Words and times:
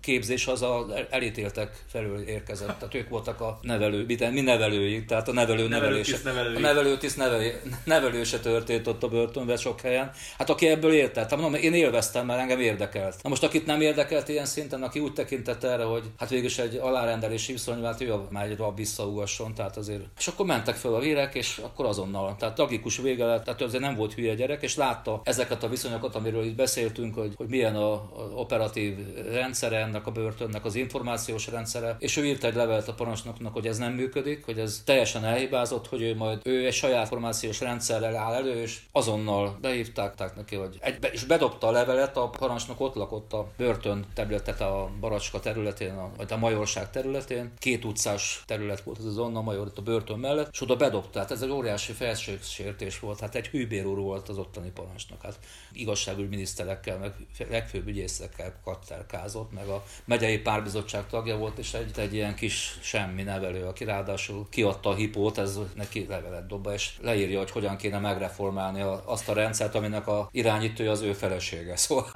képzés 0.00 0.46
az 0.46 0.62
a 0.62 0.86
elítéltek 1.10 1.84
felül 1.86 2.18
érkezett. 2.18 2.78
Tehát 2.78 2.94
ők 2.94 3.08
voltak 3.08 3.40
a 3.40 3.58
nevelő, 3.62 4.04
mi 4.30 4.40
nevelői, 4.40 5.04
tehát 5.04 5.28
a 5.28 5.32
nevelő 5.32 5.68
nevelése. 5.68 6.16
A 6.56 6.58
nevelőtiszt 6.58 7.16
nevelő, 7.16 7.60
nevelőse 7.84 8.38
történt 8.38 8.86
ott 8.86 9.02
a 9.02 9.08
börtönben 9.08 9.56
sok 9.56 9.80
helyen. 9.80 10.10
Hát 10.38 10.50
aki 10.50 10.66
ebből 10.66 10.92
értett, 10.92 11.30
mondom, 11.30 11.54
én 11.54 11.74
élveztem, 11.74 12.26
mert 12.26 12.40
engem 12.40 12.60
érdekelt. 12.60 13.22
Na 13.22 13.28
most 13.28 13.42
akit 13.42 13.66
nem 13.66 13.80
érdekelt 13.80 14.28
ilyen 14.28 14.44
szinten, 14.44 14.82
aki 14.82 15.00
úgy 15.00 15.12
tekintett 15.12 15.64
erre, 15.64 15.84
hogy 15.84 16.02
hát 16.18 16.28
végül 16.28 16.50
egy 16.56 16.76
alárendelési 16.76 17.52
viszony, 17.52 17.82
hát 17.82 18.00
ő 18.00 18.14
már 18.28 18.44
egy 18.50 18.56
rab 18.56 18.76
visszaugasson, 18.76 19.54
tehát 19.54 19.76
azért. 19.76 20.02
És 20.18 20.26
akkor 20.26 20.46
mentek 20.46 20.74
fel 20.74 20.94
a 20.94 20.98
vérek, 20.98 21.34
és 21.34 21.60
akkor 21.64 21.86
azonnal. 21.86 22.36
Tehát 22.38 22.54
tragikus 22.54 22.96
vége 22.96 23.24
lett, 23.24 23.44
tehát 23.44 23.62
azért 23.62 23.82
nem 23.82 23.94
volt 23.94 24.14
hülye 24.14 24.34
gyerek, 24.34 24.62
és 24.62 24.76
látta 24.76 25.20
ezeket 25.24 25.62
a 25.62 25.68
viszonyokat, 25.68 26.14
amiről 26.14 26.44
itt 26.44 26.56
beszéltünk, 26.56 27.14
hogy, 27.14 27.32
hogy 27.36 27.48
milyen 27.48 27.76
a, 27.76 27.92
a 27.92 28.30
operatív 28.34 28.96
rendszere 29.32 29.86
ennek 29.90 30.06
a 30.06 30.10
börtönnek, 30.10 30.64
az 30.64 30.74
információs 30.74 31.46
rendszere, 31.46 31.96
és 31.98 32.16
ő 32.16 32.26
írt 32.26 32.44
egy 32.44 32.54
levelet 32.54 32.88
a 32.88 32.94
parancsnoknak, 32.94 33.52
hogy 33.52 33.66
ez 33.66 33.78
nem 33.78 33.92
működik, 33.92 34.44
hogy 34.44 34.58
ez 34.58 34.82
teljesen 34.84 35.24
elhibázott, 35.24 35.88
hogy 35.88 36.02
ő 36.02 36.16
majd 36.16 36.40
ő 36.44 36.66
egy 36.66 36.72
saját 36.72 37.08
információs 37.10 37.60
rendszerrel 37.60 38.16
áll 38.16 38.34
elő, 38.34 38.60
és 38.62 38.80
azonnal 38.92 39.58
behívták 39.60 40.36
neki, 40.36 40.56
hogy 40.56 40.76
egy, 40.80 41.08
és 41.12 41.24
bedobta 41.24 41.66
a 41.66 41.70
levelet, 41.70 42.16
a 42.16 42.28
parancsnok 42.28 42.80
ott 42.80 42.94
lakott 42.94 43.32
a 43.32 43.48
börtön 43.56 44.06
területet 44.14 44.60
a 44.60 44.90
Baracska 45.00 45.40
területén, 45.40 45.94
a, 45.94 46.10
vagy 46.16 46.32
a 46.32 46.36
Majorság 46.36 46.90
területén, 46.90 47.52
két 47.58 47.84
utcás 47.84 48.42
terület 48.46 48.80
volt 48.80 48.98
ez 48.98 49.04
az 49.04 49.18
Anna 49.18 49.40
Major 49.40 49.72
a 49.76 49.80
börtön 49.80 50.18
mellett, 50.18 50.48
és 50.52 50.60
oda 50.60 50.76
bedobta. 50.76 51.18
Hát 51.18 51.30
ez 51.30 51.42
egy 51.42 51.50
óriási 51.50 51.92
felségsértés 51.92 53.00
volt, 53.00 53.20
hát 53.20 53.34
egy 53.34 53.46
hűbér 53.46 53.86
úr 53.86 53.98
volt 53.98 54.28
az 54.28 54.38
ottani 54.38 54.70
parancsnok. 54.70 55.22
Hát 55.22 55.38
igazságügyminiszterekkel, 55.72 56.98
meg 56.98 57.12
legfőbb 57.50 57.86
ügyészekkel 57.86 58.60
katterkázott, 58.64 59.52
meg 59.52 59.66
a 59.66 59.79
megyei 60.04 60.38
párbizottság 60.38 61.06
tagja 61.06 61.36
volt, 61.36 61.58
és 61.58 61.74
egy, 61.74 61.98
egy 61.98 62.14
ilyen 62.14 62.34
kis 62.34 62.78
semmi 62.82 63.22
nevelő, 63.22 63.64
aki 63.64 63.84
ráadásul 63.84 64.46
kiadta 64.50 64.88
a 64.88 64.94
hipót, 64.94 65.38
ez 65.38 65.58
neki 65.74 66.06
levelet 66.08 66.46
dobba, 66.46 66.72
és 66.72 66.90
leírja, 67.00 67.38
hogy 67.38 67.50
hogyan 67.50 67.76
kéne 67.76 67.98
megreformálni 67.98 68.84
azt 69.04 69.28
a 69.28 69.32
rendszert, 69.32 69.74
aminek 69.74 70.06
a 70.06 70.28
irányítója 70.32 70.90
az 70.90 71.00
ő 71.00 71.12
felesége. 71.12 71.76
Szóval 71.76 72.06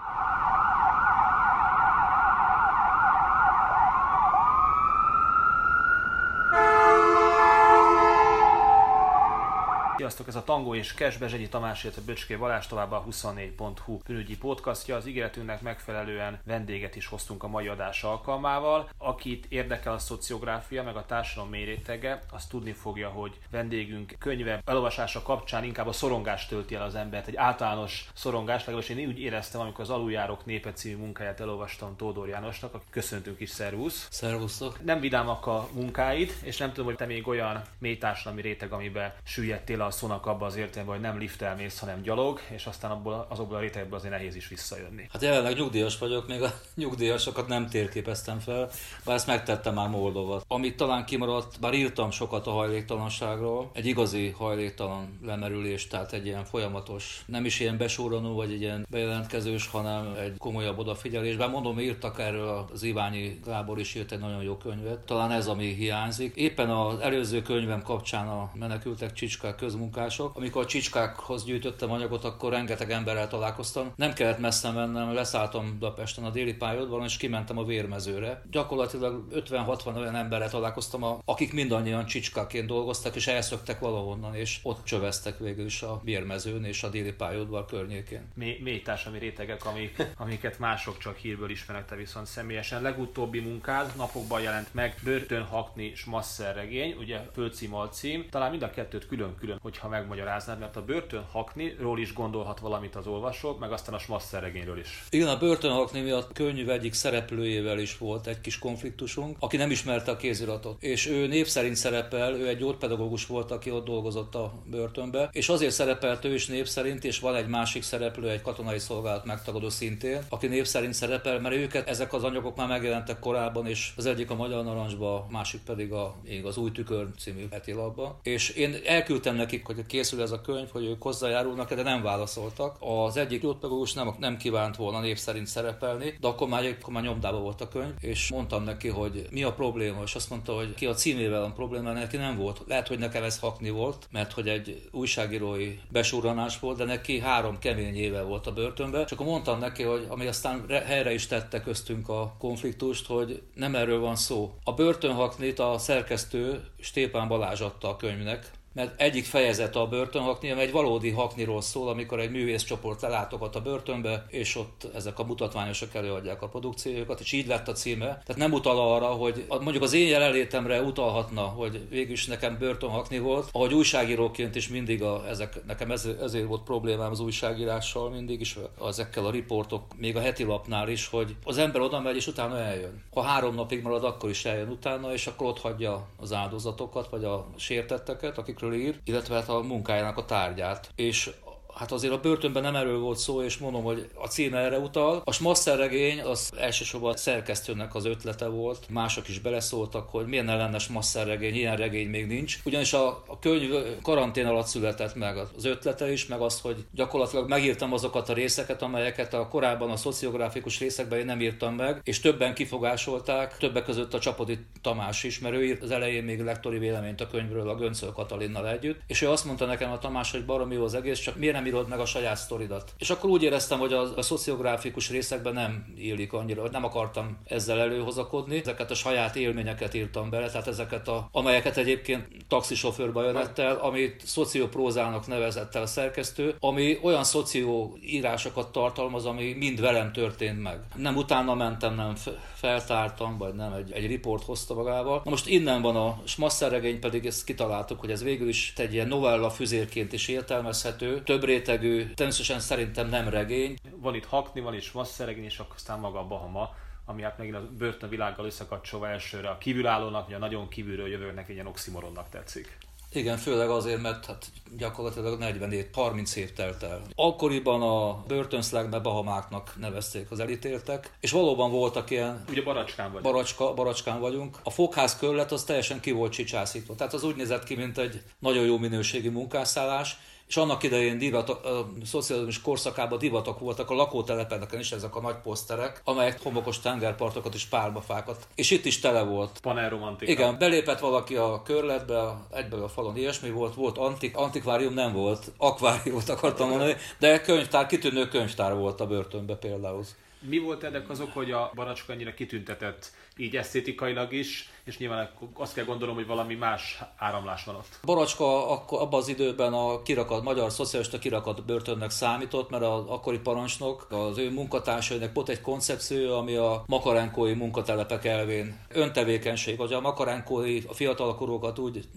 Sziasztok, 9.97 10.29
ez 10.29 10.37
a 10.37 10.45
Tango 10.45 10.75
és 10.75 10.95
Cash 10.95 11.19
Bezsegyi 11.19 11.49
Tamás, 11.49 11.85
illetve 11.85 12.03
Böcské 12.07 12.37
Balázs 12.37 12.67
továbbá 12.67 12.97
a 12.97 13.05
24.hu 13.05 13.99
bűnügyi 14.07 14.37
podcastja. 14.37 14.97
Az 14.97 15.07
ígéretünknek 15.07 15.63
megfelelően 15.63 16.39
vendéget 16.45 16.97
is 16.97 17.07
hoztunk 17.07 17.43
a 17.43 17.49
mai 17.49 17.67
adás 17.69 18.05
alkalmával. 18.05 18.89
Akit 18.99 19.47
érdekel 19.49 19.93
a 19.93 19.99
szociográfia, 19.99 20.83
meg 20.83 20.97
a 20.97 21.07
társadalom 21.07 21.51
mérétege, 21.51 22.23
az 22.31 22.47
tudni 22.47 22.73
fogja, 22.73 23.09
hogy 23.09 23.39
vendégünk 23.51 24.15
könyve 24.19 24.63
elolvasása 24.65 25.23
kapcsán 25.23 25.65
inkább 25.65 25.87
a 25.87 25.93
szorongást 25.93 26.49
tölti 26.49 26.75
el 26.75 26.83
az 26.83 26.95
embert, 26.95 27.27
egy 27.27 27.37
általános 27.37 28.09
szorongás, 28.15 28.65
legalábbis 28.65 28.97
én 28.97 29.07
úgy 29.07 29.21
éreztem, 29.21 29.61
amikor 29.61 29.81
az 29.81 29.91
Aluljárok 29.91 30.45
népe 30.45 30.73
című 30.73 30.97
munkáját 30.97 31.41
elolvastam 31.41 31.97
Tódor 31.97 32.29
Jánosnak, 32.29 32.75
aki 32.75 32.87
köszöntünk 32.91 33.41
is, 33.41 33.51
szervusz. 33.51 34.09
Szervusztok. 34.11 34.85
Nem 34.85 35.01
vidámak 35.01 35.47
a 35.47 35.69
munkáid, 35.73 36.33
és 36.43 36.57
nem 36.57 36.69
tudom, 36.69 36.85
hogy 36.85 36.97
te 36.97 37.07
még 37.07 37.29
olyan 37.29 37.63
mély 37.79 37.99
társadalmi 37.99 38.41
réteg, 38.41 38.73
amiben 38.73 39.13
süllyedtél 39.25 39.83
a 39.85 39.91
szónak 39.91 40.27
abban 40.27 40.49
az 40.49 40.57
értelemben, 40.57 40.97
hogy 40.97 41.05
nem 41.05 41.19
liftel 41.19 41.57
mész, 41.57 41.79
hanem 41.79 42.03
gyalog, 42.03 42.41
és 42.51 42.67
aztán 42.67 42.91
abból, 42.91 43.27
azokból 43.29 43.57
a 43.57 43.61
rétegből 43.61 43.99
azért 43.99 44.13
nehéz 44.13 44.35
is 44.35 44.49
visszajönni. 44.49 45.09
Hát 45.13 45.23
jelenleg 45.23 45.57
nyugdíjas 45.57 45.99
vagyok, 45.99 46.27
még 46.29 46.43
a 46.43 46.53
nyugdíjasokat 46.75 47.49
nem 47.49 47.69
térképeztem 47.69 48.39
fel, 48.39 48.71
bár 49.05 49.17
ezt 49.17 49.27
megtettem 49.27 49.75
már 49.75 49.89
Moldova. 49.89 50.43
Amit 50.49 50.77
talán 50.77 51.05
kimaradt, 51.05 51.61
bár 51.61 51.75
írtam 51.75 52.11
sokat 52.11 52.47
a 52.47 52.51
hajléktalanságról, 52.51 53.71
egy 53.73 53.87
igazi 53.87 54.29
hajléktalan 54.29 55.19
lemerülés, 55.23 55.87
tehát 55.87 56.13
egy 56.13 56.27
ilyen 56.27 56.45
folyamatos, 56.45 57.23
nem 57.27 57.45
is 57.45 57.61
ilyen 57.61 57.77
besóranó, 57.77 58.35
vagy 58.35 58.53
egy 58.53 58.61
ilyen 58.61 58.87
bejelentkezős, 58.91 59.67
hanem 59.67 60.15
egy 60.21 60.35
komolyabb 60.39 60.79
odafigyelés. 60.79 61.37
Bár 61.37 61.51
mondom, 61.51 61.81
írtak 61.81 62.19
erről 62.19 62.67
az 62.73 62.83
Iványi 62.83 63.41
Gábor 63.45 63.79
is 63.79 63.95
írt 63.95 64.13
egy 64.13 64.19
nagyon 64.19 64.43
jó 64.43 64.57
könyvet. 64.57 64.99
Talán 64.99 65.31
ez, 65.31 65.47
ami 65.47 65.67
hiányzik. 65.75 66.35
Éppen 66.35 66.71
az 66.71 66.99
előző 66.99 67.43
könyvem 67.43 67.83
kapcsán 67.83 68.29
a 68.29 68.51
menekültek 68.55 69.13
csicskák 69.13 69.57
közmunkák 69.57 69.74
munkások. 69.75 70.37
Amikor 70.37 70.63
a 70.63 70.67
csicskákhoz 70.67 71.45
gyűjtöttem 71.45 71.91
anyagot, 71.91 72.25
akkor 72.25 72.53
rengeteg 72.53 72.91
emberrel 72.91 73.29
találkoztam. 73.29 73.93
Nem 73.97 74.13
kellett 74.13 74.39
messze 74.39 74.71
mennem, 74.71 75.15
leszálltam 75.15 75.73
Budapesten 75.79 76.25
a 76.25 76.31
déli 76.31 76.55
pályaudvaron, 76.55 77.05
és 77.05 77.17
kimentem 77.17 77.59
a 77.59 77.65
vérmezőre. 77.65 78.43
Gyakorlatilag 78.51 79.25
50-60 79.35 79.97
olyan 79.97 80.17
emberrel 80.17 80.51
találkoztam, 80.51 81.03
akik 81.25 81.53
mindannyian 81.53 82.07
csicskáként 82.07 82.67
dolgoztak, 82.67 83.17
és 83.17 83.27
elszöktek 83.27 83.79
valahonnan, 83.79 84.35
és 84.35 84.59
ott 84.63 84.85
csöveztek 84.85 85.39
végül 85.39 85.65
is 85.65 85.83
a 85.83 86.01
vérmezőn 86.05 86.65
és 86.65 86.83
a 86.83 86.89
déli 86.89 87.13
pályaudvar 87.13 87.65
környékén. 87.65 88.29
Mély, 88.35 88.59
mély 88.63 88.83
társadalmi 88.83 89.19
rétegek, 89.19 89.67
amik, 89.67 90.07
amiket 90.17 90.59
mások 90.59 90.99
csak 90.99 91.17
hírből 91.17 91.51
ismernek, 91.51 91.87
te 91.87 91.97
viszont 91.97 92.27
személyesen. 92.27 92.83
Legutóbbi 92.83 93.41
munkád 93.41 93.93
napokban 93.97 94.41
jelent 94.41 94.75
meg, 94.75 94.95
Börtönhakni 95.05 95.85
és 95.85 96.05
Masszer 96.05 96.55
regény, 96.55 96.97
ugye 96.99 97.21
főcím, 97.33 97.75
alcím, 97.75 98.27
talán 98.31 98.51
mind 98.51 98.63
a 98.63 98.71
kettőt 98.71 99.07
külön-külön, 99.07 99.59
hogyha 99.65 99.89
megmagyaráznád, 99.89 100.59
mert 100.59 100.77
a 100.77 100.85
börtön 100.85 101.25
hakniról 101.33 101.99
is 102.01 102.13
gondolhat 102.13 102.59
valamit 102.59 102.97
az 102.97 103.07
olvasók, 103.07 103.59
meg 103.59 103.73
aztán 103.73 103.95
a 103.95 103.99
smasser 103.99 104.43
regényről 104.43 104.79
is. 104.79 105.05
Igen, 105.11 105.29
a 105.29 105.39
börtön 105.39 105.73
hakni 105.73 106.01
miatt 106.01 106.33
könyv 106.33 106.69
egyik 106.71 106.93
szereplőjével 106.93 107.79
is 107.79 107.99
volt 107.99 108.27
egy 108.27 108.41
kis 108.41 108.59
konfliktusunk, 108.59 109.37
aki 109.41 109.57
nem 109.57 109.71
ismerte 109.71 110.11
a 110.11 110.17
kéziratot. 110.17 110.83
És 110.83 111.07
ő 111.07 111.27
név 111.27 111.47
szerint 111.47 111.77
szerepel, 111.77 112.35
ő 112.35 112.49
egy 112.49 112.59
gyógypedagógus 112.59 113.27
volt, 113.27 113.51
aki 113.51 113.71
ott 113.71 113.85
dolgozott 113.85 114.35
a 114.35 114.53
börtönbe, 114.71 115.29
és 115.33 115.49
azért 115.49 115.73
szerepelt 115.73 116.25
ő 116.25 116.35
is 116.35 116.47
név 116.47 116.67
szerint, 116.67 117.05
és 117.05 117.19
van 117.19 117.35
egy 117.35 117.47
másik 117.47 117.83
szereplő, 117.83 118.29
egy 118.31 118.43
katonai 118.43 118.79
szolgálat 118.79 119.25
megtagadó 119.25 119.69
szintén, 119.69 120.23
aki 120.29 120.47
név 120.47 120.65
szerint 120.65 120.95
szerepel, 120.95 121.41
mert 121.41 121.55
őket 121.55 121.89
ezek 121.89 122.13
az 122.13 122.25
anyagok 122.25 122.57
már 122.57 122.69
megjelentek 122.69 123.19
korábban, 123.19 123.67
és 123.67 123.93
az 123.97 124.07
egyik 124.07 124.31
a 124.31 124.35
Magyar 124.35 124.65
Narancsba, 124.65 125.15
a 125.15 125.27
másik 125.31 125.61
pedig 125.61 125.93
a, 125.93 126.17
az 126.43 126.57
Új 126.57 126.73
Tükör 126.73 127.07
című 127.19 127.47
hetilapba. 127.51 128.21
És 128.23 128.49
én 128.49 128.77
elküldtem 128.85 129.37
nekik 129.55 129.77
hogy 129.77 129.87
készül 129.87 130.23
ez 130.23 130.31
a 130.31 130.41
könyv, 130.41 130.69
hogy 130.73 130.85
ők 130.85 131.03
hozzájárulnak, 131.03 131.75
de 131.75 131.83
nem 131.83 132.03
válaszoltak. 132.03 132.77
Az 132.81 133.17
egyik 133.17 133.43
jótpedagógus 133.43 133.93
nem, 133.93 134.15
nem 134.19 134.37
kívánt 134.37 134.77
volna 134.77 135.01
név 135.01 135.17
szerint 135.17 135.47
szerepelni, 135.47 136.17
de 136.21 136.27
akkor 136.27 136.49
már, 136.49 136.65
akkor 136.65 136.93
már 136.93 137.03
nyomdába 137.03 137.39
volt 137.39 137.61
a 137.61 137.69
könyv, 137.69 137.93
és 138.01 138.31
mondtam 138.31 138.65
neki, 138.65 138.89
hogy 138.89 139.27
mi 139.31 139.43
a 139.43 139.53
probléma, 139.53 140.03
és 140.03 140.15
azt 140.15 140.31
mondta, 140.31 140.55
hogy 140.55 140.75
ki 140.75 140.87
a 140.87 140.95
címével 140.95 141.41
van 141.41 141.55
probléma, 141.55 141.93
neki 141.93 142.17
nem 142.17 142.37
volt. 142.37 142.63
Lehet, 142.67 142.89
hogy 142.89 142.99
nekem 142.99 143.23
ez 143.23 143.39
hakni 143.39 143.71
volt, 143.71 144.09
mert 144.11 144.33
hogy 144.33 144.49
egy 144.49 144.89
újságírói 144.93 145.79
besúranás 145.89 146.59
volt, 146.59 146.77
de 146.77 146.85
neki 146.85 147.19
három 147.19 147.59
kemény 147.59 147.97
éve 147.97 148.23
volt 148.23 148.47
a 148.47 148.53
börtönbe, 148.53 149.01
és 149.01 149.11
akkor 149.11 149.27
mondtam 149.27 149.59
neki, 149.59 149.83
hogy 149.83 150.07
ami 150.09 150.27
aztán 150.27 150.65
helyre 150.69 151.13
is 151.13 151.27
tette 151.27 151.61
köztünk 151.61 152.09
a 152.09 152.35
konfliktust, 152.39 153.07
hogy 153.07 153.43
nem 153.55 153.75
erről 153.75 154.01
van 154.01 154.17
szó. 154.17 154.53
A 154.65 154.73
börtönhaknit 154.73 155.59
a 155.59 155.79
szerkesztő 155.79 156.65
Stépán 156.81 157.29
Balázs 157.29 157.61
adta 157.61 157.89
a 157.89 157.97
könyvnek, 157.97 158.51
mert 158.75 159.01
egyik 159.01 159.25
fejezet 159.25 159.77
a 159.77 159.87
börtönhakni, 159.87 160.51
ami 160.51 160.61
egy 160.61 160.73
valódi 160.73 161.11
hakniról 161.11 161.61
szól, 161.61 161.89
amikor 161.89 162.21
egy 162.21 162.31
művészcsoport 162.31 163.01
lelátogat 163.01 163.57
a 163.57 163.61
börtönbe, 163.61 164.27
és 164.29 164.57
ott 164.57 164.87
ezek 164.95 165.19
a 165.19 165.25
mutatványosok 165.25 165.95
előadják 165.95 166.43
a 166.43 166.49
produkciójukat, 166.49 167.21
és 167.21 167.33
így 167.33 167.47
lett 167.47 167.69
a 167.69 167.73
címe. 167.73 168.07
Tehát 168.07 168.37
nem 168.37 168.53
utal 168.53 168.93
arra, 168.95 169.07
hogy 169.07 169.45
mondjuk 169.49 169.83
az 169.83 169.93
én 169.93 170.09
jelenlétemre 170.09 170.83
utalhatna, 170.83 171.43
hogy 171.43 171.89
végül 171.89 172.13
is 172.13 172.27
nekem 172.27 172.59
börtönhakni 172.59 173.19
volt, 173.19 173.49
ahogy 173.53 173.75
újságíróként 173.75 174.55
is 174.55 174.69
mindig 174.69 175.03
a, 175.03 175.29
ezek, 175.29 175.65
nekem 175.67 175.91
ez, 175.91 176.09
ezért 176.23 176.47
volt 176.47 176.63
problémám 176.63 177.11
az 177.11 177.21
újságírással 177.21 178.11
mindig 178.11 178.41
is, 178.41 178.59
ezekkel 178.87 179.27
a 179.27 179.31
riportok, 179.31 179.83
még 179.97 180.17
a 180.17 180.21
heti 180.21 180.43
lapnál 180.45 180.89
is, 180.89 181.07
hogy 181.07 181.37
az 181.45 181.59
ember 181.59 181.81
oda 181.81 182.01
megy, 182.01 182.17
és 182.17 182.27
utána 182.27 182.59
eljön. 182.59 183.03
Ha 183.13 183.23
három 183.23 183.55
napig 183.55 183.83
marad, 183.83 184.05
akkor 184.05 184.31
is 184.31 184.45
eljön 184.45 184.69
utána, 184.69 185.13
és 185.13 185.27
akkor 185.27 185.47
ott 185.47 185.61
hagyja 185.61 186.07
az 186.17 186.33
áldozatokat, 186.33 187.09
vagy 187.09 187.25
a 187.25 187.47
sértetteket, 187.57 188.39
akik 188.39 188.59
ír, 188.73 189.01
illetve 189.05 189.35
hát 189.35 189.49
a 189.49 189.61
munkájának 189.63 190.17
a 190.17 190.25
tárgyát. 190.25 190.91
És 190.95 191.31
hát 191.75 191.93
azért 191.93 192.13
a 192.13 192.21
börtönben 192.21 192.63
nem 192.63 192.77
erről 192.77 192.99
volt 192.99 193.19
szó, 193.19 193.43
és 193.43 193.59
mondom, 193.59 193.83
hogy 193.83 194.09
a 194.15 194.27
címe 194.27 194.59
erre 194.59 194.79
utal. 194.79 195.23
A 195.25 195.33
Smasser 195.33 195.79
regény 195.79 196.21
az 196.21 196.53
elsősorban 196.59 197.17
szerkesztőnek 197.17 197.95
az 197.95 198.05
ötlete 198.05 198.47
volt. 198.47 198.87
Mások 198.89 199.29
is 199.29 199.39
beleszóltak, 199.39 200.09
hogy 200.09 200.27
milyen 200.27 200.45
lenne 200.45 200.79
Smasser 200.79 201.27
regény, 201.27 201.55
ilyen 201.55 201.77
regény 201.77 202.09
még 202.09 202.27
nincs. 202.27 202.59
Ugyanis 202.65 202.93
a, 202.93 203.07
a 203.27 203.39
könyv 203.39 203.71
karantén 204.03 204.47
alatt 204.47 204.67
született 204.67 205.15
meg 205.15 205.37
az 205.57 205.65
ötlete 205.65 206.13
is, 206.13 206.27
meg 206.27 206.41
az, 206.41 206.61
hogy 206.61 206.85
gyakorlatilag 206.93 207.49
megírtam 207.49 207.93
azokat 207.93 208.29
a 208.29 208.33
részeket, 208.33 208.83
amelyeket 208.83 209.35
a 209.35 209.49
korábban 209.49 209.91
a 209.91 209.97
szociográfikus 209.97 210.79
részekben 210.79 211.19
én 211.19 211.25
nem 211.25 211.41
írtam 211.41 211.75
meg, 211.75 212.01
és 212.05 212.21
többen 212.21 212.55
kifogásolták, 212.55 213.57
többek 213.57 213.85
között 213.85 214.15
a 214.15 214.19
Csapodi 214.19 214.59
Tamás 214.83 215.25
is, 215.25 215.39
mert 215.39 215.55
ő 215.55 215.65
írt 215.65 215.83
az 215.83 215.91
elején 215.91 216.25
még 216.25 216.41
lektori 216.41 216.79
véleményt 216.79 217.21
a 217.21 217.27
könyvről 217.27 217.69
a 217.69 217.75
Göncöl 217.75 218.13
Katalinnal 218.13 218.69
együtt, 218.69 219.01
és 219.07 219.23
ő 219.23 219.31
azt 219.31 219.45
mondta 219.45 219.67
nekem 219.67 219.93
a 219.93 219.99
Tamás, 219.99 220.31
hogy 220.31 220.45
baromi 220.45 220.75
jó 220.75 220.85
az 220.85 220.95
egész, 220.95 221.19
csak 221.19 221.37
miért 221.37 221.55
nem 221.55 221.64
nem 221.65 221.73
írod 221.73 221.89
meg 221.89 221.99
a 222.01 222.07
saját 222.07 222.37
sztoridat. 222.37 222.93
És 222.99 223.11
akkor 223.11 223.31
úgy 223.31 223.43
éreztem, 223.43 223.79
hogy 223.79 223.93
a, 223.93 224.17
a 224.17 224.23
szociográfikus 224.23 225.11
részekben 225.11 225.53
nem 225.53 225.95
illik 225.97 226.33
annyira, 226.33 226.61
hogy 226.61 226.71
nem 226.71 226.85
akartam 226.85 227.39
ezzel 227.45 227.81
előhozakodni. 227.81 228.59
Ezeket 228.59 228.91
a 228.91 228.95
saját 228.95 229.37
élményeket 229.37 229.95
írtam 229.95 230.31
bele, 230.31 230.51
tehát 230.51 230.67
ezeket 230.67 231.09
a, 231.09 231.29
amelyeket 231.33 231.77
egyébként 231.77 232.27
taxisofőr 232.49 233.13
bajonettel, 233.13 233.77
amit 233.77 234.23
szocioprózának 234.27 235.27
nevezett 235.27 235.75
el 235.75 235.83
a 235.83 235.87
szerkesztő, 235.87 236.55
ami 236.61 236.99
olyan 237.03 237.25
szoció 237.25 237.99
írásokat 238.03 238.73
tartalmaz, 238.73 239.27
ami 239.27 239.53
mind 239.53 239.81
velem 239.81 240.13
történt 240.13 240.63
meg. 240.63 240.81
Nem 240.97 241.17
utána 241.17 241.55
mentem, 241.55 241.95
nem 241.95 242.15
feltártam, 242.55 243.39
vagy 243.39 243.55
nem 243.55 243.73
egy, 243.73 243.93
egy 243.93 244.07
riport 244.07 244.45
hozta 244.45 244.75
magával. 244.75 245.21
Na 245.25 245.31
most 245.31 245.47
innen 245.47 245.83
van 245.83 245.97
a 245.97 246.23
smasszerregény, 246.25 247.01
pedig 247.01 247.27
ezt 247.27 247.45
kitaláltuk, 247.45 248.01
hogy 248.01 248.11
ez 248.11 248.23
végül 248.23 248.49
is 248.49 248.73
egy 248.77 248.93
ilyen 248.93 249.09
novella 249.09 249.51
füzérként 249.51 250.13
is 250.13 250.29
értelmezhető, 250.29 251.23
több 251.23 251.45
rétegű, 251.55 252.15
természetesen 252.15 252.61
szerintem 252.61 253.09
nem 253.09 253.29
regény. 253.29 253.77
Van 253.97 254.15
itt 254.15 254.25
Hakni, 254.25 254.61
van 254.61 254.75
itt 254.75 254.83
smasszerregény, 254.83 255.45
és 255.45 255.63
aztán 255.75 255.99
maga 255.99 256.19
a 256.19 256.27
Bahama 256.27 256.71
ami 257.07 257.23
hát 257.23 257.39
megint 257.39 257.57
a 257.57 257.69
börtönvilággal 257.79 258.47
összekapcsolva 258.47 259.09
elsőre 259.09 259.49
a 259.49 259.59
kívülállónak, 259.59 260.25
vagy 260.25 260.35
a 260.35 260.39
nagyon 260.39 260.69
kívülről 260.69 261.09
jövőnek 261.09 261.49
egy 261.49 261.55
ilyen 261.55 261.67
oximoronnak 261.67 262.29
tetszik. 262.29 262.79
Igen, 263.13 263.37
főleg 263.37 263.69
azért, 263.69 264.03
mert 264.03 264.27
hát 264.27 264.47
gyakorlatilag 264.77 265.39
40 265.39 265.73
év, 265.73 265.87
30 265.93 266.37
év 266.37 266.53
telt 266.53 266.83
el. 266.83 267.03
Akkoriban 267.15 267.83
a 267.83 268.25
börtönszlágbe 268.27 268.99
Bahamáknak 268.99 269.75
nevezték 269.81 270.31
az 270.31 270.41
elítéltek, 270.41 271.17
és 271.21 271.31
valóban 271.31 271.71
voltak 271.71 272.11
ilyen... 272.11 272.45
Ugye 272.49 272.63
Baracskán 272.63 273.07
vagyunk. 273.07 273.25
Baracska, 273.25 273.75
baracskán 273.75 274.21
vagyunk. 274.21 274.59
A 274.63 274.71
fogház 274.71 275.17
körlet 275.17 275.53
az 275.53 275.65
teljesen 275.65 276.01
ki 276.01 276.11
volt 276.11 276.33
csicsászítva. 276.33 276.95
Tehát 276.95 277.13
az 277.13 277.25
úgy 277.25 277.37
nézett 277.37 277.65
ki, 277.65 277.75
mint 277.75 277.99
egy 277.99 278.23
nagyon 278.39 278.65
jó 278.65 278.79
minőségi 278.79 279.29
munkásszállás, 279.29 280.19
és 280.47 280.57
annak 280.57 280.83
idején 280.83 281.19
divat, 281.19 281.49
a 281.49 281.89
szocializmus 282.05 282.61
korszakában 282.61 283.19
divatok 283.19 283.59
voltak 283.59 283.91
a 283.91 283.95
lakótelepeken 283.95 284.79
is 284.79 284.93
ezek 284.93 285.17
a 285.17 285.21
nagy 285.21 285.37
poszterek, 285.43 286.01
amelyek 286.05 286.43
homokos 286.43 286.81
tengerpartokat 286.81 287.55
és 287.55 287.65
pálmafákat. 287.65 288.47
És 288.55 288.71
itt 288.71 288.85
is 288.85 288.99
tele 288.99 289.23
volt. 289.23 289.59
Panelromantika. 289.63 290.31
Igen, 290.31 290.59
belépett 290.59 290.99
valaki 290.99 291.37
a 291.37 291.63
körletbe, 291.65 292.47
egyből 292.53 292.83
a 292.83 292.89
falon 292.89 293.17
ilyesmi 293.17 293.51
volt, 293.51 293.75
volt 293.75 293.99
antik, 293.99 294.37
antikvárium 294.37 294.95
nem 294.95 295.13
volt, 295.13 295.53
akváriumot 295.57 296.29
akartam 296.29 296.69
mondani, 296.69 296.95
de 297.19 297.41
könyvtár, 297.41 297.87
kitűnő 297.87 298.29
könyvtár 298.29 298.75
volt 298.75 299.01
a 299.01 299.07
börtönbe 299.07 299.55
például. 299.55 300.05
Mi 300.49 300.59
volt 300.59 300.85
ennek 300.85 301.11
azok, 301.11 301.33
hogy 301.33 301.51
a 301.51 301.71
baracska 301.75 302.13
ennyire 302.13 302.35
kitüntetett 302.35 303.13
így 303.37 303.57
esztétikailag 303.57 304.33
is, 304.33 304.69
és 304.85 304.99
nyilván 304.99 305.31
azt 305.55 305.75
kell 305.75 305.85
gondolom, 305.85 306.15
hogy 306.15 306.27
valami 306.27 306.55
más 306.55 307.03
áramlás 307.17 307.65
van 307.65 307.75
ott. 307.75 307.99
Baracska 308.03 308.71
akkor 308.71 309.01
abban 309.01 309.21
az 309.21 309.29
időben 309.29 309.73
a 309.73 310.03
kirakat, 310.03 310.43
magyar 310.43 310.73
szocialista 310.73 311.19
kirakat 311.19 311.65
börtönnek 311.65 312.11
számított, 312.11 312.71
mert 312.71 312.83
az 312.83 313.05
akkori 313.07 313.39
parancsnok, 313.39 314.07
az 314.11 314.39
ő 314.39 314.51
munkatársainak 314.51 315.35
volt 315.35 315.49
egy 315.49 315.61
koncepció, 315.61 316.37
ami 316.37 316.55
a 316.55 316.85
makarenkói 316.87 317.55
munkatelepek 317.55 318.25
elvén 318.25 318.79
öntevékenység, 318.89 319.79
hogy 319.79 319.93
a 319.93 320.01
makarenkói 320.01 320.83
a 320.89 320.95
fiatalkorúkat 320.95 321.79
úgy 321.79 322.09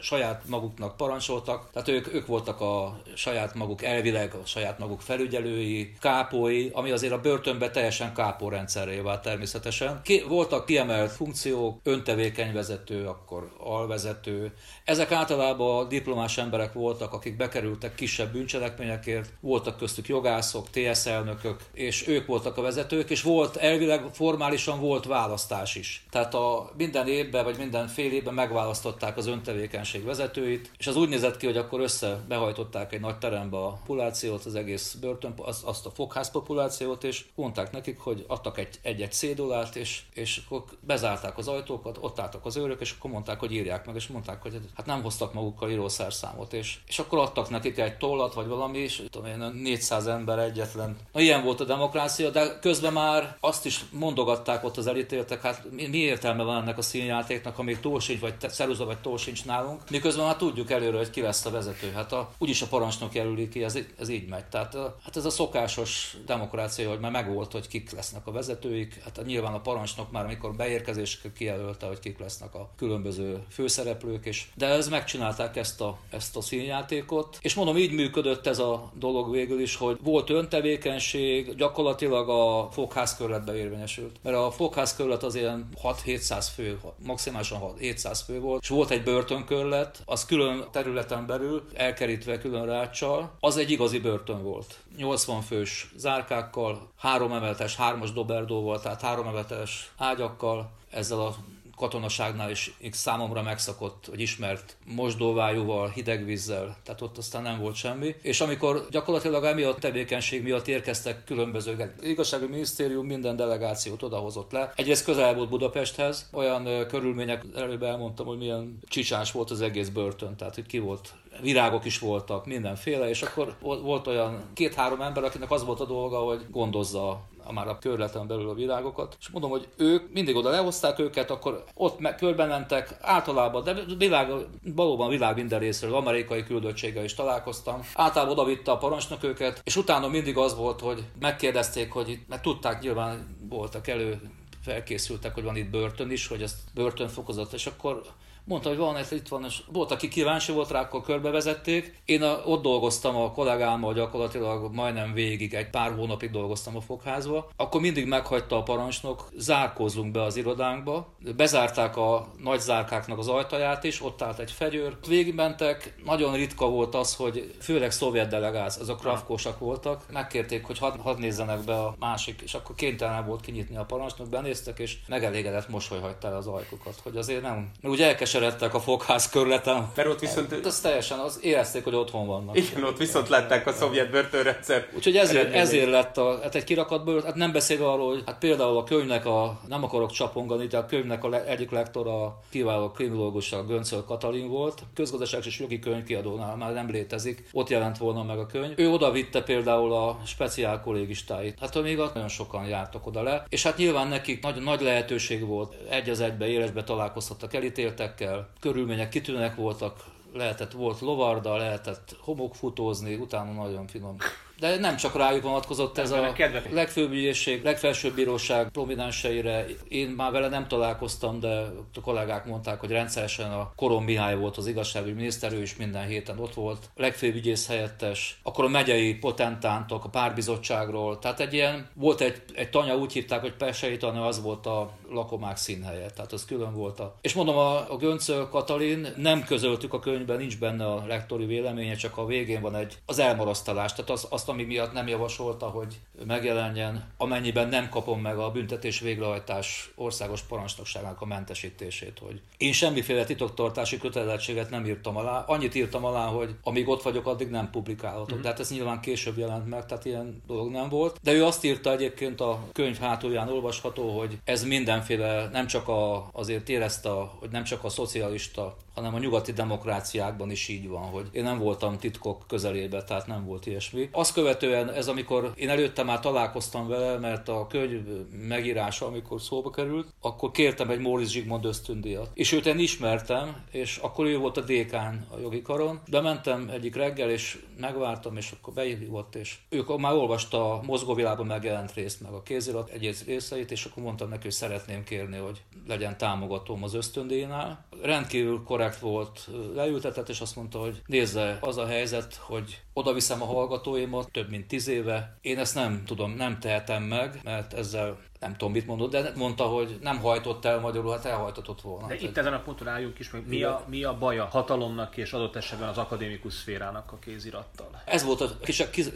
saját 0.00 0.42
maguknak 0.48 0.96
parancsoltak, 0.96 1.70
tehát 1.72 1.88
ők, 1.88 2.14
ők 2.14 2.26
voltak 2.26 2.60
a 2.60 3.00
saját 3.14 3.54
maguk 3.54 3.82
elvileg, 3.82 4.34
a 4.34 4.46
saját 4.46 4.78
maguk 4.78 5.00
felügyelői, 5.00 5.94
kápói, 6.00 6.70
ami 6.72 6.90
azért 6.90 7.12
a 7.12 7.20
börtönbe 7.20 7.70
teljesen 7.70 8.14
kápórendszerré 8.14 8.98
vált 8.98 9.22
természetesen. 9.22 10.00
Ki, 10.02 10.22
voltak 10.28 10.66
kiemelt 10.66 11.10
funkciók, 11.10 11.80
öntevékenység 11.82 12.12
vezető, 12.52 13.06
akkor 13.06 13.50
alvezető. 13.58 14.52
Ezek 14.84 15.12
általában 15.12 15.88
diplomás 15.88 16.38
emberek 16.38 16.72
voltak, 16.72 17.12
akik 17.12 17.36
bekerültek 17.36 17.94
kisebb 17.94 18.32
bűncselekményekért, 18.32 19.32
voltak 19.40 19.76
köztük 19.76 20.08
jogászok, 20.08 20.70
TS 20.70 21.06
elnökök, 21.06 21.60
és 21.72 22.08
ők 22.08 22.26
voltak 22.26 22.56
a 22.56 22.62
vezetők, 22.62 23.10
és 23.10 23.22
volt 23.22 23.56
elvileg 23.56 24.02
formálisan 24.12 24.80
volt 24.80 25.04
választás 25.04 25.74
is. 25.74 26.06
Tehát 26.10 26.34
a 26.34 26.70
minden 26.76 27.08
évben 27.08 27.44
vagy 27.44 27.58
minden 27.58 27.88
fél 27.88 28.12
évben 28.12 28.34
megválasztották 28.34 29.16
az 29.16 29.26
öntevékenység 29.26 30.04
vezetőit, 30.04 30.70
és 30.78 30.86
az 30.86 30.96
úgy 30.96 31.08
nézett 31.08 31.36
ki, 31.36 31.46
hogy 31.46 31.56
akkor 31.56 31.80
össze 31.80 32.24
behajtották 32.28 32.92
egy 32.92 33.00
nagy 33.00 33.18
terembe 33.18 33.56
a 33.56 33.72
populációt, 33.72 34.44
az 34.44 34.54
egész 34.54 34.96
börtön, 35.00 35.34
azt 35.64 35.86
a 35.86 35.90
fogház 35.90 36.30
populációt, 36.30 37.04
és 37.04 37.24
mondták 37.34 37.72
nekik, 37.72 37.98
hogy 37.98 38.24
adtak 38.28 38.58
egy, 38.58 38.78
egy-egy 38.82 39.12
cédulát, 39.12 39.76
és, 39.76 40.02
és 40.14 40.40
akkor 40.46 40.64
bezárták 40.80 41.38
az 41.38 41.48
ajtókat, 41.48 41.98
ott 42.04 42.20
álltak 42.20 42.44
az 42.44 42.56
őrök, 42.56 42.80
és 42.80 42.94
akkor 42.98 43.10
mondták, 43.10 43.38
hogy 43.38 43.52
írják 43.52 43.86
meg, 43.86 43.94
és 43.94 44.06
mondták, 44.06 44.42
hogy 44.42 44.60
hát 44.74 44.86
nem 44.86 45.02
hoztak 45.02 45.32
magukkal 45.32 45.70
írószerszámot, 45.70 46.52
és, 46.52 46.78
és 46.86 46.98
akkor 46.98 47.18
adtak 47.18 47.50
nekik 47.50 47.78
egy 47.78 47.96
tollat, 47.96 48.34
vagy 48.34 48.46
valami, 48.46 48.78
és 48.78 49.02
tudom 49.10 49.26
én, 49.26 49.50
400 49.62 50.06
ember 50.06 50.38
egyetlen. 50.38 50.96
Na, 51.12 51.20
ilyen 51.20 51.42
volt 51.42 51.60
a 51.60 51.64
demokrácia, 51.64 52.30
de 52.30 52.58
közben 52.58 52.92
már 52.92 53.36
azt 53.40 53.66
is 53.66 53.84
mondogatták 53.90 54.64
ott 54.64 54.76
az 54.76 54.86
elítéltek, 54.86 55.42
hát 55.42 55.70
mi, 55.70 55.86
mi 55.86 55.98
értelme 55.98 56.42
van 56.42 56.62
ennek 56.62 56.78
a 56.78 56.82
színjátéknak, 56.82 57.58
amíg 57.58 57.80
túl 57.80 58.00
sincs, 58.00 58.20
vagy 58.20 58.34
szeruza, 58.40 58.84
vagy 58.84 58.98
túl 58.98 59.18
sincs 59.18 59.44
nálunk, 59.44 59.90
miközben 59.90 60.24
már 60.24 60.36
tudjuk 60.36 60.70
előre, 60.70 60.96
hogy 60.96 61.10
ki 61.10 61.20
lesz 61.20 61.44
a 61.44 61.50
vezető. 61.50 61.92
Hát 61.92 62.12
a, 62.12 62.30
úgyis 62.38 62.62
a 62.62 62.66
parancsnok 62.66 63.14
jelöli 63.14 63.48
ki, 63.48 63.64
ez, 63.64 63.78
ez 63.98 64.08
így 64.08 64.28
megy. 64.28 64.44
Tehát 64.44 64.74
hát 65.04 65.16
ez 65.16 65.24
a 65.24 65.30
szokásos 65.30 66.16
demokrácia, 66.26 66.88
hogy 66.88 67.00
már 67.00 67.10
megvolt, 67.10 67.52
hogy 67.52 67.68
kik 67.68 67.92
lesznek 67.92 68.26
a 68.26 68.32
vezetőik. 68.32 69.00
Hát 69.04 69.22
nyilván 69.26 69.54
a 69.54 69.60
parancsnok 69.60 70.10
már, 70.10 70.24
amikor 70.24 70.54
beérkezés 70.54 71.20
kijelölte, 71.36 71.86
hogy 71.94 72.02
kik 72.02 72.18
lesznek 72.18 72.54
a 72.54 72.70
különböző 72.76 73.44
főszereplők, 73.50 74.26
és, 74.26 74.46
de 74.54 74.66
ez 74.66 74.88
megcsinálták 74.88 75.56
ezt 75.56 75.80
a, 75.80 75.98
ezt 76.10 76.36
a 76.36 76.40
színjátékot, 76.40 77.38
és 77.40 77.54
mondom, 77.54 77.76
így 77.76 77.92
működött 77.92 78.46
ez 78.46 78.58
a 78.58 78.92
dolog 78.94 79.30
végül 79.30 79.60
is, 79.60 79.76
hogy 79.76 79.98
volt 80.02 80.30
öntevékenység, 80.30 81.54
gyakorlatilag 81.54 82.28
a 82.28 82.68
fogházkörletbe 82.72 83.56
érvényesült. 83.56 84.16
Mert 84.22 84.36
a 84.36 84.50
fogházkörlet 84.50 85.22
az 85.22 85.34
ilyen 85.34 85.68
6-700 85.82 86.46
fő, 86.54 86.78
maximálisan 87.06 87.76
700 87.78 88.20
fő 88.22 88.40
volt, 88.40 88.62
és 88.62 88.68
volt 88.68 88.90
egy 88.90 89.02
börtönkörlet, 89.02 90.02
az 90.04 90.24
külön 90.24 90.64
területen 90.72 91.26
belül, 91.26 91.64
elkerítve 91.74 92.38
külön 92.38 92.66
ráccsal, 92.66 93.32
az 93.40 93.56
egy 93.56 93.70
igazi 93.70 93.98
börtön 93.98 94.42
volt. 94.42 94.78
80 94.96 95.40
fős 95.40 95.92
zárkákkal, 95.96 96.90
három 96.98 97.32
emeletes, 97.32 97.76
hármas 97.76 98.12
doberdóval, 98.12 98.80
tehát 98.80 99.00
három 99.00 99.26
emeletes 99.26 99.92
ágyakkal, 99.96 100.70
ezzel 100.90 101.20
a 101.20 101.34
katonaságnál 101.76 102.50
is 102.50 102.76
számomra 102.90 103.42
megszakott, 103.42 104.06
vagy 104.06 104.20
ismert 104.20 104.76
mosdóvájúval, 104.84 105.88
hideg 105.88 106.24
vízzel, 106.24 106.76
tehát 106.82 107.00
ott 107.00 107.18
aztán 107.18 107.42
nem 107.42 107.58
volt 107.60 107.74
semmi. 107.74 108.14
És 108.22 108.40
amikor 108.40 108.86
gyakorlatilag 108.90 109.44
emiatt 109.44 109.80
tevékenység 109.80 110.42
miatt 110.42 110.68
érkeztek 110.68 111.24
különböző 111.24 111.94
igazságügyi 112.02 112.50
minisztérium 112.50 113.06
minden 113.06 113.36
delegációt 113.36 114.02
odahozott 114.02 114.52
le. 114.52 114.72
Egyrészt 114.76 115.04
közel 115.04 115.34
volt 115.34 115.48
Budapesthez, 115.48 116.28
olyan 116.32 116.86
körülmények, 116.86 117.44
előbb 117.54 117.82
elmondtam, 117.82 118.26
hogy 118.26 118.38
milyen 118.38 118.78
csicsás 118.88 119.32
volt 119.32 119.50
az 119.50 119.60
egész 119.60 119.88
börtön, 119.88 120.36
tehát 120.36 120.54
hogy 120.54 120.66
ki 120.66 120.78
volt 120.78 121.12
virágok 121.40 121.84
is 121.84 121.98
voltak, 121.98 122.46
mindenféle, 122.46 123.08
és 123.08 123.22
akkor 123.22 123.56
volt 123.60 124.06
olyan 124.06 124.42
két-három 124.54 125.00
ember, 125.00 125.24
akinek 125.24 125.50
az 125.50 125.64
volt 125.64 125.80
a 125.80 125.84
dolga, 125.84 126.18
hogy 126.18 126.46
gondozza 126.50 127.20
a 127.46 127.52
már 127.52 127.68
a 127.68 127.78
körleten 127.78 128.26
belül 128.26 128.48
a 128.48 128.54
világokat. 128.54 129.16
És 129.20 129.28
mondom, 129.28 129.50
hogy 129.50 129.68
ők 129.76 130.12
mindig 130.12 130.36
oda 130.36 130.50
lehozták 130.50 130.98
őket, 130.98 131.30
akkor 131.30 131.64
ott 131.74 131.98
meg 131.98 132.14
körben 132.14 132.48
mentek, 132.48 132.96
általában, 133.00 133.64
de 133.64 133.74
világ, 133.98 134.30
valóban 134.74 135.08
világ 135.08 135.34
minden 135.34 135.58
részről, 135.58 135.94
amerikai 135.94 136.44
küldöttséggel 136.44 137.04
is 137.04 137.14
találkoztam. 137.14 137.80
Általában 137.94 138.38
oda 138.38 138.44
vitte 138.44 138.70
a 138.70 138.76
parancsnok 138.76 139.24
őket, 139.24 139.60
és 139.64 139.76
utána 139.76 140.08
mindig 140.08 140.36
az 140.36 140.56
volt, 140.56 140.80
hogy 140.80 141.04
megkérdezték, 141.20 141.92
hogy 141.92 142.18
mert 142.28 142.42
tudták, 142.42 142.80
nyilván 142.80 143.36
voltak 143.48 143.88
elő 143.88 144.20
felkészültek, 144.62 145.34
hogy 145.34 145.44
van 145.44 145.56
itt 145.56 145.70
börtön 145.70 146.10
is, 146.10 146.26
hogy 146.26 146.42
ezt 146.42 146.58
börtönfokozat, 146.74 147.52
és 147.52 147.66
akkor 147.66 148.02
Mondta, 148.46 148.68
hogy 148.68 148.78
van, 148.78 148.96
ez 148.96 149.12
itt 149.12 149.28
van, 149.28 149.44
és 149.44 149.62
volt, 149.72 149.90
aki 149.90 150.08
kíváncsi 150.08 150.52
volt 150.52 150.70
rá, 150.70 150.80
akkor 150.80 151.02
körbevezették. 151.02 152.00
Én 152.04 152.22
a, 152.22 152.42
ott 152.44 152.62
dolgoztam 152.62 153.16
a 153.16 153.32
kollégámmal 153.32 153.94
gyakorlatilag 153.94 154.74
majdnem 154.74 155.12
végig, 155.12 155.54
egy 155.54 155.70
pár 155.70 155.94
hónapig 155.94 156.30
dolgoztam 156.30 156.76
a 156.76 156.80
fogházba. 156.80 157.50
Akkor 157.56 157.80
mindig 157.80 158.06
meghagyta 158.06 158.56
a 158.56 158.62
parancsnok, 158.62 159.28
zárkózzunk 159.36 160.12
be 160.12 160.22
az 160.22 160.36
irodánkba. 160.36 161.08
Bezárták 161.36 161.96
a 161.96 162.26
nagy 162.42 162.60
zárkáknak 162.60 163.18
az 163.18 163.28
ajtaját 163.28 163.84
is, 163.84 164.02
ott 164.02 164.22
állt 164.22 164.38
egy 164.38 164.50
fegyőr. 164.50 164.96
Végigmentek, 165.08 165.94
nagyon 166.04 166.34
ritka 166.34 166.68
volt 166.68 166.94
az, 166.94 167.14
hogy 167.14 167.54
főleg 167.60 167.90
szovjet 167.90 168.28
delegáció, 168.28 168.82
azok 168.82 169.00
krafkósak 169.00 169.58
voltak. 169.58 170.04
Megkérték, 170.12 170.64
hogy 170.64 170.78
hadd 170.78 170.98
had 170.98 171.18
nézzenek 171.18 171.60
be 171.60 171.74
a 171.74 171.94
másik, 171.98 172.40
és 172.40 172.54
akkor 172.54 172.74
kénytelen 172.74 173.26
volt 173.26 173.40
kinyitni 173.40 173.76
a 173.76 173.84
parancsnok, 173.84 174.28
benéztek, 174.28 174.78
és 174.78 174.96
megelégedett 175.08 175.68
mosoly 175.68 176.00
hagyta 176.00 176.36
az 176.36 176.46
ajkukat, 176.46 177.00
hogy 177.02 177.16
azért 177.16 177.42
nem. 177.42 177.70
Mert 177.80 177.94
ugye 177.94 178.14
megkeseredtek 178.34 178.74
a 178.74 178.80
fogház 178.80 179.28
körületen. 179.28 179.90
Mert 179.96 180.08
ott 180.08 180.20
viszont... 180.20 180.50
Hát, 180.50 180.66
az 180.66 180.80
teljesen, 180.80 181.18
az 181.18 181.38
érezték, 181.42 181.84
hogy 181.84 181.94
otthon 181.94 182.26
vannak. 182.26 182.56
Igen, 182.56 182.84
ott 182.84 182.98
viszont 182.98 183.28
látták 183.28 183.66
a 183.66 183.72
szovjet 183.72 184.10
börtönrendszer. 184.10 184.88
Úgyhogy 184.96 185.16
ezért, 185.16 185.54
ezért 185.54 185.90
lett 185.90 186.16
a, 186.16 186.38
hát 186.42 186.54
egy 186.54 186.64
kirakat 186.64 187.04
bőr, 187.04 187.24
hát 187.24 187.34
nem 187.34 187.52
beszélve 187.52 187.90
arról, 187.90 188.08
hogy 188.08 188.22
hát 188.26 188.38
például 188.38 188.76
a 188.76 188.84
könyvnek 188.84 189.26
a, 189.26 189.60
nem 189.68 189.84
akarok 189.84 190.10
csapongani, 190.10 190.66
de 190.66 190.78
a 190.78 190.86
könyvnek 190.86 191.24
a 191.24 191.28
le, 191.28 191.44
egyik 191.44 191.70
lektora, 191.70 192.40
kiváló 192.50 192.90
kriminológus, 192.90 193.52
a 193.52 193.64
Göncöl 193.64 194.04
Katalin 194.04 194.48
volt, 194.48 194.82
közgazdaság 194.94 195.42
és 195.44 195.58
jogi 195.58 195.78
könyvkiadónál 195.78 196.56
már 196.56 196.72
nem 196.72 196.90
létezik, 196.90 197.48
ott 197.52 197.68
jelent 197.68 197.98
volna 197.98 198.22
meg 198.22 198.38
a 198.38 198.46
könyv. 198.46 198.72
Ő 198.76 198.90
oda 198.90 199.10
vitte 199.10 199.42
például 199.42 199.92
a 199.92 200.18
speciál 200.26 200.80
kollégistáit. 200.80 201.58
Hát 201.60 201.82
még 201.82 201.96
nagyon 201.96 202.28
sokan 202.28 202.66
jártak 202.66 203.06
oda 203.06 203.22
le, 203.22 203.44
és 203.48 203.62
hát 203.62 203.76
nyilván 203.76 204.08
nekik 204.08 204.42
nagy, 204.42 204.62
nagy 204.62 204.80
lehetőség 204.80 205.46
volt, 205.46 205.74
egy 205.90 206.10
az 206.10 206.20
egybe 206.20 206.46
élesbe 206.46 206.84
találkozhattak 206.84 207.54
elítéltekkel, 207.54 208.23
körülmények 208.60 209.08
kitűnőek 209.08 209.54
voltak, 209.54 210.04
lehetett, 210.32 210.72
volt 210.72 211.00
lovarda, 211.00 211.56
lehetett 211.56 212.16
homokfutózni, 212.20 213.14
utána 213.14 213.52
nagyon 213.52 213.86
finom 213.86 214.16
de 214.58 214.78
nem 214.78 214.96
csak 214.96 215.16
rájuk 215.16 215.42
vonatkozott 215.42 215.98
ez 215.98 216.10
a 216.10 216.32
legfőbb 216.70 217.12
ügyészség, 217.12 217.62
legfelsőbb 217.62 218.14
bíróság 218.14 218.68
prominenseire. 218.68 219.66
Én 219.88 220.08
már 220.08 220.32
vele 220.32 220.48
nem 220.48 220.68
találkoztam, 220.68 221.40
de 221.40 221.48
a 221.94 222.00
kollégák 222.00 222.46
mondták, 222.46 222.80
hogy 222.80 222.90
rendszeresen 222.90 223.52
a 223.52 223.72
Korom 223.76 224.04
Mihály 224.04 224.36
volt 224.36 224.56
az 224.56 224.66
igazságügyi 224.66 225.12
miniszter, 225.12 225.52
ő 225.52 225.62
is 225.62 225.76
minden 225.76 226.06
héten 226.06 226.38
ott 226.38 226.54
volt. 226.54 226.90
A 226.96 227.00
legfőbb 227.00 227.34
ügyész 227.34 227.66
helyettes, 227.66 228.38
akkor 228.42 228.64
a 228.64 228.68
megyei 228.68 229.14
potentántok 229.14 230.04
a 230.04 230.08
párbizottságról. 230.08 231.18
Tehát 231.18 231.40
egy 231.40 231.52
ilyen, 231.52 231.88
volt 231.94 232.20
egy, 232.20 232.42
egy 232.54 232.70
tanya, 232.70 232.96
úgy 232.96 233.12
hívták, 233.12 233.40
hogy 233.40 233.52
Persei 233.52 233.96
tanya, 233.96 234.26
az 234.26 234.42
volt 234.42 234.66
a 234.66 234.90
lakomák 235.10 235.56
színhelye, 235.56 236.10
tehát 236.10 236.32
az 236.32 236.44
külön 236.44 236.74
volt 236.74 237.00
a... 237.00 237.14
És 237.20 237.32
mondom, 237.32 237.56
a, 237.56 237.92
a 237.92 237.96
Göncöl 237.96 238.48
Katalin 238.48 239.06
nem 239.16 239.44
közöltük 239.44 239.92
a 239.92 239.98
könyvben, 239.98 240.36
nincs 240.36 240.58
benne 240.58 240.86
a 240.86 241.04
lektori 241.06 241.46
véleménye, 241.46 241.94
csak 241.94 242.16
a 242.16 242.26
végén 242.26 242.60
van 242.60 242.74
egy, 242.74 242.98
az 243.06 243.18
elmarasztalás, 243.18 243.92
tehát 243.92 244.10
az, 244.10 244.26
azt, 244.44 244.52
ami 244.52 244.64
miatt 244.64 244.92
nem 244.92 245.08
javasolta, 245.08 245.66
hogy 245.66 246.00
megjelenjen, 246.26 247.04
amennyiben 247.16 247.68
nem 247.68 247.88
kapom 247.88 248.20
meg 248.20 248.38
a 248.38 248.50
büntetés 248.50 249.00
végrehajtás 249.00 249.90
országos 249.94 250.42
parancsnokságának 250.42 251.20
a 251.20 251.26
mentesítését. 251.26 252.18
Hogy 252.18 252.40
én 252.56 252.72
semmiféle 252.72 253.24
titoktartási 253.24 253.98
kötelezettséget 253.98 254.70
nem 254.70 254.86
írtam 254.86 255.16
alá, 255.16 255.44
annyit 255.46 255.74
írtam 255.74 256.04
alá, 256.04 256.26
hogy 256.26 256.54
amíg 256.62 256.88
ott 256.88 257.02
vagyok, 257.02 257.26
addig 257.26 257.50
nem 257.50 257.70
publikálhatok. 257.70 258.32
Mm-hmm. 258.32 258.42
De 258.42 258.48
hát 258.48 258.60
ez 258.60 258.70
nyilván 258.70 259.00
később 259.00 259.38
jelent 259.38 259.68
meg, 259.68 259.86
tehát 259.86 260.04
ilyen 260.04 260.42
dolog 260.46 260.70
nem 260.70 260.88
volt. 260.88 261.18
De 261.22 261.32
ő 261.32 261.44
azt 261.44 261.64
írta 261.64 261.92
egyébként 261.92 262.40
a 262.40 262.68
könyv 262.72 262.98
hátulján 262.98 263.48
olvasható, 263.48 264.18
hogy 264.18 264.38
ez 264.44 264.64
mindenféle, 264.64 265.48
nem 265.52 265.66
csak 265.66 265.88
a, 265.88 266.28
azért 266.32 266.68
érezte, 266.68 267.10
hogy 267.10 267.50
nem 267.50 267.64
csak 267.64 267.84
a 267.84 267.88
szocialista 267.88 268.76
hanem 268.94 269.14
a 269.14 269.18
nyugati 269.18 269.52
demokráciákban 269.52 270.50
is 270.50 270.68
így 270.68 270.88
van, 270.88 271.02
hogy 271.02 271.28
én 271.32 271.42
nem 271.42 271.58
voltam 271.58 271.98
titkok 271.98 272.44
közelébe, 272.46 273.04
tehát 273.04 273.26
nem 273.26 273.44
volt 273.44 273.66
ilyesmi. 273.66 274.08
Azt 274.12 274.33
követően 274.34 274.90
ez, 274.90 275.08
amikor 275.08 275.52
én 275.54 275.68
előtte 275.68 276.02
már 276.02 276.20
találkoztam 276.20 276.88
vele, 276.88 277.18
mert 277.18 277.48
a 277.48 277.66
könyv 277.66 278.02
megírása, 278.30 279.06
amikor 279.06 279.40
szóba 279.40 279.70
került, 279.70 280.08
akkor 280.20 280.50
kértem 280.50 280.90
egy 280.90 280.98
Móricz 280.98 281.30
Zsigmond 281.30 281.64
ösztöndíjat. 281.64 282.30
És 282.34 282.52
őt 282.52 282.66
én 282.66 282.78
ismertem, 282.78 283.64
és 283.70 283.96
akkor 283.96 284.26
ő 284.26 284.38
volt 284.38 284.56
a 284.56 284.60
dékán 284.60 285.26
a 285.30 285.38
jogi 285.38 285.62
karon. 285.62 286.00
Bementem 286.10 286.68
egyik 286.72 286.96
reggel, 286.96 287.30
és 287.30 287.58
megvártam, 287.80 288.36
és 288.36 288.50
akkor 288.50 288.74
beívott, 288.74 289.34
és 289.34 289.56
ők 289.68 289.98
már 289.98 290.14
olvasta 290.14 290.72
a 290.72 290.82
mozgóvilágban 290.82 291.46
megjelent 291.46 291.94
részt, 291.94 292.20
meg 292.20 292.32
a 292.32 292.42
kézirat 292.42 292.90
egyes 292.90 293.24
részeit, 293.24 293.70
és 293.70 293.84
akkor 293.84 294.02
mondtam 294.02 294.28
neki, 294.28 294.42
hogy 294.42 294.52
szeretném 294.52 295.04
kérni, 295.04 295.36
hogy 295.36 295.62
legyen 295.86 296.18
támogatóm 296.18 296.82
az 296.82 296.94
ösztöndíjnál. 296.94 297.86
Rendkívül 298.02 298.62
korrekt 298.62 298.98
volt, 298.98 299.48
leültetett, 299.74 300.28
és 300.28 300.40
azt 300.40 300.56
mondta, 300.56 300.78
hogy 300.78 301.02
nézze, 301.06 301.58
az 301.60 301.76
a 301.76 301.86
helyzet, 301.86 302.34
hogy 302.34 302.80
oda 302.92 303.12
viszem 303.12 303.42
a 303.42 303.46
hallgatóimat 303.46 304.23
több 304.32 304.50
mint 304.50 304.66
tíz 304.66 304.88
éve. 304.88 305.36
Én 305.40 305.58
ezt 305.58 305.74
nem 305.74 306.02
tudom, 306.06 306.30
nem 306.30 306.58
tehetem 306.60 307.02
meg, 307.02 307.40
mert 307.42 307.72
ezzel 307.72 308.18
nem 308.44 308.56
tudom, 308.56 308.72
mit 308.72 308.86
mondott, 308.86 309.10
de 309.10 309.32
mondta, 309.36 309.64
hogy 309.64 309.98
nem 310.02 310.18
hajtott 310.18 310.64
el 310.64 310.80
magyarul, 310.80 311.10
hát 311.12 311.24
elhajtatott 311.24 311.80
volna. 311.80 312.06
De 312.06 312.14
itt 312.14 312.36
ezen 312.36 312.52
a 312.52 312.60
ponton 312.60 312.88
álljunk 312.88 313.18
is, 313.18 313.30
meg 313.30 313.48
mi 313.48 313.62
a, 313.62 313.84
mi 313.88 314.04
a 314.04 314.18
baja 314.18 314.44
hatalomnak 314.44 315.16
és 315.16 315.32
adott 315.32 315.56
esetben 315.56 315.88
az 315.88 315.98
akadémikus 315.98 316.52
szférának 316.52 317.12
a 317.12 317.18
kézirattal? 317.18 318.02
Ez 318.04 318.24
volt 318.24 318.40
a, 318.40 318.50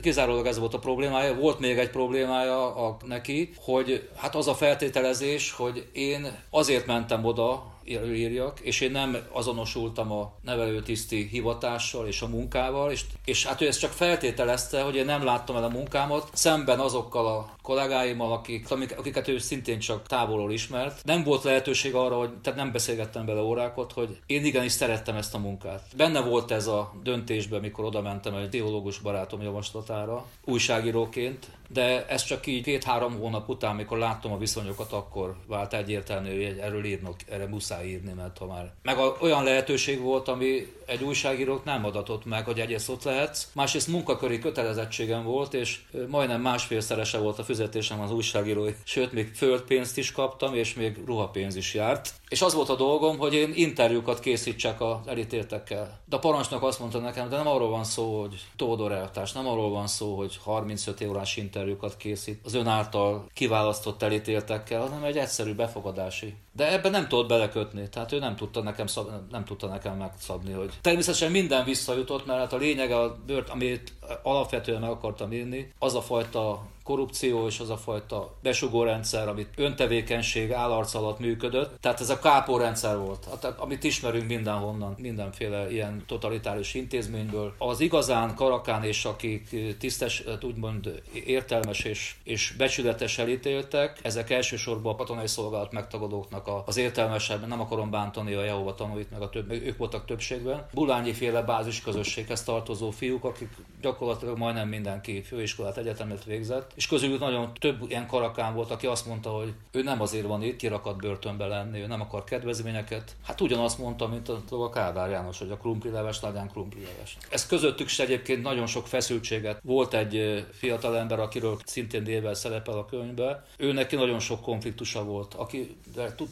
kizárólag 0.01 0.47
ez 0.47 0.59
volt 0.59 0.75
a 0.75 0.79
problémája. 0.79 1.35
Volt 1.35 1.59
még 1.59 1.79
egy 1.79 1.91
problémája 1.91 2.87
a, 2.87 2.97
neki, 3.05 3.53
hogy 3.57 4.09
hát 4.17 4.35
az 4.35 4.49
a 4.49 4.55
feltételezés, 4.55 5.53
hogy 5.53 5.89
én 5.93 6.27
azért 6.51 6.87
mentem 6.87 7.25
oda, 7.25 7.77
írjak, 8.15 8.61
és 8.61 8.81
én 8.81 8.91
nem 8.91 9.17
azonosultam 9.33 10.13
a 10.13 10.33
nevelőtiszti 10.43 11.29
hivatással 11.31 12.07
és 12.07 12.23
a 12.23 12.29
munkával, 12.29 12.91
és, 12.91 13.05
és 13.25 13.47
hát 13.47 13.61
ő 13.61 13.67
ezt 13.67 13.81
csak 13.81 13.93
feltételezte, 13.93 14.83
hogy 14.83 14.97
én 14.97 15.05
nem 15.05 15.25
láttam 15.25 15.57
el 15.57 15.65
a 15.65 15.69
munkámat, 15.69 16.31
szemben 16.33 16.79
azokkal 16.79 17.27
a 17.27 17.57
kollégáimmal, 17.63 18.33
akik, 18.33 18.71
akiket 18.71 19.29
ő 19.29 19.39
szintén 19.39 19.79
csak 19.79 20.07
távolról 20.07 20.53
ismert. 20.53 21.05
Nem 21.05 21.23
volt 21.25 21.43
lehetőség 21.43 21.95
arra, 21.95 22.17
hogy 22.17 22.31
tehát 22.43 22.59
nem 22.59 22.73
beszélgettem 22.73 23.27
bele 23.27 23.41
órákat, 23.41 23.93
hogy 23.93 24.19
én 24.27 24.45
igenis 24.45 24.73
szerettem 24.73 25.17
ezt 25.17 25.35
a 25.35 25.39
munkát. 25.39 25.83
Benne 25.97 26.21
volt 26.21 26.51
ez 26.51 26.67
a 26.67 26.93
döntésben, 27.03 27.61
mikor 27.61 27.85
oda 27.85 28.03
mentem 28.03 28.35
egy 28.35 28.51
teológus 28.51 28.99
barátom 28.99 29.43
javaslatára, 29.43 30.27
újságíróként, 30.45 31.47
de 31.69 32.07
ez 32.07 32.25
csak 32.25 32.47
így 32.47 32.63
két-három 32.63 33.19
hónap 33.19 33.49
után, 33.49 33.77
mikor 33.77 33.99
láttam 33.99 34.33
a 34.33 34.39
viszonyokat, 34.39 34.93
akkor 34.93 35.37
vált 35.47 35.75
egyértelmű, 35.75 36.29
hogy 36.29 36.59
erről 36.59 36.85
írnak, 36.85 37.17
erre 37.29 37.47
muszáj 37.47 37.87
írni, 37.87 38.13
mert 38.13 38.39
ha 38.39 38.47
már... 38.47 38.73
Meg 38.83 38.99
olyan 39.21 39.45
lehetőség 39.45 40.01
volt, 40.01 40.29
ami 40.29 40.73
egy 40.87 41.03
újságírót 41.03 41.65
nem 41.65 41.85
adatott 41.85 42.25
meg, 42.25 42.45
hogy 42.45 42.61
egyrészt 42.61 42.89
ott 42.89 43.03
lehetsz, 43.03 43.49
másrészt 43.55 43.89
munkaköri 43.89 44.39
kötelezettségem 44.39 45.25
volt, 45.25 45.55
és 45.55 45.81
majdnem 46.09 46.41
másfélszerese 46.41 47.19
volt 47.19 47.39
a 47.39 47.45
fizetésem 47.45 48.01
az 48.01 48.13
újságírói, 48.13 48.73
sőt, 48.85 49.13
még 49.13 49.35
földpénzt 49.35 49.99
is 49.99 50.13
kaptam, 50.13 50.55
és 50.55 50.75
még 50.75 50.97
ruhapénz 51.07 51.57
is 51.57 51.75
járt. 51.75 52.13
És 52.29 52.43
az 52.43 52.55
volt 52.55 52.69
a 52.69 52.77
dolgom, 52.77 53.19
hogy 53.19 53.35
én 53.35 53.53
interjúkat 53.55 54.21
készítsek 54.21 54.81
az 54.81 54.97
elítéltekkel. 55.07 56.01
De 56.05 56.17
a 56.17 56.19
parancsnok 56.19 56.63
azt 56.63 56.79
mondta 56.79 56.99
nekem, 56.99 57.29
de 57.29 57.37
nem 57.37 57.47
arról 57.47 57.71
van 57.71 57.85
szó, 57.85 58.21
hogy 58.21 58.47
Tódor 58.57 58.93
eltás, 58.93 59.33
nem 59.33 59.47
arról 59.47 59.71
van 59.71 59.87
szó, 59.87 60.17
hogy 60.17 60.39
35 60.43 61.05
órás 61.09 61.37
interjúkat 61.37 61.97
készít 61.97 62.41
az 62.45 62.55
ön 62.55 62.67
által 62.67 63.27
kiválasztott 63.35 64.03
elítéltekkel, 64.03 64.81
hanem 64.81 65.05
egy 65.05 65.19
egyszerű 65.19 65.55
befogadási. 65.55 66.35
De 66.53 66.73
ebben 66.73 66.91
nem 66.91 67.09
tudott 67.09 67.29
belekötni, 67.29 67.89
tehát 67.89 68.13
ő 68.13 68.19
nem 68.19 68.37
tudta 68.37 68.63
nekem, 68.63 68.87
szab, 68.87 69.11
nem 69.31 69.45
tudta 69.45 69.67
nekem 69.67 69.97
megszabni, 69.97 70.53
hogy 70.53 70.73
természetesen 70.81 71.31
minden 71.31 71.65
visszajutott, 71.65 72.27
mert 72.27 72.39
hát 72.39 72.53
a 72.53 72.57
lényege 72.57 72.99
a 72.99 73.17
bört, 73.27 73.49
amit 73.49 73.93
alapvetően 74.23 74.81
meg 74.81 74.91
akartam 74.91 75.33
írni, 75.33 75.73
az 75.79 75.95
a 75.95 76.03
fajta 76.03 76.67
korrupció 76.89 77.47
és 77.47 77.61
az 77.61 77.71
a 77.71 77.77
fajta 77.77 78.35
besugórendszer, 78.43 79.29
amit 79.29 79.49
öntevékenység 79.57 80.53
állarc 80.53 80.95
alatt 80.95 81.19
működött. 81.19 81.81
Tehát 81.81 82.01
ez 82.01 82.11
a 82.11 82.19
kápórendszer 82.19 82.99
volt, 82.99 83.27
hát, 83.31 83.45
amit 83.45 83.85
ismerünk 83.85 84.29
mindenhonnan, 84.29 84.95
mindenféle 84.99 85.71
ilyen 85.71 86.05
totalitárius 86.07 86.75
intézményből. 86.75 87.55
Az 87.59 87.81
igazán 87.81 88.35
karakán 88.35 88.85
és 88.85 89.05
akik 89.05 89.57
tisztes, 89.79 90.25
úgymond 90.43 91.03
értelmes 91.13 91.85
és, 91.85 92.15
és 92.25 92.55
becsületes 92.59 93.19
elítéltek, 93.19 94.01
ezek 94.03 94.31
elsősorban 94.31 94.93
a 94.93 94.97
katonai 94.97 95.27
szolgálat 95.27 95.73
megtagadóknak 95.73 96.51
az 96.67 96.77
értelmesebb, 96.77 97.47
nem 97.47 97.61
akarom 97.61 97.91
bántani 97.91 98.35
a 98.35 98.45
Jehova 98.45 98.75
tanúit, 98.75 99.11
meg 99.11 99.23
a 99.23 99.29
több, 99.29 99.51
ők 99.51 99.77
voltak 99.77 100.05
többségben. 100.05 100.67
Bulányi 100.75 101.13
féle 101.13 101.43
bázis 101.43 101.81
közösséghez 101.81 102.43
tartozó 102.43 102.91
fiúk, 102.91 103.25
akik 103.25 103.49
gyakorlatilag 103.81 104.39
majdnem 104.39 104.69
mindenki 104.69 105.23
főiskolát, 105.23 105.77
egyetemet 105.77 106.25
végzett, 106.25 106.77
és 106.79 106.87
közülük 106.87 107.21
nagyon 107.21 107.51
több 107.55 107.85
ilyen 107.89 108.07
karakán 108.07 108.55
volt, 108.55 108.71
aki 108.71 108.87
azt 108.87 109.07
mondta, 109.07 109.31
hogy 109.31 109.53
ő 109.71 109.83
nem 109.83 110.01
azért 110.01 110.27
van 110.27 110.43
itt 110.43 110.57
kirakat 110.57 110.97
börtönbe 110.97 111.47
lenni, 111.47 111.81
ő 111.81 111.87
nem 111.87 112.01
akar 112.01 112.25
kedvezményeket. 112.25 113.17
Hát 113.25 113.41
ugyanazt 113.41 113.79
mondta, 113.79 114.09
mint 114.09 114.29
a, 114.29 114.43
a 114.51 114.71
Kádár 114.71 115.11
János, 115.11 115.39
hogy 115.39 115.51
a 115.51 115.57
krumplileves 115.57 116.21
legyen 116.21 116.49
krumplileves. 116.49 117.17
Ez 117.31 117.47
közöttük 117.47 117.87
is 117.87 117.99
egyébként 117.99 118.43
nagyon 118.43 118.67
sok 118.67 118.87
feszültséget. 118.87 119.61
Volt 119.63 119.95
egy 119.95 120.47
fiatal 120.53 120.97
ember, 120.97 121.21
akiről 121.21 121.59
szintén 121.65 122.05
dével 122.05 122.35
szerepel 122.35 122.79
a 122.79 122.87
könyvbe. 122.87 123.45
Ő 123.57 123.73
neki 123.73 123.97
nagyon 123.97 124.21
sok 124.21 124.41
konfliktusa 124.41 125.05
volt, 125.05 125.35
aki, 125.35 125.77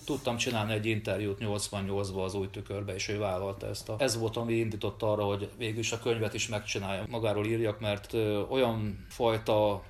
tudtam 0.05 0.37
csinálni 0.37 0.73
egy 0.73 0.87
interjút 0.87 1.39
88-ban 1.41 2.25
az 2.25 2.35
új 2.35 2.51
tükörbe, 2.51 2.95
és 2.95 3.09
ő 3.09 3.19
vállalta 3.19 3.69
ezt. 3.69 3.89
A, 3.89 3.97
ez 3.99 4.19
volt, 4.19 4.37
ami 4.37 4.55
indított 4.55 5.03
arra, 5.03 5.25
hogy 5.25 5.49
végül 5.59 5.79
is 5.79 5.93
a 5.93 5.99
könyvet 5.99 6.35
is 6.35 6.49
megcsinálja, 6.49 7.05
magáról 7.09 7.47
írjak, 7.47 7.81
mert 7.81 8.13
olyan 8.49 9.07
fajta 9.09 9.83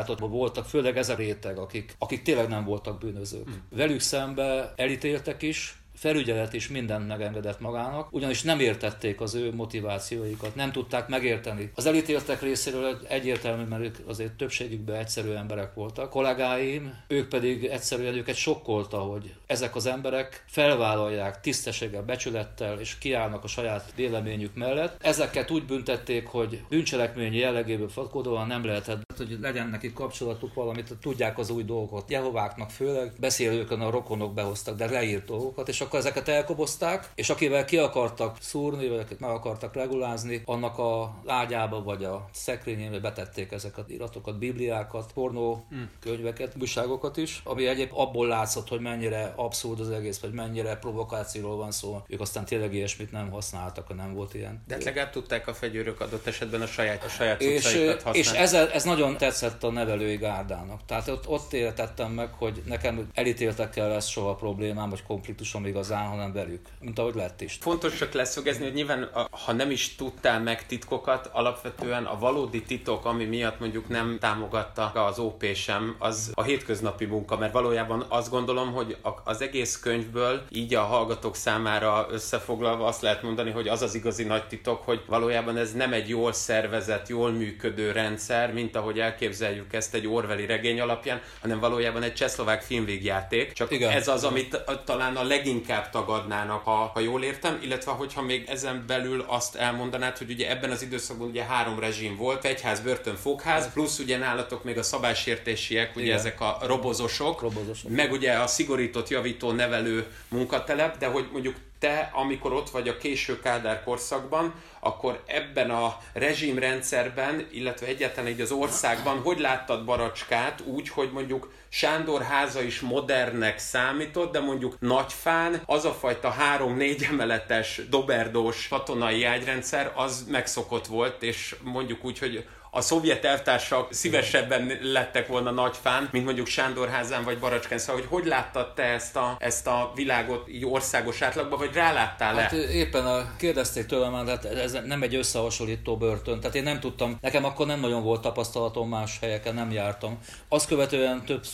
kiszolgáltatva 0.00 0.28
voltak, 0.28 0.64
főleg 0.64 0.96
ez 0.96 1.08
a 1.08 1.14
réteg, 1.14 1.58
akik, 1.58 1.94
akik 1.98 2.22
tényleg 2.22 2.48
nem 2.48 2.64
voltak 2.64 2.98
bűnözők. 2.98 3.48
Mm. 3.50 3.76
Velük 3.76 4.00
szembe 4.00 4.72
elítéltek 4.76 5.42
is, 5.42 5.79
felügyelet 6.00 6.52
is 6.52 6.68
mindent 6.68 7.08
megengedett 7.08 7.60
magának, 7.60 8.12
ugyanis 8.12 8.42
nem 8.42 8.60
értették 8.60 9.20
az 9.20 9.34
ő 9.34 9.54
motivációikat, 9.54 10.54
nem 10.54 10.72
tudták 10.72 11.08
megérteni. 11.08 11.70
Az 11.74 11.86
elítéltek 11.86 12.42
részéről 12.42 12.98
egyértelmű, 13.08 13.64
mert 13.64 13.82
ők 13.82 13.96
azért 14.06 14.32
többségükben 14.32 14.96
egyszerű 14.96 15.30
emberek 15.30 15.74
voltak. 15.74 16.10
Kollégáim, 16.10 16.94
ők 17.08 17.28
pedig 17.28 17.64
egyszerűen 17.64 18.14
őket 18.14 18.34
sokkolta, 18.34 18.98
hogy 18.98 19.34
ezek 19.46 19.76
az 19.76 19.86
emberek 19.86 20.44
felvállalják 20.48 21.40
tisztességgel, 21.40 22.02
becsülettel, 22.02 22.80
és 22.80 22.98
kiállnak 22.98 23.44
a 23.44 23.48
saját 23.48 23.92
véleményük 23.96 24.54
mellett. 24.54 24.96
Ezeket 25.02 25.50
úgy 25.50 25.64
büntették, 25.64 26.26
hogy 26.26 26.62
bűncselekmény 26.68 27.34
jellegéből 27.34 27.88
fakadóan 27.88 28.46
nem 28.46 28.64
lehetett, 28.64 29.02
hogy 29.16 29.38
legyen 29.40 29.68
neki 29.68 29.92
kapcsolatuk 29.92 30.54
valamit, 30.54 30.96
tudják 31.00 31.38
az 31.38 31.50
új 31.50 31.62
dolgokat. 31.62 32.10
Jehováknak 32.10 32.70
főleg 32.70 33.12
beszélőkön 33.18 33.80
a 33.80 33.90
rokonok 33.90 34.34
behoztak, 34.34 34.76
de 34.76 34.90
leírt 34.90 35.24
dolgokat, 35.24 35.68
és 35.68 35.80
akkor 35.80 35.89
ezeket 35.94 36.28
elkobozták, 36.28 37.10
és 37.14 37.30
akivel 37.30 37.64
ki 37.64 37.76
akartak 37.76 38.36
szúrni, 38.40 38.88
vagy 38.88 38.98
akit 38.98 39.20
meg 39.20 39.30
akartak 39.30 39.74
regulázni, 39.74 40.42
annak 40.44 40.78
a 40.78 41.14
ágyába 41.26 41.82
vagy 41.82 42.04
a 42.04 42.28
szekrényébe 42.32 42.98
betették 42.98 43.52
ezeket 43.52 43.90
iratokat, 43.90 44.38
bibliákat, 44.38 45.12
pornó 45.12 45.66
mm. 45.74 45.82
könyveket, 46.00 46.54
újságokat 46.60 47.16
is, 47.16 47.40
ami 47.44 47.66
egyéb 47.66 47.90
abból 47.92 48.26
látszott, 48.26 48.68
hogy 48.68 48.80
mennyire 48.80 49.32
abszurd 49.36 49.80
az 49.80 49.90
egész, 49.90 50.18
vagy 50.18 50.32
mennyire 50.32 50.76
provokációról 50.76 51.56
van 51.56 51.70
szó. 51.70 52.02
Ők 52.06 52.20
aztán 52.20 52.44
tényleg 52.44 52.74
ilyesmit 52.74 53.12
nem 53.12 53.30
használtak, 53.30 53.86
ha 53.86 53.94
nem 53.94 54.14
volt 54.14 54.34
ilyen. 54.34 54.62
De 54.66 54.74
hát 54.74 54.84
legalább 54.84 55.10
tudták 55.10 55.46
a 55.46 55.54
fegyőrök 55.54 56.00
adott 56.00 56.26
esetben 56.26 56.60
a 56.60 56.66
saját, 56.66 57.04
a 57.04 57.08
saját 57.08 57.40
és, 57.40 57.78
és 58.12 58.30
ez, 58.30 58.52
ez 58.52 58.84
nagyon 58.84 59.16
tetszett 59.16 59.62
a 59.62 59.70
nevelői 59.70 60.16
gárdának. 60.16 60.80
Tehát 60.86 61.08
ott, 61.08 61.28
ott 61.28 61.52
értettem 61.52 62.12
meg, 62.12 62.32
hogy 62.32 62.62
nekem 62.64 63.08
elítéltekkel 63.14 63.88
lesz 63.88 64.08
soha 64.08 64.34
problémám, 64.34 64.88
vagy 64.90 65.02
konfliktusom 65.02 65.66
igazán, 65.80 66.08
hanem 66.08 66.32
velük, 66.32 66.60
mint 66.80 66.98
ahogy 66.98 67.14
lett 67.14 67.40
is. 67.40 67.58
Fontos 67.60 67.96
csak 67.96 68.12
leszögezni, 68.12 68.64
hogy 68.64 68.72
nyilván, 68.72 69.10
ha 69.44 69.52
nem 69.52 69.70
is 69.70 69.94
tudtál 69.94 70.40
meg 70.40 70.66
titkokat, 70.66 71.30
alapvetően 71.32 72.04
a 72.04 72.18
valódi 72.18 72.62
titok, 72.62 73.04
ami 73.04 73.24
miatt 73.24 73.60
mondjuk 73.60 73.88
nem 73.88 74.16
támogatta 74.20 74.90
az 74.92 75.18
OP 75.18 75.44
sem, 75.54 75.96
az 75.98 76.30
a 76.34 76.42
hétköznapi 76.42 77.04
munka, 77.04 77.36
mert 77.36 77.52
valójában 77.52 78.04
azt 78.08 78.30
gondolom, 78.30 78.72
hogy 78.72 78.96
az 79.24 79.40
egész 79.40 79.78
könyvből 79.78 80.42
így 80.50 80.74
a 80.74 80.82
hallgatók 80.82 81.36
számára 81.36 82.06
összefoglalva 82.10 82.86
azt 82.86 83.02
lehet 83.02 83.22
mondani, 83.22 83.50
hogy 83.50 83.68
az 83.68 83.82
az 83.82 83.94
igazi 83.94 84.24
nagy 84.24 84.46
titok, 84.46 84.82
hogy 84.84 85.02
valójában 85.06 85.56
ez 85.56 85.72
nem 85.72 85.92
egy 85.92 86.08
jól 86.08 86.32
szervezett, 86.32 87.08
jól 87.08 87.30
működő 87.30 87.92
rendszer, 87.92 88.52
mint 88.52 88.76
ahogy 88.76 88.98
elképzeljük 88.98 89.72
ezt 89.72 89.94
egy 89.94 90.06
Orwelli 90.06 90.46
regény 90.46 90.80
alapján, 90.80 91.20
hanem 91.40 91.60
valójában 91.60 92.02
egy 92.02 92.14
csehszlovák 92.14 92.62
filmvégjáték. 92.62 93.52
Csak 93.52 93.70
Igen. 93.70 93.90
ez 93.90 94.08
az, 94.08 94.24
amit 94.24 94.64
talán 94.84 95.16
a 95.16 95.22
leginkább 95.22 95.68
tagadnának, 95.90 96.64
ha, 96.64 96.90
ha 96.94 97.00
jól 97.00 97.22
értem, 97.22 97.58
illetve 97.62 97.92
hogyha 97.92 98.22
még 98.22 98.48
ezen 98.48 98.84
belül 98.86 99.24
azt 99.26 99.56
elmondanád, 99.56 100.18
hogy 100.18 100.30
ugye 100.30 100.50
ebben 100.50 100.70
az 100.70 100.82
időszakban 100.82 101.28
ugye 101.28 101.44
három 101.44 101.78
rezsim 101.78 102.16
volt, 102.16 102.44
egyház, 102.44 102.80
börtön, 102.80 103.16
fogház, 103.16 103.72
plusz 103.72 103.98
ugye 103.98 104.18
nálatok 104.18 104.64
még 104.64 104.78
a 104.78 104.82
szabálysértésiek, 104.82 105.96
ugye 105.96 106.04
Igen. 106.04 106.18
ezek 106.18 106.40
a 106.40 106.58
robozosok, 106.62 107.40
robozosok, 107.40 107.90
meg 107.90 108.12
ugye 108.12 108.32
a 108.32 108.46
szigorított, 108.46 109.08
javító, 109.08 109.52
nevelő 109.52 110.06
munkatelep, 110.28 110.98
de 110.98 111.06
hogy 111.06 111.28
mondjuk 111.32 111.54
te, 111.80 112.10
amikor 112.12 112.52
ott 112.52 112.70
vagy 112.70 112.88
a 112.88 112.96
késő 112.96 113.40
Kádár 113.40 113.82
korszakban, 113.84 114.54
akkor 114.80 115.22
ebben 115.26 115.70
a 115.70 115.98
rezsimrendszerben, 116.12 117.46
illetve 117.52 117.86
egyáltalán 117.86 118.30
így 118.30 118.40
az 118.40 118.50
országban, 118.50 119.20
hogy 119.20 119.38
láttad 119.38 119.84
Baracskát 119.84 120.60
úgy, 120.64 120.88
hogy 120.88 121.10
mondjuk 121.12 121.52
Sándor 121.72 122.22
háza 122.22 122.62
is 122.62 122.80
modernnek 122.80 123.58
számított, 123.58 124.32
de 124.32 124.40
mondjuk 124.40 124.80
Nagyfán 124.80 125.62
az 125.66 125.84
a 125.84 125.92
fajta 125.92 126.30
három-négy 126.30 127.06
emeletes 127.10 127.80
doberdós 127.90 128.68
katonai 128.68 129.24
ágyrendszer, 129.24 129.92
az 129.94 130.26
megszokott 130.30 130.86
volt, 130.86 131.22
és 131.22 131.56
mondjuk 131.62 132.04
úgy, 132.04 132.18
hogy 132.18 132.46
a 132.70 132.80
szovjet 132.80 133.24
elvtársak 133.24 133.92
szívesebben 133.92 134.78
lettek 134.82 135.26
volna 135.26 135.50
nagy 135.50 135.76
fán, 135.82 136.08
mint 136.12 136.24
mondjuk 136.24 136.46
Sándorházán 136.46 137.24
vagy 137.24 137.38
Baracskán. 137.38 137.78
Szóval, 137.78 138.00
hogy 138.00 138.10
hogy 138.10 138.28
láttad 138.28 138.74
te 138.74 138.82
ezt 138.82 139.16
a, 139.16 139.36
ezt 139.38 139.66
a 139.66 139.92
világot 139.94 140.48
így 140.48 140.66
országos 140.66 141.22
átlagban, 141.22 141.58
vagy 141.58 141.72
ráláttál-e? 141.72 142.40
Hát 142.40 142.52
éppen 142.52 143.06
a, 143.06 143.36
kérdezték 143.36 143.86
tőlem, 143.86 144.26
hát 144.26 144.44
ez 144.44 144.78
nem 144.84 145.02
egy 145.02 145.14
összehasonlító 145.14 145.96
börtön. 145.96 146.40
Tehát 146.40 146.56
én 146.56 146.62
nem 146.62 146.80
tudtam, 146.80 147.18
nekem 147.20 147.44
akkor 147.44 147.66
nem 147.66 147.80
nagyon 147.80 148.02
volt 148.02 148.20
tapasztalatom 148.20 148.88
más 148.88 149.18
helyeken, 149.20 149.54
nem 149.54 149.70
jártam. 149.70 150.18
Azt 150.48 150.66
követően 150.66 151.24
több, 151.24 151.44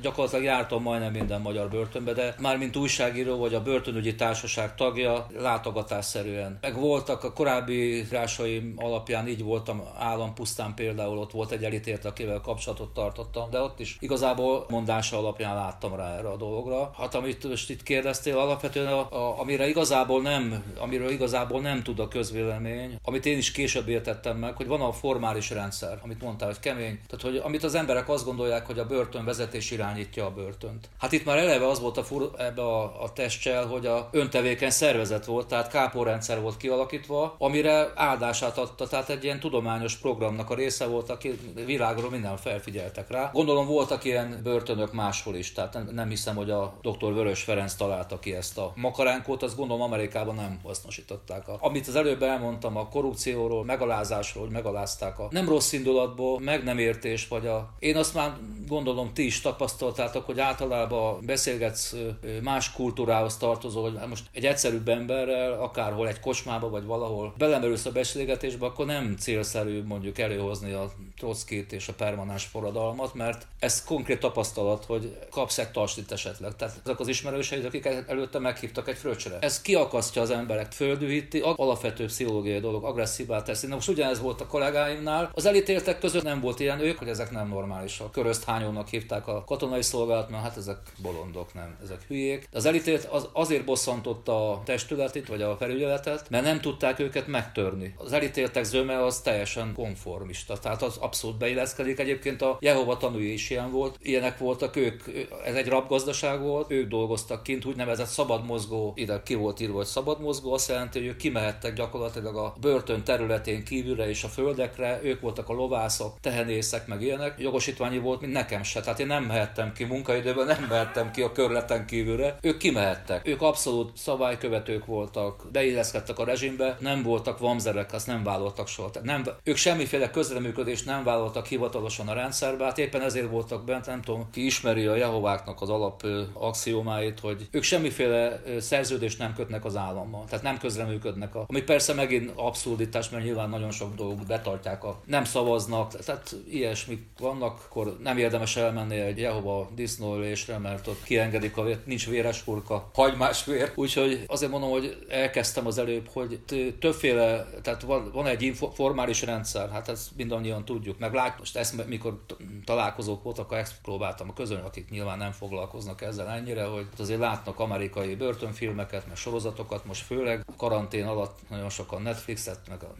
gyakorlatilag 0.00 0.44
jártam 0.44 0.82
majdnem 0.82 1.12
minden 1.12 1.40
magyar 1.40 1.68
börtönbe, 1.68 2.12
de 2.12 2.34
már 2.38 2.56
mint 2.56 2.76
újságíró 2.76 3.36
vagy 3.36 3.54
a 3.54 3.62
börtönügyi 3.62 4.14
társaság 4.14 4.74
tagja, 4.74 5.26
látogatásszerűen. 5.38 6.58
Meg 6.60 6.74
voltak 6.74 7.24
a 7.24 7.32
korábbi 7.32 8.06
rásaim 8.10 8.74
alapján 8.76 9.28
így 9.28 9.42
voltam 9.42 9.82
állampusz 9.98 10.49
pusztán 10.50 10.74
például 10.74 11.18
ott 11.18 11.30
volt 11.30 11.50
egy 11.50 11.64
elítélt, 11.64 12.04
akivel 12.04 12.40
kapcsolatot 12.40 12.94
tartottam, 12.94 13.50
de 13.50 13.60
ott 13.60 13.80
is 13.80 13.96
igazából 14.00 14.66
mondása 14.68 15.18
alapján 15.18 15.54
láttam 15.54 15.96
rá 15.96 16.16
erre 16.16 16.28
a 16.28 16.36
dologra. 16.36 16.90
Hát 16.98 17.14
amit 17.14 17.48
most 17.48 17.70
itt 17.70 17.82
kérdeztél, 17.82 18.38
alapvetően 18.38 18.92
a, 18.92 19.12
a, 19.12 19.40
amire 19.40 19.68
igazából 19.68 20.22
nem, 20.22 20.64
amiről 20.78 21.10
igazából 21.10 21.60
nem 21.60 21.82
tud 21.82 21.98
a 21.98 22.08
közvélemény, 22.08 22.98
amit 23.02 23.26
én 23.26 23.38
is 23.38 23.52
később 23.52 23.88
értettem 23.88 24.36
meg, 24.36 24.56
hogy 24.56 24.66
van 24.66 24.80
a 24.80 24.92
formális 24.92 25.50
rendszer, 25.50 25.98
amit 26.02 26.22
mondtál, 26.22 26.48
hogy 26.48 26.60
kemény. 26.60 27.00
Tehát, 27.08 27.24
hogy 27.24 27.36
amit 27.36 27.64
az 27.64 27.74
emberek 27.74 28.08
azt 28.08 28.24
gondolják, 28.24 28.66
hogy 28.66 28.78
a 28.78 28.86
börtön 28.86 29.24
vezetés 29.24 29.70
irányítja 29.70 30.26
a 30.26 30.30
börtönt. 30.30 30.88
Hát 30.98 31.12
itt 31.12 31.24
már 31.24 31.38
eleve 31.38 31.66
az 31.66 31.80
volt 31.80 31.96
a 31.96 32.04
fur, 32.04 32.30
ebbe 32.38 32.62
a, 32.62 33.02
a 33.02 33.12
testcsel, 33.12 33.66
hogy 33.66 33.86
a 33.86 34.08
öntevékeny 34.12 34.70
szervezet 34.70 35.24
volt, 35.24 35.46
tehát 35.46 35.70
kápórendszer 35.70 36.40
volt 36.40 36.56
kialakítva, 36.56 37.34
amire 37.38 37.92
áldását 37.94 38.58
adta, 38.58 38.86
tehát 38.86 39.08
egy 39.08 39.24
ilyen 39.24 39.40
tudományos 39.40 39.96
program 39.96 40.34
annak 40.40 40.52
a 40.52 40.54
része 40.54 40.86
volt, 40.86 41.10
aki 41.10 41.38
világról 41.66 42.10
minden 42.10 42.36
felfigyeltek 42.36 43.10
rá. 43.10 43.30
Gondolom 43.32 43.66
voltak 43.66 44.04
ilyen 44.04 44.40
börtönök 44.42 44.92
máshol 44.92 45.34
is, 45.34 45.52
tehát 45.52 45.72
nem, 45.72 45.88
nem 45.92 46.08
hiszem, 46.08 46.36
hogy 46.36 46.50
a 46.50 46.74
dr. 46.82 47.14
Vörös 47.14 47.42
Ferenc 47.42 47.74
találta 47.74 48.18
ki 48.18 48.34
ezt 48.34 48.58
a 48.58 48.72
makaránkot, 48.74 49.42
azt 49.42 49.56
gondolom 49.56 49.82
Amerikában 49.82 50.34
nem 50.34 50.60
hasznosították. 50.62 51.48
A, 51.48 51.56
amit 51.60 51.88
az 51.88 51.94
előbb 51.94 52.22
elmondtam 52.22 52.76
a 52.76 52.88
korrupcióról, 52.88 53.64
megalázásról, 53.64 54.44
hogy 54.44 54.52
megalázták 54.52 55.18
a 55.18 55.28
nem 55.30 55.48
rossz 55.48 55.72
indulatból, 55.72 56.40
meg 56.40 56.64
nem 56.64 56.78
értés, 56.78 57.28
vagy 57.28 57.46
a... 57.46 57.74
Én 57.78 57.96
azt 57.96 58.14
már 58.14 58.36
gondolom 58.66 59.12
ti 59.14 59.24
is 59.24 59.40
tapasztaltátok, 59.40 60.26
hogy 60.26 60.40
általában 60.40 61.18
beszélgetsz 61.26 61.94
más 62.42 62.72
kultúrához 62.72 63.36
tartozó, 63.36 63.82
hogy 63.82 63.98
most 64.08 64.24
egy 64.32 64.46
egyszerűbb 64.46 64.88
emberrel, 64.88 65.52
akárhol 65.52 66.08
egy 66.08 66.20
kocsmába, 66.20 66.70
vagy 66.70 66.84
valahol 66.84 67.34
belemerülsz 67.38 67.86
a 67.86 67.92
beszélgetésbe, 67.92 68.66
akkor 68.66 68.86
nem 68.86 69.16
célszerű 69.18 69.82
mondjuk 69.82 70.18
el 70.18 70.29
előhozni 70.30 70.72
a 70.72 70.90
Trockit 71.18 71.72
és 71.72 71.88
a 71.88 71.92
permanens 71.92 72.44
forradalmat, 72.44 73.14
mert 73.14 73.46
ez 73.58 73.84
konkrét 73.84 74.20
tapasztalat, 74.20 74.84
hogy 74.84 75.18
kapsz 75.30 75.58
egy 75.58 75.70
tastit 75.70 76.12
esetleg. 76.12 76.56
Tehát 76.56 76.80
ezek 76.84 77.00
az 77.00 77.08
ismerőseid, 77.08 77.64
akik 77.64 77.84
előtte 78.06 78.38
meghívtak 78.38 78.88
egy 78.88 78.96
fröccsre. 78.96 79.38
Ez 79.40 79.62
kiakasztja 79.62 80.22
az 80.22 80.30
emberek, 80.30 80.72
földűhíti, 80.72 81.40
alapvető 81.40 82.04
pszichológiai 82.04 82.60
dolog, 82.60 82.84
agresszívá 82.84 83.42
teszi. 83.42 83.66
Na 83.66 83.74
most 83.74 83.88
ugyanez 83.88 84.20
volt 84.20 84.40
a 84.40 84.46
kollégáimnál. 84.46 85.30
Az 85.34 85.46
elítéltek 85.46 85.98
között 85.98 86.22
nem 86.22 86.40
volt 86.40 86.60
ilyen 86.60 86.80
ők, 86.80 86.98
hogy 86.98 87.08
ezek 87.08 87.30
nem 87.30 87.48
normálisak. 87.48 88.12
Körözt 88.12 88.44
hányónak 88.44 88.88
hívták 88.88 89.26
a 89.26 89.44
katonai 89.44 89.82
szolgálat, 89.82 90.30
mert 90.30 90.42
hát 90.42 90.56
ezek 90.56 90.78
bolondok, 91.02 91.54
nem, 91.54 91.76
ezek 91.82 92.02
hülyék. 92.06 92.48
De 92.50 92.58
az 92.58 92.64
elítélt 92.64 93.04
az 93.04 93.28
azért 93.32 93.64
bosszantotta 93.64 94.52
a 94.52 94.62
testületét, 94.64 95.28
vagy 95.28 95.42
a 95.42 95.56
felügyeletet, 95.56 96.30
mert 96.30 96.44
nem 96.44 96.60
tudták 96.60 96.98
őket 96.98 97.26
megtörni. 97.26 97.94
Az 97.96 98.12
elítéltek 98.12 98.64
zöme 98.64 99.04
az 99.04 99.20
teljesen 99.20 99.72
konformista, 100.20 100.58
tehát 100.58 100.82
az 100.82 100.96
abszolút 100.96 101.38
beilleszkedik. 101.38 101.98
Egyébként 101.98 102.42
a 102.42 102.58
Jehova 102.60 102.96
tanúi 102.96 103.32
is 103.32 103.50
ilyen 103.50 103.70
volt, 103.70 103.96
ilyenek 104.02 104.38
voltak 104.38 104.76
ők, 104.76 105.02
ez 105.44 105.54
egy 105.54 105.68
rabgazdaság 105.68 106.40
volt, 106.40 106.70
ők 106.70 106.88
dolgoztak 106.88 107.42
kint, 107.42 107.64
úgynevezett 107.64 108.06
szabad 108.06 108.44
mozgó, 108.44 108.92
ide 108.96 109.20
ki 109.24 109.34
volt 109.34 109.60
írva, 109.60 109.76
hogy 109.76 109.86
szabad 109.86 110.20
mozgó, 110.20 110.52
azt 110.52 110.68
jelenti, 110.68 110.98
hogy 110.98 111.08
ők 111.08 111.16
kimehettek 111.16 111.74
gyakorlatilag 111.74 112.36
a 112.36 112.54
börtön 112.60 113.04
területén 113.04 113.64
kívülre 113.64 114.08
és 114.08 114.24
a 114.24 114.28
földekre, 114.28 115.00
ők 115.02 115.20
voltak 115.20 115.48
a 115.48 115.52
lovászok, 115.52 116.20
tehenészek, 116.20 116.86
meg 116.86 117.02
ilyenek. 117.02 117.34
Jogosítványi 117.38 117.98
volt, 117.98 118.20
mint 118.20 118.32
nekem 118.32 118.62
se, 118.62 118.80
tehát 118.80 119.00
én 119.00 119.06
nem 119.06 119.24
mehettem 119.24 119.72
ki 119.72 119.84
munkaidőben, 119.84 120.46
nem 120.46 120.66
mehettem 120.68 121.10
ki 121.10 121.22
a 121.22 121.32
körleten 121.32 121.86
kívülre. 121.86 122.36
Ők 122.40 122.56
kimehettek. 122.56 123.28
Ők 123.28 123.42
abszolút 123.42 123.96
szabálykövetők 123.96 124.86
voltak, 124.86 125.46
beilleszkedtek 125.52 126.18
a 126.18 126.24
rezsimbe, 126.24 126.76
nem 126.80 127.02
voltak 127.02 127.38
vamzerek, 127.38 127.92
azt 127.92 128.06
nem 128.06 128.22
vállaltak 128.22 128.68
soha. 128.68 128.90
Nem, 129.02 129.24
ők 129.44 129.56
semmiféle 129.56 130.09
semmiféle 130.10 130.38
közreműködést 130.40 130.86
nem 130.86 131.04
vállaltak 131.04 131.46
hivatalosan 131.46 132.08
a 132.08 132.12
rendszerbe, 132.12 132.64
hát 132.64 132.78
éppen 132.78 133.02
ezért 133.02 133.30
voltak 133.30 133.64
bent, 133.64 133.86
nem 133.86 134.02
tudom, 134.02 134.30
ki 134.32 134.44
ismeri 134.44 134.86
a 134.86 134.94
Jehováknak 134.94 135.60
az 135.60 135.68
alap 135.68 136.06
axiomáit, 136.32 137.20
hogy 137.20 137.48
ők 137.50 137.62
semmiféle 137.62 138.42
szerződést 138.58 139.18
nem 139.18 139.34
kötnek 139.34 139.64
az 139.64 139.76
állammal, 139.76 140.24
tehát 140.28 140.44
nem 140.44 140.58
közreműködnek. 140.58 141.34
A, 141.34 141.44
ami 141.48 141.62
persze 141.62 141.94
megint 141.94 142.32
abszurditás, 142.36 143.08
mert 143.08 143.24
nyilván 143.24 143.48
nagyon 143.48 143.70
sok 143.70 143.94
dolgot 143.94 144.26
betartják, 144.26 144.84
a, 144.84 145.00
nem 145.06 145.24
szavaznak, 145.24 146.04
tehát 146.04 146.36
ilyesmik 146.50 147.06
vannak, 147.18 147.60
akkor 147.68 147.96
nem 148.02 148.18
érdemes 148.18 148.56
elmenni 148.56 148.96
egy 148.96 149.18
Jehova 149.18 149.68
disznóülésre, 149.74 150.58
mert 150.58 150.86
ott 150.86 151.02
kiengedik 151.02 151.56
a 151.56 151.62
vért, 151.62 151.86
nincs 151.86 152.08
véres 152.08 152.38
furka, 152.38 152.90
hagymás 152.94 153.44
vér. 153.44 153.72
Úgyhogy 153.74 154.24
azért 154.26 154.50
mondom, 154.50 154.70
hogy 154.70 155.06
elkezdtem 155.08 155.66
az 155.66 155.78
előbb, 155.78 156.08
hogy 156.12 156.40
többféle, 156.80 157.46
tehát 157.62 157.82
van, 157.82 158.10
van 158.12 158.26
egy 158.26 158.52
formális 158.74 159.22
rendszer, 159.22 159.70
hát 159.70 159.88
ezt 160.00 160.16
mindannyian 160.16 160.64
tudjuk, 160.64 160.98
meg 160.98 161.12
lát, 161.12 161.38
most 161.38 161.56
ezt 161.56 161.86
mikor 161.86 162.24
találkozók 162.64 163.22
voltak, 163.22 163.44
akkor 163.44 163.58
ezt 163.58 163.74
próbáltam 163.82 164.28
a 164.28 164.32
közön, 164.32 164.60
akik 164.60 164.90
nyilván 164.90 165.18
nem 165.18 165.32
foglalkoznak 165.32 166.02
ezzel 166.02 166.28
ennyire, 166.28 166.64
hogy 166.64 166.86
azért 166.98 167.20
látnak 167.20 167.58
amerikai 167.58 168.14
börtönfilmeket, 168.14 169.06
meg 169.06 169.16
sorozatokat, 169.16 169.84
most 169.84 170.02
főleg 170.02 170.44
karantén 170.56 171.06
alatt 171.06 171.38
nagyon 171.48 171.68
sokan 171.68 172.02
Netflixet, 172.02 172.60
meg 172.68 172.82
a, 172.82 172.94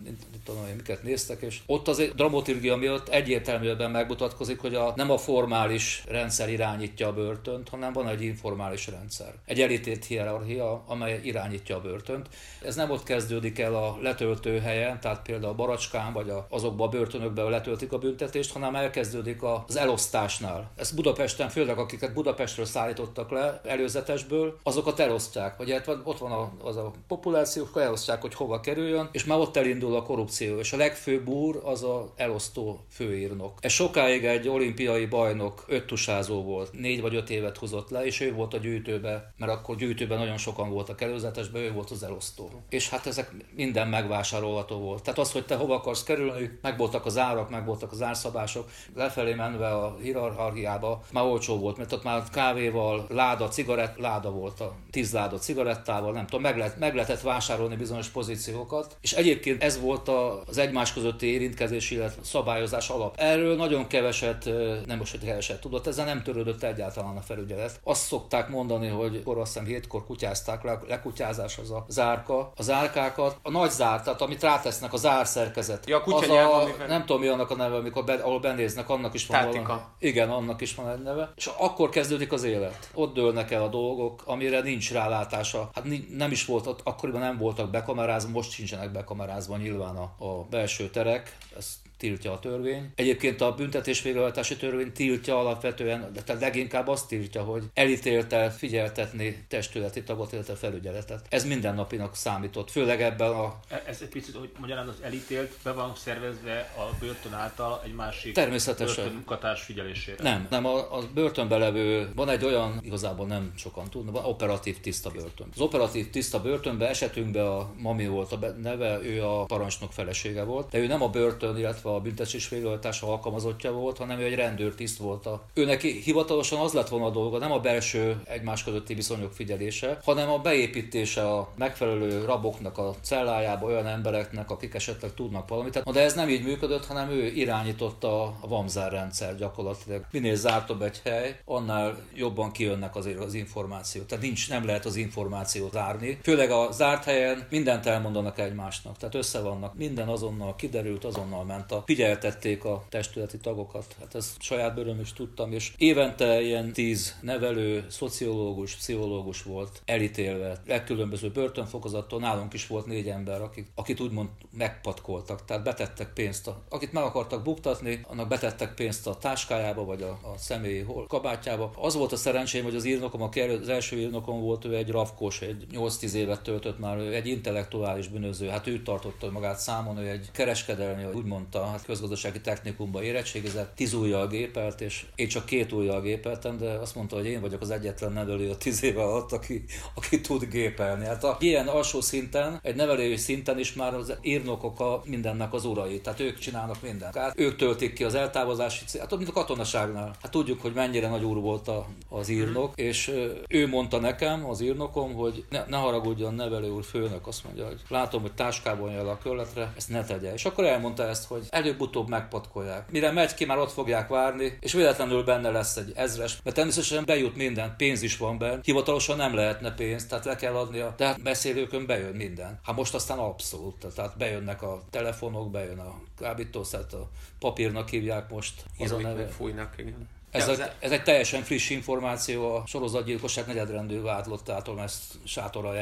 tudom 0.45 0.67
én, 0.67 0.75
miket 0.77 1.03
néztek, 1.03 1.43
és 1.43 1.61
ott 1.67 1.89
azért 1.89 2.15
dramaturgia 2.15 2.77
miatt 2.77 3.09
egyértelműen 3.09 3.91
megmutatkozik, 3.91 4.61
hogy 4.61 4.75
a, 4.75 4.93
nem 4.97 5.11
a 5.11 5.19
formális 5.19 6.05
rendszer 6.09 6.51
irányítja 6.51 7.07
a 7.09 7.13
börtönt, 7.13 7.69
hanem 7.69 7.93
van 7.93 8.09
egy 8.09 8.23
informális 8.23 8.87
rendszer. 8.87 9.35
Egy 9.45 9.61
elítélt 9.61 10.05
hierarchia, 10.05 10.85
amely 10.87 11.21
irányítja 11.23 11.77
a 11.77 11.81
börtönt. 11.81 12.29
Ez 12.65 12.77
nem 12.77 12.91
ott 12.91 13.03
kezdődik 13.03 13.59
el 13.59 13.75
a 13.75 13.99
letöltő 14.01 14.59
helyen, 14.59 15.01
tehát 15.01 15.23
például 15.23 15.53
a 15.53 15.55
Baracskán, 15.55 16.13
vagy 16.13 16.31
a, 16.31 16.47
azokban 16.51 16.90
a 16.91 16.97
börtönökben 16.97 17.51
letöltik 17.51 17.93
a 17.93 17.99
büntetést, 17.99 18.53
hanem 18.53 18.75
elkezdődik 18.75 19.43
az 19.43 19.77
elosztásnál. 19.77 20.71
Ez 20.77 20.91
Budapesten, 20.91 21.49
főleg 21.49 21.79
akiket 21.79 22.13
Budapestről 22.13 22.67
szállítottak 22.67 23.31
le 23.31 23.61
előzetesből, 23.65 24.59
azokat 24.63 25.01
elosztják. 25.01 25.57
Vagy 25.57 25.71
hát 25.71 25.89
ott 26.05 26.19
van 26.19 26.59
az 26.63 26.77
a 26.77 26.93
populáció, 27.09 27.65
akkor 27.65 27.83
elosztják, 27.83 28.21
hogy 28.21 28.35
hova 28.35 28.61
kerüljön, 28.61 29.09
és 29.13 29.25
már 29.25 29.39
ott 29.39 29.57
elindul 29.57 29.97
a 29.97 30.03
korrupció. 30.03 30.59
És 30.59 30.73
a 30.73 30.77
legfőbb 30.77 31.29
úr 31.29 31.61
az 31.65 31.83
a 31.83 32.13
elosztó 32.17 32.85
főírnok. 32.91 33.59
Ez 33.61 33.73
sokáig 33.73 34.25
egy 34.25 34.49
olimpiai 34.49 35.07
bajnok 35.07 35.65
öttusázó 35.67 36.43
volt, 36.43 36.73
négy 36.73 37.01
vagy 37.01 37.15
öt 37.15 37.31
évet 37.31 37.57
húzott 37.57 37.91
le, 37.91 38.05
és 38.05 38.21
ő 38.21 38.33
volt 38.33 38.55
a 38.55 38.59
gyűjtőbe, 38.59 39.33
mert 39.37 39.53
akkor 39.53 39.77
gyűjtőben 39.77 40.19
nagyon 40.19 40.37
sokan 40.39 40.71
voltak 40.71 41.01
előzetesben, 41.01 41.63
ő 41.63 41.73
volt 41.73 41.91
az 41.91 42.03
elosztó. 42.03 42.51
És 42.69 42.89
hát 42.89 43.07
ezek 43.07 43.33
minden 43.55 43.89
megvásárolható 43.89 44.77
volt. 44.77 45.03
Tehát 45.03 45.19
az, 45.19 45.33
hogy 45.33 45.47
te 45.47 45.55
hova 45.55 45.75
akarsz 45.75 46.03
kerülni, 46.03 46.59
meg 46.71 46.79
voltak 46.79 47.07
az 47.07 47.19
árak, 47.19 47.51
meg 47.51 47.65
voltak 47.65 47.93
az 47.93 48.03
árszabások, 48.03 48.69
lefelé 48.95 49.35
menve 49.35 49.69
a 49.69 49.97
hierarchiába 50.03 51.03
már 51.13 51.25
olcsó 51.25 51.59
volt, 51.59 51.77
mert 51.77 51.93
ott 51.93 52.05
már 52.05 52.23
kávéval, 52.33 53.07
láda, 53.09 53.49
cigarett, 53.49 53.99
láda 53.99 54.31
volt 54.31 54.61
a 54.61 54.73
tíz 54.91 55.13
láda 55.13 55.39
cigarettával, 55.39 56.13
nem 56.13 56.27
tudom, 56.27 56.41
meg, 56.41 56.57
lehet, 56.57 56.79
meg 56.79 56.95
lehetett 56.95 57.21
vásárolni 57.21 57.77
bizonyos 57.77 58.09
pozíciókat, 58.09 58.97
és 59.01 59.13
egyébként 59.13 59.63
ez 59.63 59.81
volt 59.81 60.09
az 60.47 60.59
egymás 60.59 60.93
közötti 60.93 61.27
érintkezés, 61.27 61.91
illetve 61.91 62.23
szabályozás 62.25 62.89
alap. 62.89 63.15
Erről 63.19 63.57
nagyon 63.57 63.87
keveset, 63.87 64.45
nem 64.87 64.99
most, 64.99 65.11
hogy 65.11 65.25
keveset 65.25 65.61
tudott, 65.61 65.87
ezzel 65.87 66.05
nem 66.05 66.23
törődött 66.23 66.63
egyáltalán 66.63 67.17
a 67.17 67.21
felügyelet. 67.21 67.81
Azt 67.85 68.07
szokták 68.07 68.49
mondani, 68.49 68.89
hogy 68.89 69.17
akkor 69.17 69.39
azt 69.39 69.53
hiszem 69.53 69.69
hétkor 69.69 70.07
kutyázták 70.07 70.63
le, 70.63 70.81
lekutyázás 70.89 71.59
az 71.59 71.71
a 71.71 71.85
zárka, 71.89 72.53
a 72.57 72.63
zárkákat, 72.63 73.39
a 73.43 73.51
nagy 73.51 73.71
zár, 73.71 74.03
tehát 74.03 74.21
amit 74.21 74.43
rátesznek, 74.43 74.93
a 74.93 74.97
zárszerkezet. 74.97 75.89
Ja, 75.89 75.99
a 75.99 76.19
az 76.21 76.29
a, 76.29 76.60
nem 76.89 77.05
tudom 77.05 77.21
mi 77.21 77.29
annak 77.29 77.51
a 77.51 77.55
neve, 77.55 77.77
amikor 77.77 78.05
be, 78.05 78.13
ahol 78.13 78.41
benéznek, 78.41 78.89
annak 78.89 79.15
is 79.15 79.27
van 79.27 79.41
Tátika. 79.41 79.63
valami. 79.63 79.83
Igen, 79.99 80.31
annak 80.31 80.61
is 80.61 80.75
van 80.75 80.89
egy 80.89 81.03
neve. 81.03 81.33
És 81.37 81.47
akkor 81.59 81.89
kezdődik 81.89 82.33
az 82.33 82.45
élet. 82.45 82.91
Ott 82.95 83.15
dőlnek 83.15 83.51
el 83.51 83.63
a 83.63 83.69
dolgok, 83.69 84.23
amire 84.25 84.61
nincs 84.61 84.93
rálátása. 84.93 85.71
Hát 85.75 85.85
nem 86.17 86.31
is 86.31 86.45
volt, 86.45 86.81
akkoriban 86.85 87.21
nem 87.21 87.39
voltak 87.39 87.71
bekamerázva, 87.71 88.31
most 88.31 88.51
sincsenek 88.51 88.93
bekamerázva 88.93 89.57
nyilván 89.57 89.97
a, 89.97 90.15
a 90.19 90.47
belső 90.51 90.91
terek. 90.91 91.37
Ezt 91.57 91.77
tiltja 92.01 92.33
a 92.33 92.39
törvény. 92.39 92.91
Egyébként 92.95 93.41
a 93.41 93.55
büntetés 93.55 94.03
végrehajtási 94.03 94.57
törvény 94.57 94.93
tiltja 94.93 95.39
alapvetően, 95.39 96.11
de 96.13 96.23
tehát 96.23 96.41
leginkább 96.41 96.89
azt 96.89 97.09
tiltja, 97.09 97.43
hogy 97.43 97.63
elítélte 97.75 98.51
figyeltetni 98.51 99.45
testületi 99.49 100.03
tagot, 100.03 100.33
illetve 100.33 100.55
felügyeletet. 100.55 101.27
Ez 101.29 101.45
mindennapinak 101.45 102.17
számított, 102.17 102.71
főleg 102.71 103.03
ebben 103.03 103.31
a... 103.31 103.61
E, 103.69 103.83
ez 103.87 103.99
egy 104.03 104.09
picit, 104.09 104.35
hogy 104.35 104.51
magyarán 104.59 104.89
az 104.89 104.97
elítélt 105.03 105.53
be 105.63 105.73
van 105.73 105.93
szervezve 105.97 106.73
a 106.77 106.97
börtön 107.01 107.33
által 107.33 107.81
egy 107.85 107.95
másik 107.95 108.35
Természetesen. 108.35 108.95
börtönmunkatás 108.95 109.63
figyelésére. 109.63 110.23
Nem, 110.23 110.47
nem, 110.51 110.67
a, 110.67 110.97
a 110.97 111.03
börtönbe 111.15 111.57
levő, 111.57 112.11
van 112.15 112.29
egy 112.29 112.45
olyan, 112.45 112.79
igazából 112.83 113.27
nem 113.27 113.53
sokan 113.57 113.91
tudnak, 113.91 114.15
van 114.15 114.25
operatív 114.25 114.81
tiszta 114.81 115.11
börtön. 115.11 115.49
Az 115.55 115.61
operatív 115.61 116.11
tiszta 116.11 116.41
börtönbe 116.41 116.89
esetünkben 116.89 117.47
a 117.47 117.71
mami 117.77 118.07
volt 118.07 118.33
a 118.33 118.39
neve, 118.63 119.01
ő 119.03 119.25
a 119.25 119.45
parancsnok 119.45 119.93
felesége 119.93 120.43
volt, 120.45 120.71
de 120.71 120.79
ő 120.79 120.87
nem 120.87 121.03
a 121.03 121.09
börtön, 121.09 121.57
illetve 121.57 121.90
a 121.95 122.01
büntetés 122.01 122.49
végrehajtása 122.49 123.07
alkalmazottja 123.07 123.73
volt, 123.73 123.99
hanem 123.99 124.19
ő 124.19 124.25
egy 124.25 124.35
rendőrtiszt 124.35 124.99
volt. 124.99 125.27
A... 125.27 125.45
Ő 125.55 125.65
neki 125.65 126.01
hivatalosan 126.05 126.61
az 126.61 126.73
lett 126.73 126.89
volna 126.89 127.07
a 127.07 127.11
dolga, 127.11 127.39
nem 127.39 127.53
a 127.53 127.61
belső 127.61 128.23
egymás 128.25 128.65
közötti 128.65 128.95
viszonyok 128.95 129.33
figyelése, 129.33 129.99
hanem 130.05 130.31
a 130.31 130.39
beépítése 130.39 131.29
a 131.29 131.49
megfelelő 131.57 132.25
raboknak 132.25 132.79
a 132.79 132.95
cellájába 133.03 133.67
olyan 133.67 133.87
embereknek, 133.87 134.51
akik 134.51 134.75
esetleg 134.75 135.15
tudnak 135.15 135.49
valamit. 135.49 135.83
De 135.93 136.01
ez 136.01 136.15
nem 136.15 136.29
így 136.29 136.45
működött, 136.45 136.87
hanem 136.87 137.11
ő 137.11 137.27
irányította 137.27 138.23
a 138.23 138.49
Vamzár 138.49 138.93
rendszer 138.93 139.37
gyakorlatilag. 139.37 140.05
Minél 140.11 140.35
zártabb 140.35 140.83
egy 140.83 141.01
hely, 141.05 141.41
annál 141.45 141.99
jobban 142.15 142.53
kijönnek 142.53 142.97
azért 142.97 143.19
az 143.19 143.35
információk. 143.35 144.07
Tehát 144.07 144.25
nincs, 144.25 144.49
nem 144.49 144.67
lehet 144.67 144.85
az 144.85 144.97
információt 144.97 145.73
zárni. 145.73 146.19
Főleg 146.23 146.51
a 146.51 146.73
zárt 146.73 147.05
helyen 147.05 147.47
mindent 147.51 147.87
elmondanak 147.87 148.39
egymásnak. 148.39 148.97
Tehát 148.97 149.15
össze 149.15 149.41
vannak. 149.41 149.75
Minden 149.75 150.09
azonnal 150.09 150.57
kiderült, 150.57 151.05
azonnal 151.05 151.45
ment 151.45 151.73
a 151.73 151.80
figyeltették 151.87 152.65
a 152.65 152.85
testületi 152.89 153.39
tagokat. 153.39 153.97
Hát 154.01 154.15
ezt 154.15 154.43
saját 154.43 154.75
bőröm 154.75 155.01
is 155.01 155.13
tudtam, 155.13 155.53
és 155.53 155.73
évente 155.77 156.41
ilyen 156.41 156.73
tíz 156.73 157.19
nevelő, 157.21 157.85
szociológus, 157.89 158.77
pszichológus 158.77 159.43
volt 159.43 159.83
elítélve, 159.85 160.63
legkülönböző 160.67 161.31
börtönfokozattól. 161.31 162.21
Nálunk 162.21 162.53
is 162.53 162.67
volt 162.67 162.87
négy 162.87 163.09
ember, 163.09 163.41
akik, 163.43 163.67
akit 163.75 164.01
úgymond 164.01 164.29
megpatkoltak, 164.51 165.45
tehát 165.45 165.63
betettek 165.65 166.13
pénzt. 166.13 166.47
A, 166.47 166.63
akit 166.69 166.93
meg 166.93 167.03
akartak 167.03 167.43
buktatni, 167.43 168.01
annak 168.09 168.29
betettek 168.29 168.75
pénzt 168.75 169.07
a 169.07 169.19
táskájába, 169.19 169.85
vagy 169.85 170.03
a, 170.03 170.11
a 170.11 170.39
személyi 170.39 170.81
hol, 170.81 171.07
kabátjába. 171.07 171.73
Az 171.77 171.95
volt 171.95 172.13
a 172.13 172.17
szerencsém, 172.17 172.65
hogy 172.65 172.75
az 172.75 172.85
írnokom, 172.85 173.23
aki 173.23 173.41
az 173.41 173.69
első 173.69 173.97
írnokom 173.97 174.41
volt, 174.41 174.65
ő 174.65 174.77
egy 174.77 174.91
rafkos, 174.91 175.41
egy 175.41 175.67
8-10 175.73 176.13
évet 176.13 176.43
töltött 176.43 176.79
már, 176.79 176.97
ő 176.97 177.15
egy 177.15 177.27
intellektuális 177.27 178.09
bűnöző. 178.09 178.49
Hát 178.49 178.67
ő 178.67 178.83
tartotta 178.83 179.31
magát 179.31 179.59
számon, 179.59 179.99
ő 179.99 180.09
egy 180.09 180.31
kereskedelmi, 180.33 181.05
úgy 181.15 181.25
mondta, 181.25 181.65
hát 181.71 181.85
közgazdasági 181.85 182.41
technikumba 182.41 183.03
érettségizett, 183.03 183.75
tíz 183.75 183.93
ujjal 183.95 184.27
gépelt, 184.27 184.81
és 184.81 185.07
én 185.15 185.29
csak 185.29 185.47
két 185.47 185.73
ujjal 185.73 186.01
gépeltem, 186.01 186.59
de 186.59 186.71
azt 186.71 186.95
mondta, 186.95 187.17
hogy 187.17 187.27
én 187.27 187.41
vagyok 187.41 187.61
az 187.61 187.71
egyetlen 187.71 188.13
nevelő 188.13 188.51
a 188.51 188.57
tíz 188.57 188.83
éve 188.83 189.03
alatt, 189.03 189.33
aki, 189.33 189.65
aki 189.95 190.21
tud 190.21 190.45
gépelni. 190.45 191.05
Hát 191.05 191.25
a 191.25 191.37
ilyen 191.41 191.67
alsó 191.67 192.01
szinten, 192.01 192.61
egy 192.63 192.75
nevelői 192.77 193.17
szinten 193.17 193.59
is 193.59 193.73
már 193.73 193.95
az 193.95 194.17
írnokok 194.23 194.81
a 194.81 195.03
mindennek 195.05 195.53
az 195.53 195.65
urai, 195.65 196.01
tehát 196.01 196.21
ők 196.21 196.39
csinálnak 196.39 196.83
mindent. 196.83 197.17
Hát 197.17 197.39
ők 197.39 197.57
töltik 197.57 197.93
ki 197.93 198.05
az 198.05 198.15
eltávozási 198.15 198.85
cél, 198.85 199.01
hát 199.01 199.17
mint 199.17 199.29
a 199.29 199.33
katonaságnál. 199.33 200.15
Hát 200.23 200.31
tudjuk, 200.31 200.61
hogy 200.61 200.73
mennyire 200.73 201.09
nagy 201.09 201.25
úr 201.25 201.41
volt 201.41 201.69
a, 201.69 201.87
az 202.09 202.29
írnok, 202.29 202.73
és 202.75 203.13
ő 203.49 203.69
mondta 203.69 203.99
nekem, 203.99 204.49
az 204.49 204.61
írnokom, 204.61 205.15
hogy 205.15 205.45
ne, 205.49 205.65
ne 205.69 205.77
haragudjon 205.77 206.35
nevelő 206.35 206.71
úr 206.71 206.85
főnök, 206.85 207.27
azt 207.27 207.45
mondja, 207.45 207.67
hogy 207.67 207.81
látom, 207.89 208.23
hogy 208.23 208.33
táskában 208.33 208.91
jel 208.91 209.09
a 209.09 209.19
körletre, 209.19 209.73
ezt 209.77 209.89
ne 209.89 210.05
tegye. 210.05 210.33
És 210.33 210.45
akkor 210.45 210.65
elmondta 210.65 211.09
ezt, 211.09 211.25
hogy 211.25 211.47
előbb-utóbb 211.51 212.09
megpatkolják. 212.09 212.91
Mire 212.91 213.11
megy 213.11 213.35
ki, 213.35 213.45
már 213.45 213.59
ott 213.59 213.73
fogják 213.73 214.09
várni, 214.09 214.59
és 214.61 214.73
véletlenül 214.73 215.25
benne 215.25 215.51
lesz 215.51 215.77
egy 215.77 215.93
ezres, 215.95 216.39
mert 216.43 216.57
természetesen 216.57 217.05
bejut 217.05 217.37
minden, 217.37 217.75
pénz 217.77 218.03
is 218.03 218.17
van 218.17 218.39
benne, 218.39 218.61
hivatalosan 218.63 219.17
nem 219.17 219.35
lehetne 219.35 219.75
pénz, 219.75 220.07
tehát 220.07 220.25
le 220.25 220.37
kell 220.37 220.55
adnia, 220.55 220.95
de 220.97 221.07
hát 221.07 221.23
beszélőkön 221.23 221.87
bejön 221.87 222.15
minden. 222.15 222.61
Hát 222.65 222.77
most 222.77 222.95
aztán 222.95 223.19
abszolút, 223.19 223.87
tehát 223.95 224.17
bejönnek 224.17 224.63
a 224.63 224.83
telefonok, 224.91 225.51
bejön 225.51 225.79
a 225.79 225.95
kábítószer, 226.19 226.81
a 226.81 227.09
papírnak 227.39 227.89
hívják 227.89 228.31
most. 228.31 228.65
Az 228.79 228.93
a 228.93 228.99
neve. 229.01 229.27
Fújnak, 229.27 229.75
igen 229.79 230.09
Ez, 230.31 230.49
egy, 230.49 230.63
ez 230.79 230.91
egy 230.91 231.03
teljesen 231.03 231.43
friss 231.43 231.71
információ, 231.71 232.55
a 232.55 232.63
sorozatgyilkosság 232.67 233.47
negyedrendű 233.47 234.01
vádlottától, 234.01 234.81
ezt 234.81 235.15
Sátorra 235.25 235.73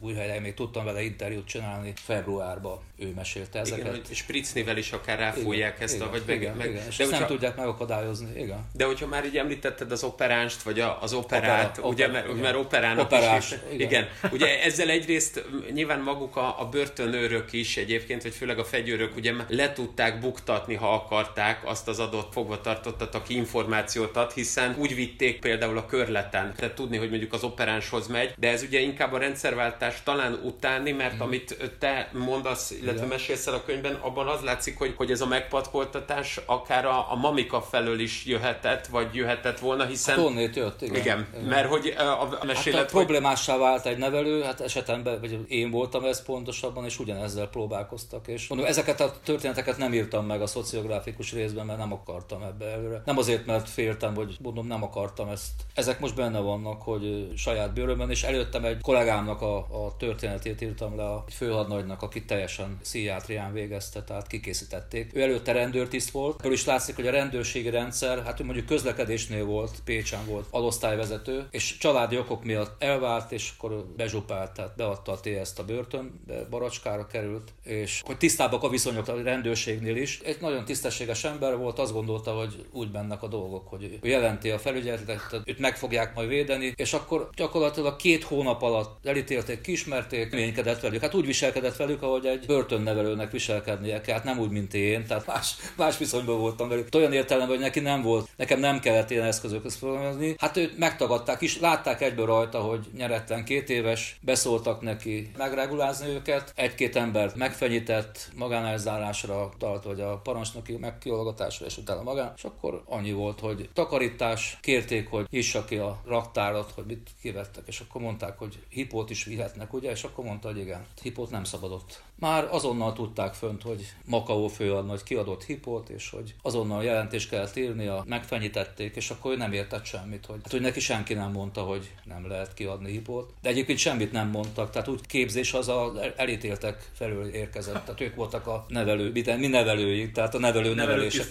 új 0.00 0.14
helyen 0.14 0.42
még 0.42 0.54
tudtam 0.54 0.84
vele 0.84 1.02
interjút 1.02 1.46
csinálni 1.46 1.92
februárban, 1.96 2.80
ő 2.98 3.12
mesélte 3.16 3.58
ezeket. 3.58 3.84
Igen, 3.84 4.00
hogy 4.06 4.16
Spritznivel 4.16 4.76
is 4.76 4.92
akár 4.92 5.18
ráfújják 5.18 5.74
igen, 5.74 5.82
ezt 5.82 5.94
igen, 5.94 6.06
a, 6.06 6.10
vagy 6.10 6.22
igen, 6.26 6.56
meg, 6.56 6.70
igen, 6.70 6.86
és 6.88 6.96
de 6.96 7.02
ezt 7.02 7.12
nem 7.12 7.26
tudják 7.26 7.56
megakadályozni, 7.56 8.40
igen. 8.40 8.66
De 8.72 8.84
hogyha 8.84 9.06
már 9.06 9.24
így 9.24 9.36
említetted 9.36 9.92
az 9.92 10.02
operánst, 10.02 10.62
vagy 10.62 10.80
az 11.00 11.12
operát, 11.12 11.78
Opera, 11.78 11.88
ugye, 11.88 12.08
opera, 12.08 12.26
mert, 12.26 12.40
mert 12.40 12.56
operának 12.56 13.04
Operás, 13.04 13.50
is, 13.50 13.58
igen. 13.72 13.88
igen. 13.88 14.08
Ugye 14.34 14.62
ezzel 14.62 14.88
egyrészt 14.88 15.44
nyilván 15.72 16.00
maguk 16.00 16.36
a, 16.36 16.60
a 16.60 16.68
börtönőrök 16.68 17.52
is 17.52 17.76
egyébként, 17.76 18.22
vagy 18.22 18.34
főleg 18.34 18.58
a 18.58 18.64
fegyőrök 18.64 19.16
ugye 19.16 19.32
le 19.48 19.72
tudták 19.72 20.20
buktatni, 20.20 20.74
ha 20.74 20.92
akarták 20.92 21.60
azt 21.64 21.88
az 21.88 21.98
adott 21.98 22.32
fogvatartottat, 22.32 23.14
aki 23.14 23.34
információt 23.34 24.16
ad, 24.16 24.32
hiszen 24.32 24.76
úgy 24.78 24.94
vitték 24.94 25.40
például 25.40 25.78
a 25.78 25.86
körleten, 25.86 26.54
tehát 26.56 26.74
tudni, 26.74 26.96
hogy 26.96 27.10
mondjuk 27.10 27.32
az 27.32 27.44
operánshoz 27.44 28.06
megy, 28.06 28.34
de 28.36 28.50
ez 28.50 28.62
ugye 28.62 28.80
inkább 28.80 29.12
a 29.12 29.18
rendszerváltás 29.18 30.02
talán 30.02 30.40
utáni, 30.44 30.92
mert 30.92 31.14
mm. 31.14 31.20
amit 31.20 31.56
te 31.78 32.10
mondasz, 32.12 32.74
illetve 32.88 33.06
Igen. 33.06 33.18
mesélsz 33.18 33.46
el 33.46 33.54
a 33.54 33.62
könyvben, 33.64 33.94
abban 33.94 34.26
az 34.26 34.40
látszik, 34.40 34.78
hogy, 34.78 34.94
hogy 34.96 35.10
ez 35.10 35.20
a 35.20 35.26
megpatkoltatás 35.26 36.40
akár 36.46 36.84
a, 36.84 37.12
a 37.12 37.14
mamika 37.14 37.62
felől 37.62 38.00
is 38.00 38.24
jöhetett, 38.24 38.86
vagy 38.86 39.14
jöhetett 39.14 39.58
volna, 39.58 39.84
hiszen... 39.86 40.34
Hát 40.34 40.56
jött, 40.56 40.82
igen. 40.82 41.00
igen. 41.00 41.26
igen. 41.34 41.44
Mert 41.48 41.68
hogy 41.68 41.94
a, 41.98 42.22
a 42.22 42.44
mesélet... 42.46 42.80
Hát, 42.80 42.90
hogy... 42.90 43.04
problémássá 43.04 43.56
vált 43.56 43.86
egy 43.86 43.98
nevelő, 43.98 44.42
hát 44.42 44.60
esetemben, 44.60 45.20
vagy 45.20 45.38
én 45.48 45.70
voltam 45.70 46.04
ez 46.04 46.22
pontosabban, 46.22 46.84
és 46.84 46.98
ugyanezzel 46.98 47.48
próbálkoztak. 47.48 48.28
És 48.28 48.48
mondom, 48.48 48.66
ezeket 48.66 49.00
a 49.00 49.12
történeteket 49.24 49.78
nem 49.78 49.94
írtam 49.94 50.26
meg 50.26 50.42
a 50.42 50.46
szociográfikus 50.46 51.32
részben, 51.32 51.66
mert 51.66 51.78
nem 51.78 51.92
akartam 51.92 52.42
ebbe 52.42 52.66
előre. 52.66 53.02
Nem 53.04 53.18
azért, 53.18 53.46
mert 53.46 53.68
féltem, 53.68 54.14
vagy 54.14 54.36
mondom, 54.42 54.66
nem 54.66 54.82
akartam 54.82 55.28
ezt. 55.28 55.52
Ezek 55.74 56.00
most 56.00 56.14
benne 56.14 56.38
vannak, 56.38 56.82
hogy 56.82 57.32
saját 57.36 57.72
bőrömben, 57.72 58.10
és 58.10 58.22
előttem 58.22 58.64
egy 58.64 58.80
kollégámnak 58.80 59.42
a, 59.42 59.56
a 59.56 59.96
történetét 59.98 60.60
írtam 60.60 60.96
le, 60.96 61.04
a 61.04 61.24
főhadnagynak, 61.30 62.02
aki 62.02 62.24
teljesen 62.24 62.77
pszichiátrián 62.82 63.52
végezte, 63.52 64.02
tehát 64.02 64.26
kikészítették. 64.26 65.10
Ő 65.14 65.22
előtte 65.22 65.52
rendőrtiszt 65.52 66.10
volt, 66.10 66.40
ebből 66.40 66.52
is 66.52 66.64
látszik, 66.64 66.94
hogy 66.94 67.06
a 67.06 67.10
rendőrségi 67.10 67.70
rendszer, 67.70 68.22
hát 68.24 68.40
ő 68.40 68.44
mondjuk 68.44 68.66
közlekedésnél 68.66 69.44
volt, 69.44 69.70
Pécsen 69.84 70.26
volt 70.26 70.46
alosztályvezető, 70.50 71.46
és 71.50 71.78
családi 71.78 72.18
okok 72.18 72.44
miatt 72.44 72.82
elvált, 72.82 73.32
és 73.32 73.52
akkor 73.56 73.84
bezsupált, 73.96 74.52
tehát 74.52 74.76
beadta 74.76 75.12
a 75.12 75.20
TS-t 75.20 75.58
a 75.58 75.64
börtönbe, 75.64 76.44
baracskára 76.50 77.06
került, 77.06 77.52
és 77.64 78.02
hogy 78.04 78.16
tisztábbak 78.16 78.62
a 78.62 78.68
viszonyok 78.68 79.08
a 79.08 79.22
rendőrségnél 79.22 79.96
is. 79.96 80.20
Egy 80.20 80.40
nagyon 80.40 80.64
tisztességes 80.64 81.24
ember 81.24 81.56
volt, 81.56 81.78
azt 81.78 81.92
gondolta, 81.92 82.32
hogy 82.32 82.66
úgy 82.72 82.90
mennek 82.90 83.22
a 83.22 83.28
dolgok, 83.28 83.68
hogy 83.68 83.98
jelenti 84.02 84.50
a 84.50 84.58
felügyeletet, 84.58 85.40
őt 85.44 85.58
meg 85.58 85.76
fogják 85.76 86.14
majd 86.14 86.28
védeni, 86.28 86.72
és 86.76 86.92
akkor 86.92 87.30
gyakorlatilag 87.36 87.96
két 87.96 88.24
hónap 88.24 88.62
alatt 88.62 89.06
elítélték, 89.06 89.60
kismerték, 89.60 90.30
ménykedett 90.30 90.80
velük. 90.80 91.00
Hát 91.00 91.14
úgy 91.14 91.26
viselkedett 91.26 91.76
velük, 91.76 92.02
ahogy 92.02 92.26
egy 92.26 92.46
börtönnevelőnek 92.68 93.30
viselkednie 93.30 94.00
hát 94.06 94.24
nem 94.24 94.38
úgy, 94.38 94.50
mint 94.50 94.74
én, 94.74 95.06
tehát 95.06 95.26
más, 95.26 95.54
más 95.76 95.98
viszonyban 95.98 96.38
voltam 96.38 96.68
velük. 96.68 96.88
Olyan 96.94 97.12
értelemben, 97.12 97.56
hogy 97.56 97.64
neki 97.64 97.80
nem 97.80 98.02
volt, 98.02 98.28
nekem 98.36 98.60
nem 98.60 98.80
kellett 98.80 99.10
ilyen 99.10 99.24
eszközökhöz 99.24 99.74
fogalmazni. 99.74 100.34
Hát 100.38 100.56
őt 100.56 100.78
megtagadták 100.78 101.40
is, 101.40 101.60
látták 101.60 102.00
egyből 102.00 102.26
rajta, 102.26 102.60
hogy 102.60 102.86
nyeretlen 102.96 103.44
két 103.44 103.70
éves, 103.70 104.18
beszóltak 104.22 104.80
neki 104.80 105.30
megregulázni 105.36 106.08
őket, 106.08 106.52
egy-két 106.56 106.96
embert 106.96 107.36
megfenyített, 107.36 108.30
magánelzárásra 108.36 109.50
tart, 109.58 109.84
vagy 109.84 110.00
a 110.00 110.16
parancsnoki 110.16 110.76
megkiologatásra, 110.76 111.66
és 111.66 111.76
utána 111.76 112.02
magán, 112.02 112.32
és 112.36 112.44
akkor 112.44 112.82
annyi 112.86 113.12
volt, 113.12 113.40
hogy 113.40 113.68
takarítás, 113.72 114.58
kérték, 114.60 115.08
hogy 115.08 115.26
nyissa 115.30 115.64
ki 115.64 115.76
a 115.76 116.00
raktárat, 116.06 116.72
hogy 116.74 116.84
mit 116.84 117.10
kivettek, 117.20 117.62
és 117.66 117.80
akkor 117.80 118.00
mondták, 118.00 118.38
hogy 118.38 118.58
hipót 118.68 119.10
is 119.10 119.24
vihetnek, 119.24 119.72
ugye, 119.72 119.90
és 119.90 120.04
akkor 120.04 120.24
mondta, 120.24 120.48
hogy 120.48 120.58
igen, 120.58 120.86
hipót 121.02 121.30
nem 121.30 121.44
szabadott. 121.44 122.02
Már 122.18 122.48
azonnal 122.50 122.92
tudták 122.92 123.34
fönt, 123.34 123.62
hogy 123.62 123.92
Makaó 124.04 124.48
főadnagy 124.48 125.02
kiadott 125.02 125.44
hipót, 125.44 125.88
és 125.88 126.10
hogy 126.10 126.34
azonnal 126.42 126.84
jelentést 126.84 127.28
kellett 127.28 127.56
írnia, 127.56 128.04
megfenyítették, 128.06 128.96
és 128.96 129.10
akkor 129.10 129.32
ő 129.32 129.36
nem 129.36 129.52
értett 129.52 129.84
semmit, 129.84 130.26
hogy, 130.26 130.38
hát, 130.42 130.52
hogy 130.52 130.60
neki 130.60 130.80
senki 130.80 131.14
nem 131.14 131.30
mondta, 131.30 131.60
hogy 131.60 131.90
nem 132.04 132.28
lehet 132.28 132.54
kiadni 132.54 132.90
hipót. 132.90 133.32
De 133.42 133.48
egyébként 133.48 133.78
semmit 133.78 134.12
nem 134.12 134.28
mondtak, 134.28 134.70
tehát 134.70 134.88
úgy 134.88 135.06
képzés 135.06 135.52
az 135.52 135.68
a 135.68 135.92
elítéltek 136.16 136.90
felül 136.94 137.26
érkezett, 137.26 137.84
tehát 137.84 138.00
ők 138.00 138.14
voltak 138.14 138.46
a 138.46 138.64
nevelő, 138.68 139.12
mi 139.38 139.46
nevelői, 139.46 140.10
tehát 140.10 140.34
a 140.34 140.38
nevelő 140.38 140.74
nevelése. 140.74 141.22
A 141.22 141.26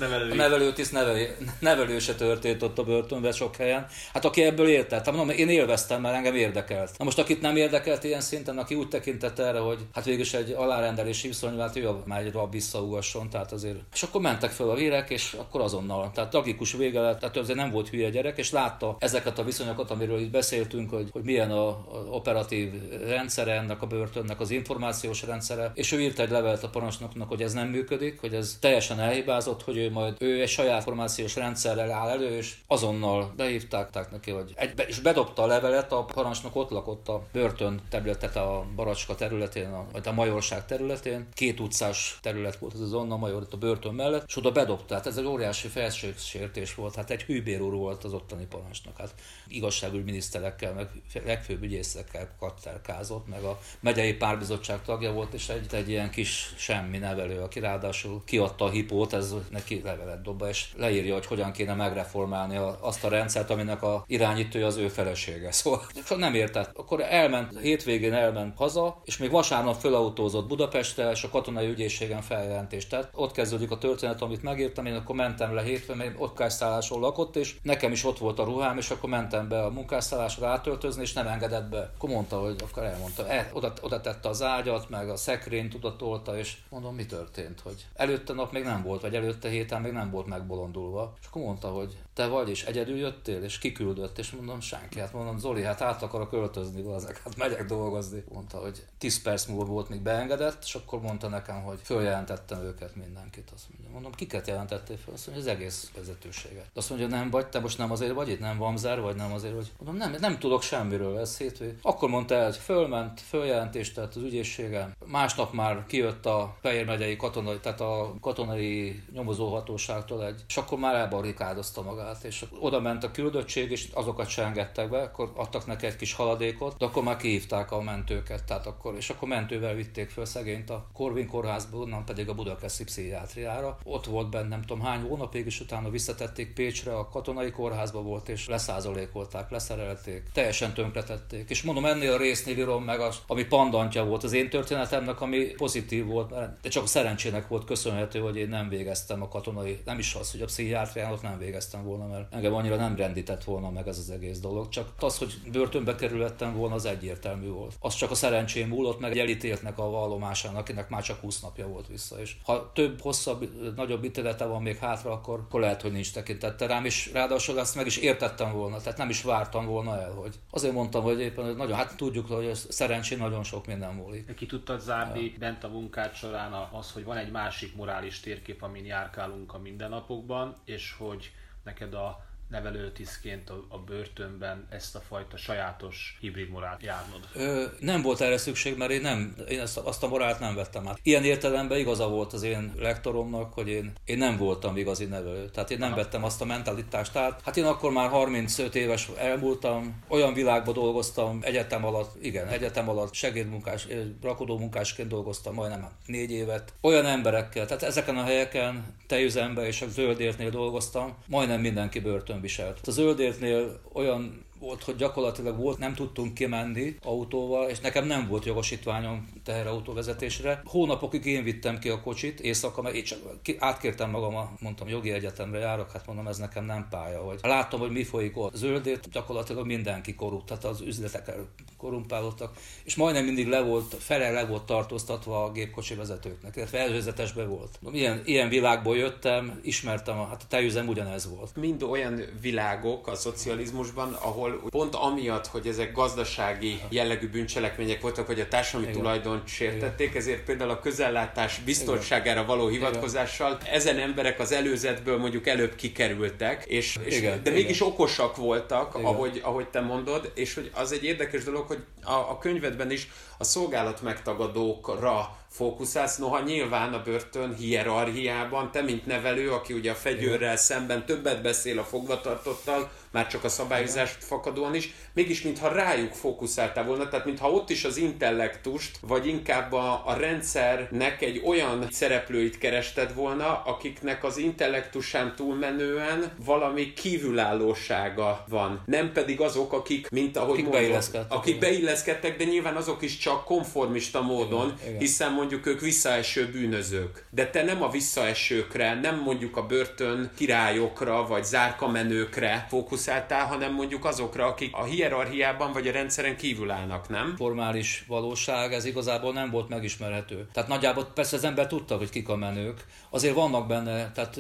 nevelő, 0.94 1.38
nevelő 1.60 2.00
se 2.00 2.16
történt 2.16 2.64
ott 2.64 2.78
a 2.78 2.84
börtönben 2.84 3.32
sok 3.32 3.56
helyen. 3.56 3.88
Hát 4.14 4.26
aki 4.26 4.44
ebből 4.44 4.68
értett, 4.68 5.06
hát 5.06 5.16
mondom, 5.16 5.36
én 5.36 5.50
élveztem, 5.50 6.02
mert 6.02 6.16
engem 6.16 6.36
érdekelt. 6.36 6.98
Na 6.98 7.04
most 7.04 7.20
akit 7.20 7.42
nem 7.42 7.56
érdekelt 7.56 8.04
ilyen 8.04 8.22
szinten, 8.22 8.58
aki 8.58 8.76
úgy 8.76 8.88
tekintett 8.88 9.40
erre, 9.40 9.60
hogy 9.60 9.80
hát 9.94 10.06
végül 10.06 10.26
egy 10.34 10.52
alárendelési 10.78 11.28
viszony, 11.28 11.60
hát 11.60 11.76
ő 11.76 11.90
egy 12.10 12.32
rab 12.32 12.52
visszaugasson, 12.52 13.30
tehát 13.30 13.52
azért. 13.52 13.80
És 13.94 14.04
akkor 14.04 14.22
mentek 14.22 14.52
fel 14.52 14.70
a 14.70 14.76
vérek, 14.76 15.10
és 15.10 15.34
akkor 15.40 15.62
azonnal. 15.62 16.12
Tehát 16.14 16.30
tragikus 16.30 16.74
vége 16.74 17.00
lett, 17.00 17.20
tehát 17.20 17.38
azért 17.38 17.58
nem 17.58 17.72
volt 17.72 17.90
hülye 17.90 18.10
gyerek, 18.10 18.38
és 18.38 18.52
látta 18.52 18.96
ezeket 19.00 19.40
a 19.40 19.44
viszonyokat, 19.44 19.92
amiről 19.92 20.20
itt 20.20 20.32
beszéltünk, 20.32 20.90
hogy, 20.90 21.10
hogy 21.12 21.24
milyen 21.24 21.52
a, 21.52 21.68
a 21.68 22.06
operatív 22.10 22.74
rendszere 23.08 23.54
ennek 23.54 23.82
a 23.82 23.88
börtönnek, 23.88 24.40
az 24.40 24.52
információs 24.52 25.24
rendszere, 25.24 25.72
és 25.74 25.92
ő 25.92 26.02
írt 26.02 26.20
egy 26.20 26.30
levelet 26.30 26.64
a 26.64 26.70
parancsnoknak, 26.70 27.28
hogy 27.28 27.42
ez 27.42 27.54
nem 27.54 27.68
működik, 27.68 28.20
hogy 28.20 28.34
ez 28.34 28.58
teljesen 28.62 29.00
elhibázott, 29.00 29.64
hogy 29.64 29.78
ő 29.78 29.92
majd 29.92 30.16
ő 30.20 30.42
egy 30.42 30.50
saját 30.50 30.86
információs 30.88 31.36
rendszerrel 31.36 31.92
áll 31.92 32.10
elő, 32.10 32.38
és 32.38 32.56
azonnal 32.68 33.34
behívták 33.36 34.12
neki, 34.12 34.32
hogy 34.32 34.54
egy, 34.56 34.86
és 34.88 35.00
bedobta 35.00 35.44
a 35.44 35.46
levelet, 35.46 35.92
a 35.92 36.04
parancsnok 36.04 36.56
ott 36.56 36.70
lakott 36.70 37.08
a 37.08 37.24
börtön 37.32 37.82
területet 37.90 38.36
a 38.36 38.66
Baracska 38.76 39.16
területén, 39.16 39.70
a, 39.70 39.86
a 40.10 40.12
Majorság 40.12 40.66
területén. 40.68 41.28
Két 41.34 41.60
utcás 41.60 42.20
terület 42.22 42.58
volt 42.58 42.74
ez 42.74 42.80
az 42.80 42.94
Onna 42.94 43.18
Major 43.18 43.42
itt 43.42 43.54
a 43.54 43.58
börtön 43.58 43.94
mellett, 43.94 44.24
és 44.28 44.38
oda 44.38 44.52
bedobta. 44.52 44.94
Hát 44.94 45.06
ez 45.06 45.18
egy 45.18 45.26
óriási 45.26 45.68
felségsértés 45.68 46.76
volt. 46.76 46.96
Hát 46.96 47.10
egy 47.10 47.24
hűbér 47.24 47.62
úr 47.62 47.74
volt 47.74 48.04
az 48.04 48.14
ottani 48.14 48.46
parancsnok. 48.46 48.98
Hát 48.98 49.14
igazságügyminiszterekkel, 49.48 50.74
meg 50.74 50.90
legfőbb 51.26 51.64
ügyészekkel 51.64 52.36
katterkázott, 52.40 53.28
meg 53.28 53.44
a 53.44 53.60
megyei 53.80 54.14
párbizottság 54.14 54.82
tagja 54.82 55.12
volt, 55.12 55.34
és 55.34 55.50
egy, 55.50 55.74
egy 55.74 55.90
ilyen 55.90 56.10
kis 56.10 56.54
semmi 56.58 56.98
nevelő, 56.98 57.40
aki 57.40 57.60
ráadásul 57.60 58.22
kiadta 58.26 58.66
a 58.66 58.70
hipót, 58.70 59.14
ez 59.14 59.36
neki 59.50 59.82
levelet 59.84 60.22
dobba, 60.22 60.50
és 60.50 60.68
leírja, 60.76 61.14
hogy 61.14 61.26
hogyan 61.26 61.52
kéne 61.52 61.74
megreformálni 61.74 62.60
azt 62.80 63.04
a 63.04 63.10
rendszert, 63.10 63.50
aminek 63.50 63.82
a 63.82 64.04
irányítója 64.08 64.66
az 64.66 64.78
ő 64.78 64.88
felesége. 64.88 65.52
Szóval 65.58 65.88
nem 66.18 66.34
értett. 66.34 66.78
Akkor 66.78 67.02
elment, 67.02 67.60
hétvégén 67.60 68.14
elment 68.14 68.58
haza, 68.58 69.02
és 69.04 69.18
még 69.18 69.32
vasárnap 69.32 69.80
fölautózott 69.80 70.48
Budapestre, 70.58 71.12
és 71.12 71.24
a 71.24 71.30
katonai 71.30 71.68
ügyészségen 71.68 72.22
feljelentést 72.22 72.90
tett. 72.90 73.12
Ott 73.16 73.32
kezdődik 73.32 73.72
a 73.72 73.78
történet, 73.78 74.22
amit 74.22 74.44
megírtam, 74.44 74.86
én 74.86 74.96
akkor 74.96 75.16
mentem 75.16 75.54
le 75.54 75.62
hétfőn, 75.62 75.98
mert 75.98 76.16
ott 76.18 76.44
lakott, 76.90 77.36
és 77.36 77.56
nekem 77.62 77.92
is 77.92 78.06
ott 78.06 78.18
volt 78.18 78.40
a 78.40 78.44
ruhám, 78.44 78.78
és 78.78 78.90
akkor 78.90 79.10
mentem 79.10 79.48
be 79.48 79.64
a 79.64 79.70
munkásszállásra 79.70 80.48
átöltözni, 80.48 81.02
és 81.02 81.14
nem 81.14 81.28
engedett 81.28 81.70
be. 81.70 81.92
Akkor 81.96 82.10
mondta, 82.10 82.40
hogy 82.40 82.56
akkor 82.70 82.84
elmondta, 82.84 83.28
e, 83.28 83.50
oda, 83.54 83.74
oda 83.82 84.02
tette 84.02 84.30
az 84.30 84.44
ágyat, 84.44 84.90
meg 84.90 85.10
a 85.10 85.16
szekrényt 85.16 85.74
oda 85.74 85.96
tolta, 85.96 86.38
és 86.38 86.58
mondom, 86.70 86.96
mi 86.96 87.06
történt, 87.06 87.60
hogy 87.60 87.86
előtte 87.96 88.34
nap 88.34 88.52
még 88.52 88.64
nem 88.64 88.84
volt, 88.84 89.02
vagy 89.02 89.16
előtte 89.16 89.50
héten 89.50 89.82
még 89.82 89.92
nem 89.92 90.12
volt 90.12 90.28
megbolondulva. 90.28 91.14
És 91.22 91.28
akkor 91.28 91.42
mondta, 91.42 91.68
hogy 91.68 91.98
te 92.18 92.28
vagy, 92.28 92.50
és 92.50 92.64
egyedül 92.64 92.98
jöttél, 92.98 93.44
és 93.44 93.58
kiküldött, 93.58 94.18
és 94.18 94.32
mondom, 94.32 94.60
senki. 94.60 95.00
Hát 95.00 95.14
mondom, 95.14 95.38
Zoli, 95.38 95.64
hát 95.64 95.82
át 95.82 96.02
akarok 96.02 96.30
költözni, 96.30 96.94
ezek, 96.94 97.22
hát 97.24 97.38
megyek 97.38 97.66
dolgozni. 97.66 98.24
Mondta, 98.34 98.58
hogy 98.58 98.86
10 98.98 99.22
perc 99.22 99.46
múlva 99.46 99.66
volt, 99.66 99.90
még 99.90 100.02
beengedett, 100.02 100.47
és 100.66 100.76
akkor 100.76 101.02
mondta 101.02 101.28
nekem, 101.28 101.62
hogy 101.62 101.80
följelentettem 101.84 102.60
őket 102.62 102.96
mindenkit. 102.96 103.52
Azt 103.56 103.66
mondja, 103.70 103.90
mondom, 103.92 104.12
kiket 104.12 104.48
jelentettél 104.48 104.98
fel? 104.98 105.14
Azt 105.14 105.28
mondja, 105.28 105.46
az 105.46 105.58
egész 105.58 105.92
vezetőséget. 105.96 106.70
Azt 106.74 106.90
mondja, 106.90 107.08
nem 107.08 107.30
vagy, 107.30 107.48
te 107.48 107.60
most 107.60 107.78
nem 107.78 107.92
azért 107.92 108.14
vagy 108.14 108.30
itt, 108.30 108.40
nem 108.40 108.58
van 108.58 108.78
zár, 108.78 109.02
vagy 109.02 109.16
nem 109.16 109.34
azért 109.34 109.54
vagy. 109.54 109.72
Mondom, 109.78 110.10
nem, 110.10 110.16
nem 110.20 110.40
tudok 110.40 110.62
semmiről, 110.62 111.20
ez 111.20 111.38
hétvég. 111.38 111.78
Akkor 111.82 112.10
mondta 112.10 112.36
el, 112.36 112.46
hogy 112.46 112.56
fölment, 112.56 113.22
följelentést 113.22 113.96
tett 113.96 114.16
az 114.16 114.22
ügyészségen. 114.22 114.96
Másnap 115.06 115.54
már 115.54 115.86
kijött 115.86 116.26
a 116.26 116.56
Fehér 116.62 116.86
megyei 116.86 117.16
katonai, 117.16 117.60
tehát 117.60 117.82
a 117.82 118.14
katonai 118.22 119.04
nyomozóhatóságtól 119.14 120.26
egy, 120.26 120.44
és 120.48 120.58
akkor 120.58 120.78
már 120.78 120.96
elbarikádozta 120.96 121.82
magát, 121.82 122.24
és 122.24 122.46
oda 122.60 122.80
ment 122.80 123.04
a 123.04 123.12
küldöttség, 123.12 123.72
és 123.72 123.90
azokat 123.94 124.28
se 124.30 124.44
engedtek 124.46 124.90
be, 124.90 125.02
akkor 125.02 125.32
adtak 125.36 125.66
neki 125.66 125.86
egy 125.86 125.96
kis 125.96 126.14
haladékot, 126.14 126.78
de 126.78 126.86
akkor 126.86 127.04
már 127.04 127.18
kihívták 127.18 127.72
a 127.72 127.82
mentőket, 127.82 128.44
tehát 128.44 128.66
akkor, 128.68 128.96
és 128.96 129.10
akkor 129.10 129.28
mentővel 129.28 129.74
vitték 129.74 130.10
föl 130.10 130.26
szegényt 130.38 130.70
a 130.70 130.86
Korvin 130.94 131.28
kórházba, 131.28 131.78
onnan 131.78 132.06
pedig 132.06 132.30
a 132.30 132.34
Budakeszi 132.34 132.84
pszichiátriára. 132.84 133.78
Ott 133.84 134.06
volt 134.06 134.30
benne 134.30 134.48
nem 134.48 134.62
tudom 134.62 134.84
hány 134.84 135.02
hónapig, 135.02 135.46
és 135.46 135.60
utána 135.60 135.90
visszatették 135.90 136.54
Pécsre, 136.54 136.98
a 136.98 137.10
katonai 137.10 137.52
kórházba 137.52 138.02
volt, 138.02 138.30
és 138.30 138.48
leszázalékolták, 138.48 139.50
leszerelték, 139.50 140.24
teljesen 140.34 140.74
tönkretették. 140.74 141.50
És 141.50 141.64
mondom, 141.64 141.86
ennél 141.86 142.12
a 142.12 142.18
résznél 142.18 142.58
írom 142.58 142.84
meg, 142.84 143.00
az, 143.00 143.18
ami 143.28 143.44
pandantja 143.44 144.06
volt 144.06 144.24
az 144.24 144.34
én 144.34 144.50
történetemnek, 144.50 145.22
ami 145.22 145.46
pozitív 145.46 146.06
volt, 146.06 146.30
de 146.62 146.70
csak 146.70 146.84
a 146.84 146.88
szerencsének 146.88 147.48
volt 147.48 147.66
köszönhető, 147.66 148.20
hogy 148.20 148.36
én 148.36 148.50
nem 148.50 148.70
végeztem 148.70 149.22
a 149.22 149.28
katonai, 149.28 149.82
nem 149.86 150.00
is 150.00 150.16
az, 150.16 150.32
hogy 150.32 150.42
a 150.42 150.46
pszichiátrián 150.46 151.12
ott 151.12 151.22
nem 151.22 151.38
végeztem 151.38 151.84
volna, 151.84 152.08
mert 152.08 152.34
engem 152.34 152.54
annyira 152.54 152.76
nem 152.76 152.96
rendített 152.96 153.44
volna 153.44 153.70
meg 153.70 153.88
ez 153.88 153.98
az 153.98 154.10
egész 154.10 154.40
dolog. 154.40 154.70
Csak 154.70 154.94
az, 155.00 155.18
hogy 155.18 155.34
börtönbe 155.52 155.96
kerülettem 155.96 156.56
volna, 156.56 156.76
az 156.76 156.86
egyértelmű 156.86 157.50
volt. 157.50 157.76
Az 157.80 157.96
csak 157.96 158.12
a 158.12 158.16
szerencsém 158.16 158.68
múlott, 158.68 159.00
meg 159.00 159.18
elítéltnek 159.18 159.78
a 159.78 159.90
vallomásán, 160.18 160.56
akinek 160.56 160.90
már 160.90 161.04
csak 161.04 161.20
20 161.20 161.40
napja 161.40 161.68
volt 161.68 161.88
vissza. 161.88 162.20
És 162.20 162.36
ha 162.44 162.72
több, 162.74 163.02
hosszabb, 163.02 163.74
nagyobb 163.76 164.04
ítélete 164.04 164.46
van 164.46 164.62
még 164.62 164.78
hátra, 164.78 165.12
akkor, 165.12 165.40
akkor 165.40 165.60
lehet, 165.60 165.82
hogy 165.82 165.92
nincs 165.92 166.14
tekintette 166.14 166.66
rám, 166.66 166.86
és 166.86 167.12
ráadásul 167.14 167.60
ezt 167.60 167.76
meg 167.76 167.86
is 167.86 167.98
értettem 167.98 168.52
volna, 168.52 168.78
tehát 168.78 168.98
nem 168.98 169.10
is 169.10 169.22
vártam 169.22 169.66
volna 169.66 170.02
el, 170.02 170.12
hogy 170.12 170.36
azért 170.52 170.74
mondtam, 170.74 171.04
hogy 171.04 171.20
éppen 171.20 171.46
hogy 171.46 171.56
nagyon, 171.56 171.78
hát 171.78 171.96
tudjuk, 171.96 172.28
hogy 172.28 172.56
szerencsén 172.56 173.18
nagyon 173.18 173.44
sok 173.44 173.68
minden 173.68 173.94
múlik. 173.94 174.34
Ki 174.36 174.46
tudtad 174.46 174.82
zárni 174.82 175.24
ja. 175.24 175.38
bent 175.40 175.64
a 175.64 175.68
munkát 175.68 176.16
során 176.16 176.54
az, 176.72 176.92
hogy 176.92 177.04
van 177.04 177.18
egy 177.18 177.32
másik 177.32 177.76
morális 177.76 178.20
térkép, 178.20 178.62
amin 178.62 178.86
járkálunk 178.86 179.54
a 179.54 179.60
mindennapokban, 179.60 180.56
és 180.66 180.96
hogy 180.98 181.32
neked 181.64 181.94
a 181.94 182.26
nevelőtisztként 182.48 183.50
a, 183.50 183.66
a 183.70 183.78
börtönben 183.78 184.68
ezt 184.70 184.96
a 184.96 185.00
fajta 185.00 185.38
sajátos 185.38 186.18
hibrid 186.20 186.50
morált 186.50 186.84
járnod? 186.84 187.28
Ö, 187.34 187.64
nem 187.80 188.02
volt 188.02 188.22
erre 188.22 188.38
szükség, 188.38 188.78
mert 188.78 188.92
én, 188.92 189.02
nem, 189.02 189.36
én 189.50 189.60
ezt, 189.60 189.78
azt 189.78 190.04
a 190.04 190.08
morált 190.08 190.40
nem 190.40 190.56
vettem 190.56 190.88
át. 190.88 191.00
Ilyen 191.04 191.24
értelemben 191.24 191.78
igaza 191.78 192.08
volt 192.08 192.34
az 192.34 192.44
én 192.44 192.74
lektoromnak, 192.78 193.54
hogy 193.54 193.68
én, 193.68 193.94
én 194.06 194.18
nem 194.18 194.38
voltam 194.38 194.78
igazi 194.78 195.06
nevelő. 195.06 195.50
Tehát 195.50 195.72
én 195.72 195.78
nem 195.78 195.92
Aha. 195.92 196.02
vettem 196.02 196.24
azt 196.24 196.42
a 196.42 196.46
mentalitást 196.46 197.16
át. 197.16 197.42
Hát 197.44 197.58
én 197.58 197.66
akkor 197.66 197.92
már 197.92 198.10
35 198.10 198.76
éves 198.76 199.10
elmúltam, 199.18 200.04
olyan 200.08 200.34
világban 200.34 200.74
dolgoztam, 200.74 201.40
egyetem 201.42 201.86
alatt, 201.86 202.24
igen, 202.24 202.48
egyetem 202.48 202.90
alatt 202.90 203.14
segédmunkás, 203.14 203.88
rakodó 204.22 204.58
munkásként 204.58 205.10
dolgoztam 205.10 205.54
majdnem 205.54 205.90
négy 206.06 206.32
évet. 206.32 206.74
Olyan 206.82 207.06
emberekkel, 207.06 207.66
tehát 207.66 207.84
ezeken 207.84 208.18
a 208.18 208.24
helyeken, 208.24 208.96
tejüzemben 209.08 209.66
és 209.66 209.82
a 209.82 209.88
zöldértnél 209.88 210.50
dolgoztam, 210.50 211.16
majdnem 211.28 211.62
mindenki 211.62 212.00
börtön 212.00 212.37
viselt. 212.42 212.88
A 212.88 212.92
zöldértnél 212.92 213.80
olyan 213.94 214.46
volt, 214.60 214.84
hogy 214.84 214.96
gyakorlatilag 214.96 215.58
volt, 215.58 215.78
nem 215.78 215.94
tudtunk 215.94 216.34
kimenni 216.34 216.96
autóval, 217.04 217.70
és 217.70 217.80
nekem 217.80 218.06
nem 218.06 218.28
volt 218.28 218.46
jogosítványom 218.46 219.30
teherautóvezetésre. 219.44 220.62
Hónapokig 220.66 221.26
én 221.26 221.44
vittem 221.44 221.80
ki 221.80 221.90
a 221.90 222.02
kocsit 222.02 222.40
éjszaka, 222.40 222.82
mert 222.82 222.96
én 222.96 223.04
csak 223.04 223.20
átkértem 223.58 224.10
magam, 224.10 224.58
mondtam, 224.60 224.88
jogi 224.88 225.12
egyetemre 225.12 225.60
járok, 225.60 225.92
hát 225.92 226.08
mondom, 226.08 226.28
ez 226.28 226.38
nekem 226.38 226.66
nem 226.66 226.88
pálya. 226.90 227.20
Hogy 227.20 227.40
láttam, 227.42 227.80
hogy 227.80 227.92
mi 227.92 228.04
folyik 228.04 228.38
ott. 228.38 228.56
Zöldét 228.56 229.10
gyakorlatilag 229.12 229.66
mindenki 229.66 230.16
korrupt, 230.16 230.46
tehát 230.46 230.64
az 230.64 230.82
üzletek 230.82 231.36
korumpálódtak, 231.78 232.58
és 232.84 232.96
majdnem 232.96 233.26
mindig 233.26 233.48
le 233.48 233.62
volt, 233.62 233.96
fele 234.00 234.32
le 234.32 234.46
volt 234.46 234.64
tartóztatva 234.64 235.44
a 235.44 235.52
gépkocsi 235.52 235.96
vezetőknek, 235.96 236.56
illetve 236.56 236.80
előzetetesbe 236.80 237.46
volt. 237.46 237.80
Ilyen, 237.92 238.22
ilyen 238.26 238.50
világból 238.50 238.98
jöttem, 238.98 239.60
ismertem, 239.64 240.16
hát 240.16 240.42
a 240.44 240.48
tejüzem 240.48 240.88
ugyanez 240.88 241.30
volt. 241.30 241.56
Mind 241.56 241.84
olyan 241.84 242.22
világok 242.42 243.08
a 243.08 243.16
szocializmusban, 243.16 244.14
ahol 244.14 244.47
ahol 244.48 244.70
pont 244.70 244.96
amiatt, 244.96 245.48
hogy 245.48 245.68
ezek 245.68 245.92
gazdasági 245.92 246.80
jellegű 246.90 247.30
bűncselekmények 247.30 248.02
voltak, 248.02 248.26
hogy 248.26 248.40
a 248.40 248.48
társadalmi 248.48 248.88
Igen. 248.88 249.02
tulajdont 249.02 249.48
sértették, 249.48 250.16
ezért 250.16 250.44
például 250.44 250.70
a 250.70 250.80
közellátás 250.80 251.60
biztonságára 251.60 252.46
való 252.46 252.68
hivatkozással 252.68 253.58
Igen. 253.62 253.74
ezen 253.74 253.98
emberek 253.98 254.40
az 254.40 254.52
előzetből 254.52 255.18
mondjuk 255.18 255.48
előbb 255.48 255.76
kikerültek, 255.76 256.66
és, 256.66 257.00
és 257.04 257.18
Igen. 257.18 257.44
de 257.44 257.50
mégis 257.50 257.80
Igen. 257.80 257.92
okosak 257.92 258.36
voltak, 258.36 258.96
ahogy, 258.96 259.42
ahogy 259.44 259.68
te 259.68 259.82
mondod, 259.82 260.32
és 260.36 260.54
hogy 260.54 260.72
az 260.74 260.92
egy 260.92 261.04
érdekes 261.04 261.44
dolog, 261.44 261.68
hogy 261.68 261.84
a, 262.04 262.12
a 262.12 262.38
könyvedben 262.38 262.92
is 262.92 263.10
a 263.38 263.44
szolgálat 263.44 264.02
megtagadókra 264.02 265.38
fókuszálsz, 265.50 266.18
noha 266.18 266.40
nyilván 266.40 266.94
a 266.94 267.02
börtön 267.02 267.56
hierarchiában, 267.56 268.72
te 268.72 268.82
mint 268.82 269.06
nevelő, 269.06 269.52
aki 269.52 269.74
ugye 269.74 269.92
a 269.92 269.96
fegyőrrel 269.96 270.58
szemben 270.58 271.06
többet 271.06 271.42
beszél 271.42 271.80
a 271.80 271.84
fogvatartottal, 271.84 272.90
már 273.12 273.28
csak 273.28 273.44
a 273.44 273.50
szabályozást 273.50 274.24
fakadóan 274.24 274.76
is, 274.76 274.94
mégis 275.14 275.42
mintha 275.42 275.68
rájuk 275.68 276.14
fókuszáltál 276.14 276.86
volna, 276.86 277.08
tehát 277.08 277.26
mintha 277.26 277.52
ott 277.52 277.70
is 277.70 277.84
az 277.84 277.98
intellektust, 277.98 278.98
vagy 279.02 279.28
inkább 279.28 279.74
a, 279.74 280.02
a 280.06 280.14
rendszernek 280.14 281.22
egy 281.22 281.42
olyan 281.46 281.88
szereplőit 281.92 282.58
kerested 282.58 283.14
volna, 283.14 283.62
akiknek 283.66 284.24
az 284.24 284.38
intellektusán 284.38 285.36
túlmenően 285.36 286.32
valami 286.46 286.94
kívülállósága 286.94 288.46
van. 288.50 288.82
Nem 288.86 289.12
pedig 289.12 289.42
azok, 289.42 289.74
akik, 289.74 290.10
mint 290.10 290.38
ahogy 290.38 290.50
akik 290.50 290.64
mondom, 290.64 290.82
beilleszkedtek, 290.82 291.38
akik 291.38 291.60
beilleszkedtek, 291.60 292.38
de 292.38 292.44
nyilván 292.44 292.76
azok 292.76 293.02
is 293.02 293.18
csak 293.18 293.44
konformista 293.44 294.22
módon, 294.22 294.66
igen, 294.66 294.88
igen. 294.88 295.00
hiszen 295.00 295.32
mondjuk 295.38 295.66
ők 295.66 295.80
visszaeső 295.80 296.50
bűnözők. 296.52 297.26
De 297.30 297.50
te 297.50 297.64
nem 297.64 297.84
a 297.84 297.90
visszaesőkre, 297.90 299.00
nem 299.00 299.22
mondjuk 299.22 299.58
a 299.58 299.66
börtön 299.66 300.32
királyokra, 300.36 301.28
vagy 301.28 301.44
zárkamenőkre 301.44 302.66
fókuszáltál, 302.70 303.46
hanem 303.46 303.74
mondjuk 303.74 304.06
azokra, 304.06 304.46
akik 304.46 304.76
a 304.76 304.84
hierarchiában 304.84 305.72
vagy 305.72 305.88
a 305.88 305.92
rendszeren 305.92 306.38
kívül 306.38 306.72
állnak, 306.72 307.10
nem? 307.10 307.34
Formális 307.38 308.04
valóság, 308.08 308.74
ez 308.74 308.86
igazából 308.86 309.34
nem 309.34 309.50
volt 309.50 309.70
megismerhető. 309.70 310.48
Tehát 310.54 310.70
nagyjából 310.70 311.06
persze 311.06 311.36
az 311.36 311.44
ember 311.44 311.68
tudta, 311.68 311.98
hogy 311.98 312.10
kik 312.10 312.30
a 312.30 312.36
menők. 312.36 312.86
Azért 313.10 313.36
vannak 313.36 313.68
benne, 313.68 314.12
tehát 314.12 314.40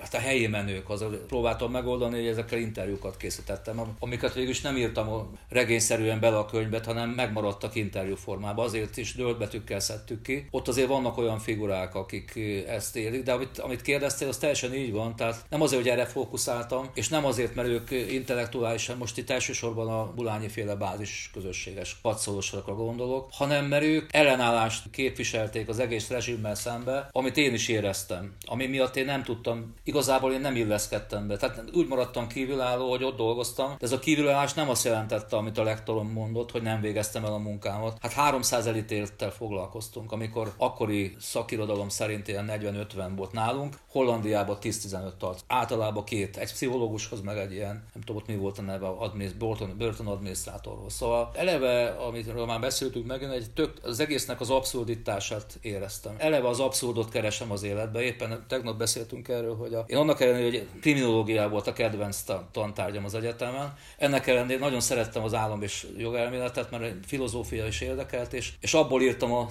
hát 0.00 0.14
a 0.14 0.18
helyi 0.18 0.46
menők, 0.46 0.90
az 0.90 1.04
próbáltam 1.26 1.70
megoldani, 1.70 2.16
hogy 2.16 2.26
ezekkel 2.26 2.58
interjúkat 2.58 3.16
készítettem, 3.16 3.96
amiket 3.98 4.34
végül 4.34 4.50
is 4.50 4.60
nem 4.60 4.76
írtam 4.76 5.38
regényszerűen 5.48 6.20
bele 6.20 6.38
a 6.38 6.46
könyvbe, 6.46 6.80
hanem 6.84 7.10
megmaradtak 7.10 7.74
interjú 7.74 8.16
formában, 8.16 8.64
azért 8.64 8.96
is 8.96 9.14
döltbetűkkel 9.14 9.80
szedtük 9.80 10.22
ki. 10.22 10.37
Ott 10.50 10.68
azért 10.68 10.88
vannak 10.88 11.18
olyan 11.18 11.38
figurák, 11.38 11.94
akik 11.94 12.38
ezt 12.66 12.96
élik, 12.96 13.22
de 13.22 13.32
amit, 13.32 13.58
amit 13.58 13.82
kérdeztél, 13.82 14.28
az 14.28 14.36
teljesen 14.36 14.74
így 14.74 14.92
van, 14.92 15.16
tehát 15.16 15.44
nem 15.48 15.62
azért, 15.62 15.82
hogy 15.82 15.90
erre 15.90 16.06
fókuszáltam, 16.06 16.90
és 16.94 17.08
nem 17.08 17.24
azért, 17.24 17.54
mert 17.54 17.68
ők 17.68 17.90
intellektuálisan, 17.90 18.96
most 18.96 19.18
itt 19.18 19.30
elsősorban 19.30 19.88
a 19.88 20.12
Bulányi 20.14 20.48
féle 20.48 20.74
bázis 20.74 21.30
közösséges 21.32 21.94
padszolósokra 22.02 22.74
gondolok, 22.74 23.28
hanem 23.32 23.64
mert 23.64 23.84
ők 23.84 24.12
ellenállást 24.12 24.90
képviselték 24.90 25.68
az 25.68 25.78
egész 25.78 26.08
rezsimmel 26.08 26.54
szembe, 26.54 27.08
amit 27.12 27.36
én 27.36 27.54
is 27.54 27.68
éreztem, 27.68 28.32
ami 28.46 28.66
miatt 28.66 28.96
én 28.96 29.04
nem 29.04 29.22
tudtam 29.22 29.74
igazából 29.84 30.32
én 30.32 30.40
nem 30.40 30.56
illeszkedtem 30.56 31.26
be. 31.26 31.36
Tehát 31.36 31.62
úgy 31.72 31.88
maradtam 31.88 32.26
kívülálló, 32.26 32.90
hogy 32.90 33.04
ott 33.04 33.16
dolgoztam, 33.16 33.68
de 33.68 33.84
ez 33.84 33.92
a 33.92 33.98
kívülállás 33.98 34.52
nem 34.54 34.68
azt 34.68 34.84
jelentette, 34.84 35.36
amit 35.36 35.58
a 35.58 35.62
lektorom 35.62 36.12
mondott, 36.12 36.50
hogy 36.50 36.62
nem 36.62 36.80
végeztem 36.80 37.24
el 37.24 37.32
a 37.32 37.38
munkámat. 37.38 37.98
Hát 38.00 38.12
300 38.12 38.66
elítélttel 38.66 39.30
foglalkoztunk, 39.30 40.12
amikor 40.28 40.54
akkori 40.56 41.16
szakirodalom 41.20 41.88
szerint 41.88 42.28
ilyen 42.28 42.50
40-50 42.50 43.10
volt 43.16 43.32
nálunk, 43.32 43.78
Hollandiában 43.90 44.56
10-15 44.62 45.16
tart. 45.18 45.44
Általában 45.46 46.04
két, 46.04 46.36
egy 46.36 46.52
pszichológushoz, 46.52 47.20
meg 47.20 47.38
egy 47.38 47.52
ilyen, 47.52 47.84
nem 47.94 48.02
tudom, 48.04 48.22
mi 48.26 48.36
volt 48.36 48.58
a 48.58 48.62
neve, 48.62 48.86
adminisz, 48.86 49.32
börtön, 49.32 49.74
börtön 49.78 50.06
adminisztrátorhoz. 50.06 50.94
Szóval 50.94 51.30
eleve, 51.34 51.88
amiről 51.88 52.46
már 52.46 52.60
beszéltünk 52.60 53.06
meg, 53.06 53.22
én 53.22 53.30
egy 53.30 53.50
tök, 53.50 53.72
az 53.82 54.00
egésznek 54.00 54.40
az 54.40 54.50
abszurditását 54.50 55.58
éreztem. 55.60 56.14
Eleve 56.18 56.48
az 56.48 56.60
abszurdot 56.60 57.10
keresem 57.10 57.50
az 57.50 57.62
életbe. 57.62 58.00
Éppen 58.00 58.44
tegnap 58.48 58.78
beszéltünk 58.78 59.28
erről, 59.28 59.56
hogy 59.56 59.74
a, 59.74 59.84
én 59.86 59.96
annak 59.96 60.20
ellenére, 60.20 60.44
hogy 60.44 60.66
kriminologia 60.80 61.48
volt 61.48 61.66
a 61.66 61.72
kedvenc 61.72 62.24
tantárgyam 62.52 63.04
az 63.04 63.14
egyetemen, 63.14 63.74
ennek 63.98 64.26
ellenére 64.26 64.58
nagyon 64.58 64.80
szerettem 64.80 65.22
az 65.22 65.34
állam 65.34 65.62
és 65.62 65.86
jogelméletet, 65.96 66.70
mert 66.70 67.06
filozófia 67.06 67.66
is 67.66 67.80
érdekelt, 67.80 68.32
és, 68.32 68.52
és 68.60 68.74
abból 68.74 69.02
írtam 69.02 69.32
a 69.32 69.48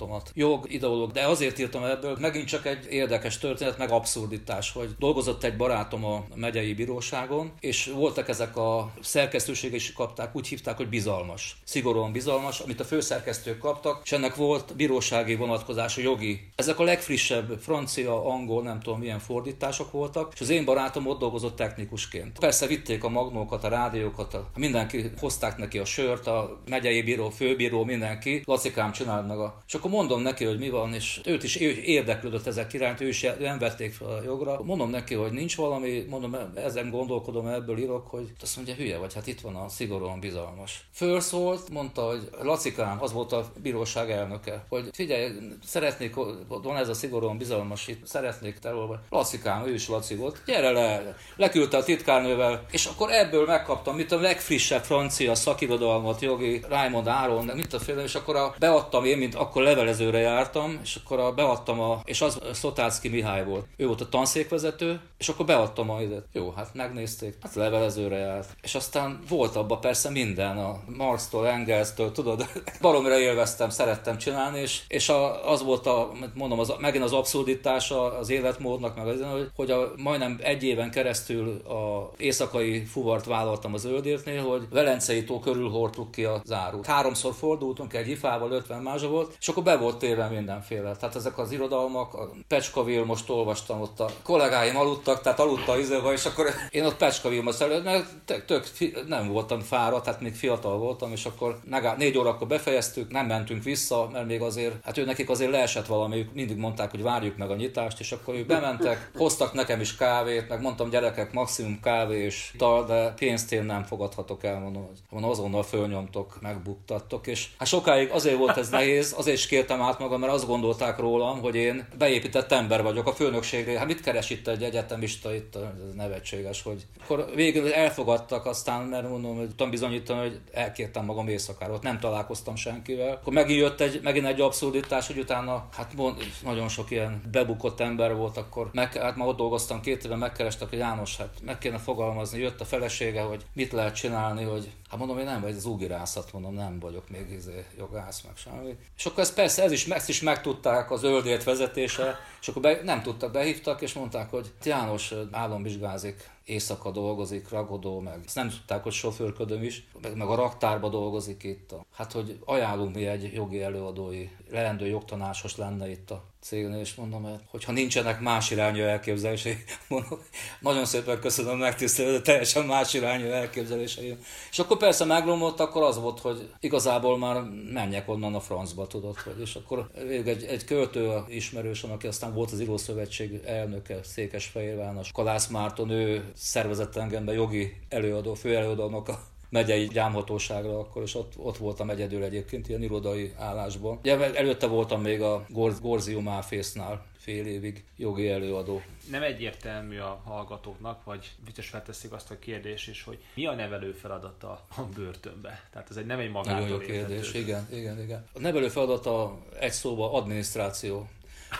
szakdolgozatomat. 0.00 0.30
Jog, 0.34 0.72
ideológ, 0.72 1.10
de 1.10 1.26
azért 1.26 1.58
írtam 1.58 1.84
ebből, 1.84 2.16
megint 2.20 2.46
csak 2.46 2.66
egy 2.66 2.86
érdekes 2.90 3.38
történet, 3.38 3.78
meg 3.78 3.90
abszurditás, 3.90 4.72
hogy 4.72 4.88
dolgozott 4.98 5.44
egy 5.44 5.56
barátom 5.56 6.04
a 6.04 6.24
megyei 6.34 6.74
bíróságon, 6.74 7.52
és 7.60 7.92
voltak 7.94 8.28
ezek 8.28 8.56
a 8.56 8.92
szerkesztőségek 9.00 9.76
is 9.76 9.92
kapták, 9.92 10.36
úgy 10.36 10.46
hívták, 10.46 10.76
hogy 10.76 10.88
bizalmas. 10.88 11.56
Szigorúan 11.64 12.12
bizalmas, 12.12 12.60
amit 12.60 12.80
a 12.80 12.84
főszerkesztők 12.84 13.58
kaptak, 13.58 14.00
és 14.04 14.12
ennek 14.12 14.34
volt 14.34 14.76
bírósági 14.76 15.34
vonatkozása, 15.34 16.00
jogi. 16.00 16.50
Ezek 16.54 16.78
a 16.78 16.82
legfrissebb 16.82 17.58
francia, 17.60 18.26
angol, 18.26 18.62
nem 18.62 18.80
tudom 18.80 18.98
milyen 18.98 19.18
fordítások 19.18 19.92
voltak, 19.92 20.32
és 20.34 20.40
az 20.40 20.48
én 20.48 20.64
barátom 20.64 21.06
ott 21.06 21.18
dolgozott 21.18 21.56
technikusként. 21.56 22.38
Persze 22.38 22.66
vitték 22.66 23.04
a 23.04 23.08
magnókat, 23.08 23.64
a 23.64 23.68
rádiókat, 23.68 24.34
a, 24.34 24.50
mindenki 24.54 25.10
hozták 25.20 25.56
neki 25.56 25.78
a 25.78 25.84
sört, 25.84 26.26
a 26.26 26.60
megyei 26.68 27.02
bíró, 27.02 27.30
főbíró, 27.30 27.84
mindenki, 27.84 28.42
Lacikám 28.44 28.92
csináld 28.92 29.26
meg 29.26 29.38
a... 29.38 29.62
És 29.66 29.74
akkor 29.74 29.89
akkor 29.90 30.06
mondom 30.06 30.22
neki, 30.22 30.44
hogy 30.44 30.58
mi 30.58 30.68
van, 30.68 30.94
és 30.94 31.20
őt 31.24 31.42
is 31.42 31.56
érdeklődött 31.56 32.46
ezek 32.46 32.72
iránt, 32.72 33.00
ő 33.00 33.08
is 33.08 33.26
nem 33.38 33.58
vették 33.58 33.92
fel 33.92 34.08
a 34.08 34.22
jogra. 34.24 34.60
Mondom 34.62 34.90
neki, 34.90 35.14
hogy 35.14 35.32
nincs 35.32 35.56
valami, 35.56 36.04
mondom, 36.08 36.36
ezen 36.54 36.90
gondolkodom, 36.90 37.46
ebből 37.46 37.78
írok, 37.78 38.06
hogy 38.06 38.32
azt 38.42 38.56
mondja, 38.56 38.74
hülye 38.74 38.98
vagy, 38.98 39.14
hát 39.14 39.26
itt 39.26 39.40
van 39.40 39.54
a 39.54 39.68
szigorúan 39.68 40.20
bizalmas. 40.20 40.84
Fölszólt, 40.92 41.70
mondta, 41.70 42.02
hogy 42.02 42.28
Lacikám, 42.42 43.02
az 43.02 43.12
volt 43.12 43.32
a 43.32 43.52
bíróság 43.62 44.10
elnöke, 44.10 44.64
hogy 44.68 44.88
figyelj, 44.92 45.30
szeretnék, 45.64 46.14
van 46.48 46.76
ez 46.76 46.88
a 46.88 46.94
szigorúan 46.94 47.38
bizalmas, 47.38 47.88
itt 47.88 48.06
szeretnék 48.06 48.58
te 48.58 48.70
Lacikám, 49.10 49.66
ő 49.66 49.74
is 49.74 49.88
Laci 49.88 50.14
volt, 50.14 50.42
gyere 50.46 50.70
le, 50.70 51.16
leküldte 51.36 51.76
a 51.76 51.84
titkárnővel, 51.84 52.66
és 52.70 52.86
akkor 52.86 53.10
ebből 53.10 53.46
megkaptam, 53.46 53.96
mit 53.96 54.12
a 54.12 54.20
legfrissebb 54.20 54.82
francia 54.82 55.34
szakirodalmat, 55.34 56.20
jogi 56.20 56.60
Raymond 56.68 57.06
Áron, 57.06 57.50
mit 57.54 57.72
a 57.72 57.78
féle, 57.78 58.02
és 58.02 58.14
akkor 58.14 58.36
a, 58.36 58.54
beadtam 58.58 59.04
én, 59.04 59.18
mint 59.18 59.34
akkor 59.34 59.62
levelezőre 59.80 60.18
jártam, 60.18 60.78
és 60.82 60.94
akkor 61.04 61.18
a, 61.18 61.32
beadtam 61.32 61.80
a, 61.80 62.00
és 62.04 62.20
az 62.20 62.38
Szotácki 62.52 63.08
Mihály 63.08 63.44
volt. 63.44 63.66
Ő 63.76 63.86
volt 63.86 64.00
a 64.00 64.08
tanszékvezető, 64.08 65.00
és 65.18 65.28
akkor 65.28 65.46
beadtam 65.46 65.90
a 65.90 66.00
ide. 66.00 66.22
Jó, 66.32 66.52
hát 66.56 66.74
megnézték, 66.74 67.36
hát 67.42 67.54
levelezőre 67.54 68.16
járt. 68.16 68.56
És 68.62 68.74
aztán 68.74 69.18
volt 69.28 69.56
abba 69.56 69.78
persze 69.78 70.10
minden, 70.10 70.58
a 70.58 70.80
Marx-tól, 70.96 71.48
Engels-től, 71.48 72.12
tudod, 72.12 72.46
baromra 72.80 73.18
élveztem, 73.18 73.70
szerettem 73.70 74.18
csinálni, 74.18 74.58
és, 74.58 74.82
és 74.88 75.08
a, 75.08 75.50
az 75.50 75.62
volt 75.62 75.86
a, 75.86 76.12
mondom, 76.34 76.58
az, 76.58 76.72
megint 76.78 77.04
az 77.04 77.12
abszurditása 77.12 78.18
az 78.18 78.30
életmódnak, 78.30 78.96
meg 78.96 79.06
az, 79.06 79.20
hogy, 79.32 79.50
hogy 79.54 79.70
a, 79.70 79.92
majdnem 79.96 80.38
egy 80.42 80.62
éven 80.62 80.90
keresztül 80.90 81.48
a 81.68 82.10
éjszakai 82.16 82.84
fuvart 82.84 83.24
vállaltam 83.24 83.74
az 83.74 83.84
öldértnél, 83.84 84.42
hogy 84.42 84.68
Velencei 84.70 85.24
tó 85.24 85.38
körül 85.38 85.68
hordtuk 85.68 86.10
ki 86.10 86.24
a 86.24 86.42
zárút. 86.44 86.86
Háromszor 86.86 87.34
fordultunk, 87.34 87.94
egy 87.94 88.08
ifával 88.08 88.52
50 88.52 88.82
mázsa 88.82 89.08
volt, 89.08 89.36
és 89.40 89.48
akkor 89.48 89.62
be 89.70 89.76
volt 89.76 89.98
téve 89.98 90.28
mindenféle. 90.28 90.96
Tehát 90.96 91.16
ezek 91.16 91.38
az 91.38 91.52
irodalmak, 91.52 92.14
a 92.14 92.30
Pecskavil 92.48 93.04
most 93.04 93.30
olvastam, 93.30 93.80
ott 93.80 94.00
a 94.00 94.10
kollégáim 94.22 94.76
aludtak, 94.76 95.20
tehát 95.20 95.40
aludta 95.40 95.78
izőve, 95.78 96.12
és 96.12 96.24
akkor 96.24 96.46
én 96.70 96.84
ott 96.84 96.96
Pecskavil 96.96 97.54
előtt, 97.58 97.84
mert 97.84 98.06
tök, 98.24 98.44
tök 98.44 98.64
nem 99.06 99.28
voltam 99.28 99.60
fáradt, 99.60 100.04
tehát 100.04 100.20
még 100.20 100.34
fiatal 100.34 100.78
voltam, 100.78 101.12
és 101.12 101.24
akkor 101.24 101.58
négy 101.96 102.18
órakor 102.18 102.46
befejeztük, 102.46 103.10
nem 103.10 103.26
mentünk 103.26 103.62
vissza, 103.62 104.08
mert 104.12 104.26
még 104.26 104.40
azért, 104.40 104.84
hát 104.84 104.98
ő 104.98 105.04
nekik 105.04 105.30
azért 105.30 105.50
leesett 105.50 105.86
valami, 105.86 106.16
ők 106.16 106.34
mindig 106.34 106.56
mondták, 106.56 106.90
hogy 106.90 107.02
várjuk 107.02 107.36
meg 107.36 107.50
a 107.50 107.54
nyitást, 107.54 108.00
és 108.00 108.12
akkor 108.12 108.34
ők 108.34 108.46
bementek, 108.46 109.10
hoztak 109.14 109.52
nekem 109.52 109.80
is 109.80 109.96
kávét, 109.96 110.48
meg 110.48 110.60
mondtam 110.60 110.90
gyerekek, 110.90 111.32
maximum 111.32 111.80
kávé 111.80 112.24
és 112.24 112.52
tal, 112.58 112.84
de 112.84 113.12
pénzt 113.16 113.52
én 113.52 113.64
nem 113.64 113.84
fogadhatok 113.84 114.44
el, 114.44 114.58
mondom, 114.58 114.88
hogy 115.10 115.22
azonnal 115.22 115.62
fölnyomtok, 115.62 116.38
megbuktattok, 116.40 117.26
és 117.26 117.48
hát 117.58 117.68
sokáig 117.68 118.10
azért 118.10 118.36
volt 118.36 118.56
ez 118.56 118.68
nehéz, 118.68 119.14
azért 119.16 119.36
is 119.36 119.46
kértem 119.60 119.82
át 119.82 119.98
magam, 119.98 120.20
mert 120.20 120.32
azt 120.32 120.46
gondolták 120.46 120.98
rólam, 120.98 121.40
hogy 121.40 121.54
én 121.54 121.86
beépített 121.98 122.52
ember 122.52 122.82
vagyok 122.82 123.06
a 123.06 123.12
főnökségre. 123.12 123.78
Hát 123.78 123.86
mit 123.86 124.00
keres 124.00 124.30
itt 124.30 124.48
egy 124.48 124.62
egyetemista, 124.62 125.34
itt 125.34 125.56
ez 125.56 125.94
nevetséges, 125.94 126.62
hogy 126.62 126.86
akkor 127.02 127.26
végül 127.34 127.72
elfogadtak 127.72 128.46
aztán, 128.46 128.82
mert 128.82 129.08
mondom, 129.08 129.36
hogy 129.36 129.46
tudtam 129.46 129.70
bizonyítani, 129.70 130.20
hogy 130.20 130.40
elkértem 130.52 131.04
magam 131.04 131.28
éjszakára, 131.28 131.72
ott 131.72 131.82
nem 131.82 131.98
találkoztam 131.98 132.56
senkivel. 132.56 133.12
Akkor 133.12 133.32
megint 133.32 133.60
jött 133.60 133.80
egy, 133.80 134.00
megint 134.02 134.26
egy 134.26 134.40
abszurditás, 134.40 135.06
hogy 135.06 135.18
utána, 135.18 135.68
hát 135.76 135.92
mond, 135.96 136.16
nagyon 136.44 136.68
sok 136.68 136.90
ilyen 136.90 137.22
bebukott 137.32 137.80
ember 137.80 138.16
volt, 138.16 138.36
akkor 138.36 138.70
meg, 138.72 138.92
hát 138.92 139.16
ma 139.16 139.26
ott 139.26 139.36
dolgoztam 139.36 139.80
két 139.80 140.04
éve, 140.04 140.16
megkerestek, 140.16 140.68
hogy 140.68 140.78
János, 140.78 141.16
hát 141.16 141.34
meg 141.44 141.58
kéne 141.58 141.78
fogalmazni, 141.78 142.40
jött 142.40 142.60
a 142.60 142.64
felesége, 142.64 143.20
hogy 143.20 143.44
mit 143.52 143.72
lehet 143.72 143.94
csinálni, 143.94 144.44
hogy 144.44 144.70
hát 144.90 144.98
mondom, 144.98 145.16
hogy 145.16 145.24
nem 145.24 145.40
vagy 145.40 145.56
az 145.56 145.64
ugirászat, 145.64 146.32
mondom, 146.32 146.54
nem 146.54 146.78
vagyok 146.78 147.08
még 147.08 147.30
izé, 147.30 147.66
jogász, 147.78 148.22
meg 148.22 148.36
semmi. 148.36 148.76
És 148.96 149.06
akkor 149.06 149.22
ez 149.22 149.34
persze, 149.34 149.62
ez 149.62 149.72
is, 149.72 149.86
ezt 149.86 150.08
is 150.08 150.20
megtudták 150.20 150.90
az 150.90 151.02
öldért 151.02 151.44
vezetése, 151.44 152.18
és 152.40 152.48
akkor 152.48 152.62
be, 152.62 152.80
nem 152.82 153.02
tudtak, 153.02 153.32
behívtak, 153.32 153.80
és 153.80 153.92
mondták, 153.92 154.30
hogy 154.30 154.52
János 154.62 155.14
államvizsgázik, 155.30 156.30
éjszaka 156.44 156.90
dolgozik, 156.90 157.48
ragodó, 157.48 158.00
meg 158.00 158.20
ezt 158.24 158.34
nem 158.34 158.48
tudták, 158.48 158.82
hogy 158.82 158.92
sofőrködöm 158.92 159.62
is, 159.62 159.86
meg, 160.02 160.16
meg 160.16 160.28
a 160.28 160.34
raktárba 160.34 160.88
dolgozik 160.88 161.42
itt. 161.42 161.72
A, 161.72 161.84
hát, 161.92 162.12
hogy 162.12 162.38
ajánlunk 162.44 162.94
mi 162.94 163.06
egy 163.06 163.32
jogi 163.34 163.62
előadói, 163.62 164.28
leendő 164.50 164.86
jogtanásos 164.86 165.56
lenne 165.56 165.90
itt 165.90 166.10
a 166.10 166.24
cégnél, 166.40 166.80
és 166.80 166.94
mondom, 166.94 167.22
hogy 167.22 167.40
hogyha 167.50 167.72
nincsenek 167.72 168.20
más 168.20 168.50
irányú 168.50 168.82
elképzelései, 168.82 169.56
mondom, 169.88 170.18
nagyon 170.60 170.84
szépen 170.84 171.20
köszönöm 171.20 171.58
megtisztelő, 171.58 172.12
de 172.12 172.20
teljesen 172.20 172.66
más 172.66 172.94
irányú 172.94 173.26
elképzelései. 173.26 174.16
És 174.50 174.58
akkor 174.58 174.76
persze 174.76 175.04
megromlott, 175.04 175.60
akkor 175.60 175.82
az 175.82 175.98
volt, 175.98 176.20
hogy 176.20 176.50
igazából 176.60 177.18
már 177.18 177.42
menjek 177.72 178.08
onnan 178.08 178.34
a 178.34 178.40
francba, 178.40 178.86
tudod, 178.86 179.18
hogy, 179.18 179.40
és 179.40 179.54
akkor 179.54 179.90
egy, 180.08 180.44
egy 180.44 180.64
költő 180.64 181.24
ismerősöm, 181.28 181.90
aki 181.90 182.06
aztán 182.06 182.34
volt 182.34 182.50
az 182.50 182.60
Írószövetség 182.60 183.40
elnöke, 183.44 184.02
Székesfehérváros, 184.02 185.12
Kalász 185.12 185.46
Márton, 185.46 185.90
ő 185.90 186.29
szervezett 186.34 186.96
engem 186.96 187.24
be 187.24 187.32
jogi 187.32 187.76
előadó, 187.88 188.34
főelőadónak 188.34 189.08
a 189.08 189.20
megyei 189.50 189.86
gyámhatóságra 189.86 190.78
akkor, 190.78 191.02
és 191.02 191.14
ott, 191.14 191.32
ott 191.36 191.56
voltam 191.56 191.90
egyedül 191.90 192.22
egyébként 192.22 192.68
ilyen 192.68 192.82
irodai 192.82 193.32
állásban. 193.38 193.98
Ugye 193.98 194.34
előtte 194.34 194.66
voltam 194.66 195.02
még 195.02 195.22
a 195.22 195.46
Gorzium 195.80 196.28
Áfésznál, 196.28 197.06
fél 197.18 197.46
évig 197.46 197.84
jogi 197.96 198.28
előadó. 198.28 198.82
Nem 199.10 199.22
egyértelmű 199.22 199.98
a 199.98 200.20
hallgatóknak, 200.24 201.04
vagy 201.04 201.30
biztos 201.44 201.68
felteszik 201.68 202.12
azt 202.12 202.30
a 202.30 202.38
kérdést 202.38 202.88
is, 202.88 203.02
hogy 203.02 203.18
mi 203.34 203.46
a 203.46 203.54
nevelő 203.54 203.92
feladata 203.92 204.66
a 204.76 204.82
börtönbe? 204.94 205.68
Tehát 205.72 205.90
ez 205.90 205.96
egy 205.96 206.06
nem 206.06 206.18
egy 206.18 206.30
magától 206.30 206.60
Nagyon 206.60 206.80
jó 206.80 206.86
kérdés, 206.86 207.34
igen, 207.34 207.68
igen, 207.72 208.02
igen. 208.02 208.26
A 208.32 208.40
nevelő 208.40 208.68
feladata 208.68 209.38
egy 209.58 209.72
szóval 209.72 210.14
adminisztráció. 210.14 211.08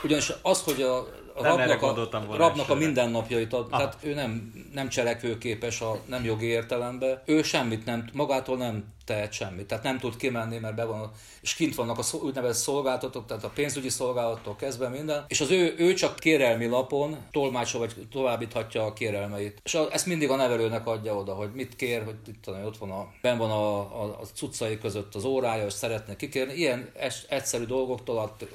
Ugyanis 0.05 0.33
az, 0.43 0.63
hogy 0.63 0.83
a 0.83 1.07
rabnak, 1.35 1.83
a, 1.83 2.09
rabnak 2.37 2.69
a 2.69 2.75
mindennapjait 2.75 3.53
ad, 3.53 3.69
tehát 3.69 3.97
ő 4.01 4.15
nem, 4.15 4.53
nem 4.73 4.89
cselekvőképes 4.89 5.81
a 5.81 6.01
nem 6.07 6.25
jogi 6.25 6.47
értelemben, 6.47 7.23
ő 7.25 7.43
semmit 7.43 7.85
nem, 7.85 8.05
magától 8.13 8.57
nem 8.57 8.85
tehet 9.11 9.33
semmit. 9.33 9.67
Tehát 9.67 9.85
nem 9.85 9.99
tud 9.99 10.17
kimenni, 10.17 10.59
mert 10.59 10.75
be 10.75 10.85
van, 10.85 11.11
és 11.41 11.55
kint 11.55 11.75
vannak 11.75 11.99
a 11.99 12.17
úgynevezett 12.17 12.63
szolgáltatók, 12.63 13.27
tehát 13.27 13.45
a 13.45 13.49
pénzügyi 13.49 13.89
szolgálattól 13.89 14.57
kezdve 14.57 14.89
minden, 14.89 15.25
és 15.29 15.41
az 15.41 15.51
ő, 15.51 15.75
ő 15.79 15.95
csak 15.95 16.19
kérelmi 16.19 16.67
lapon 16.67 17.17
tolmácsa 17.31 17.79
vagy 17.79 17.95
továbbíthatja 18.11 18.85
a 18.85 18.93
kérelmeit. 18.93 19.61
És 19.65 19.79
ezt 19.91 20.07
mindig 20.07 20.31
a 20.31 20.37
nevelőnek 20.37 20.87
adja 20.87 21.15
oda, 21.15 21.35
hogy 21.35 21.51
mit 21.55 21.77
kér, 21.77 22.05
hogy 22.05 22.15
itt 22.27 22.49
ott 22.49 22.77
van 22.77 22.91
a, 22.91 23.09
ben 23.23 23.39
van 23.39 23.51
a, 23.51 23.79
a, 23.79 24.19
a 24.21 24.25
cuccai 24.35 24.79
között 24.79 25.15
az 25.15 25.25
órája, 25.25 25.67
és 25.67 25.73
szeretne 25.73 26.17
kikérni. 26.17 26.53
Ilyen 26.53 26.91
es, 26.97 27.23
egyszerű 27.29 27.65
dolgoktól 27.65 28.19
att, 28.19 28.47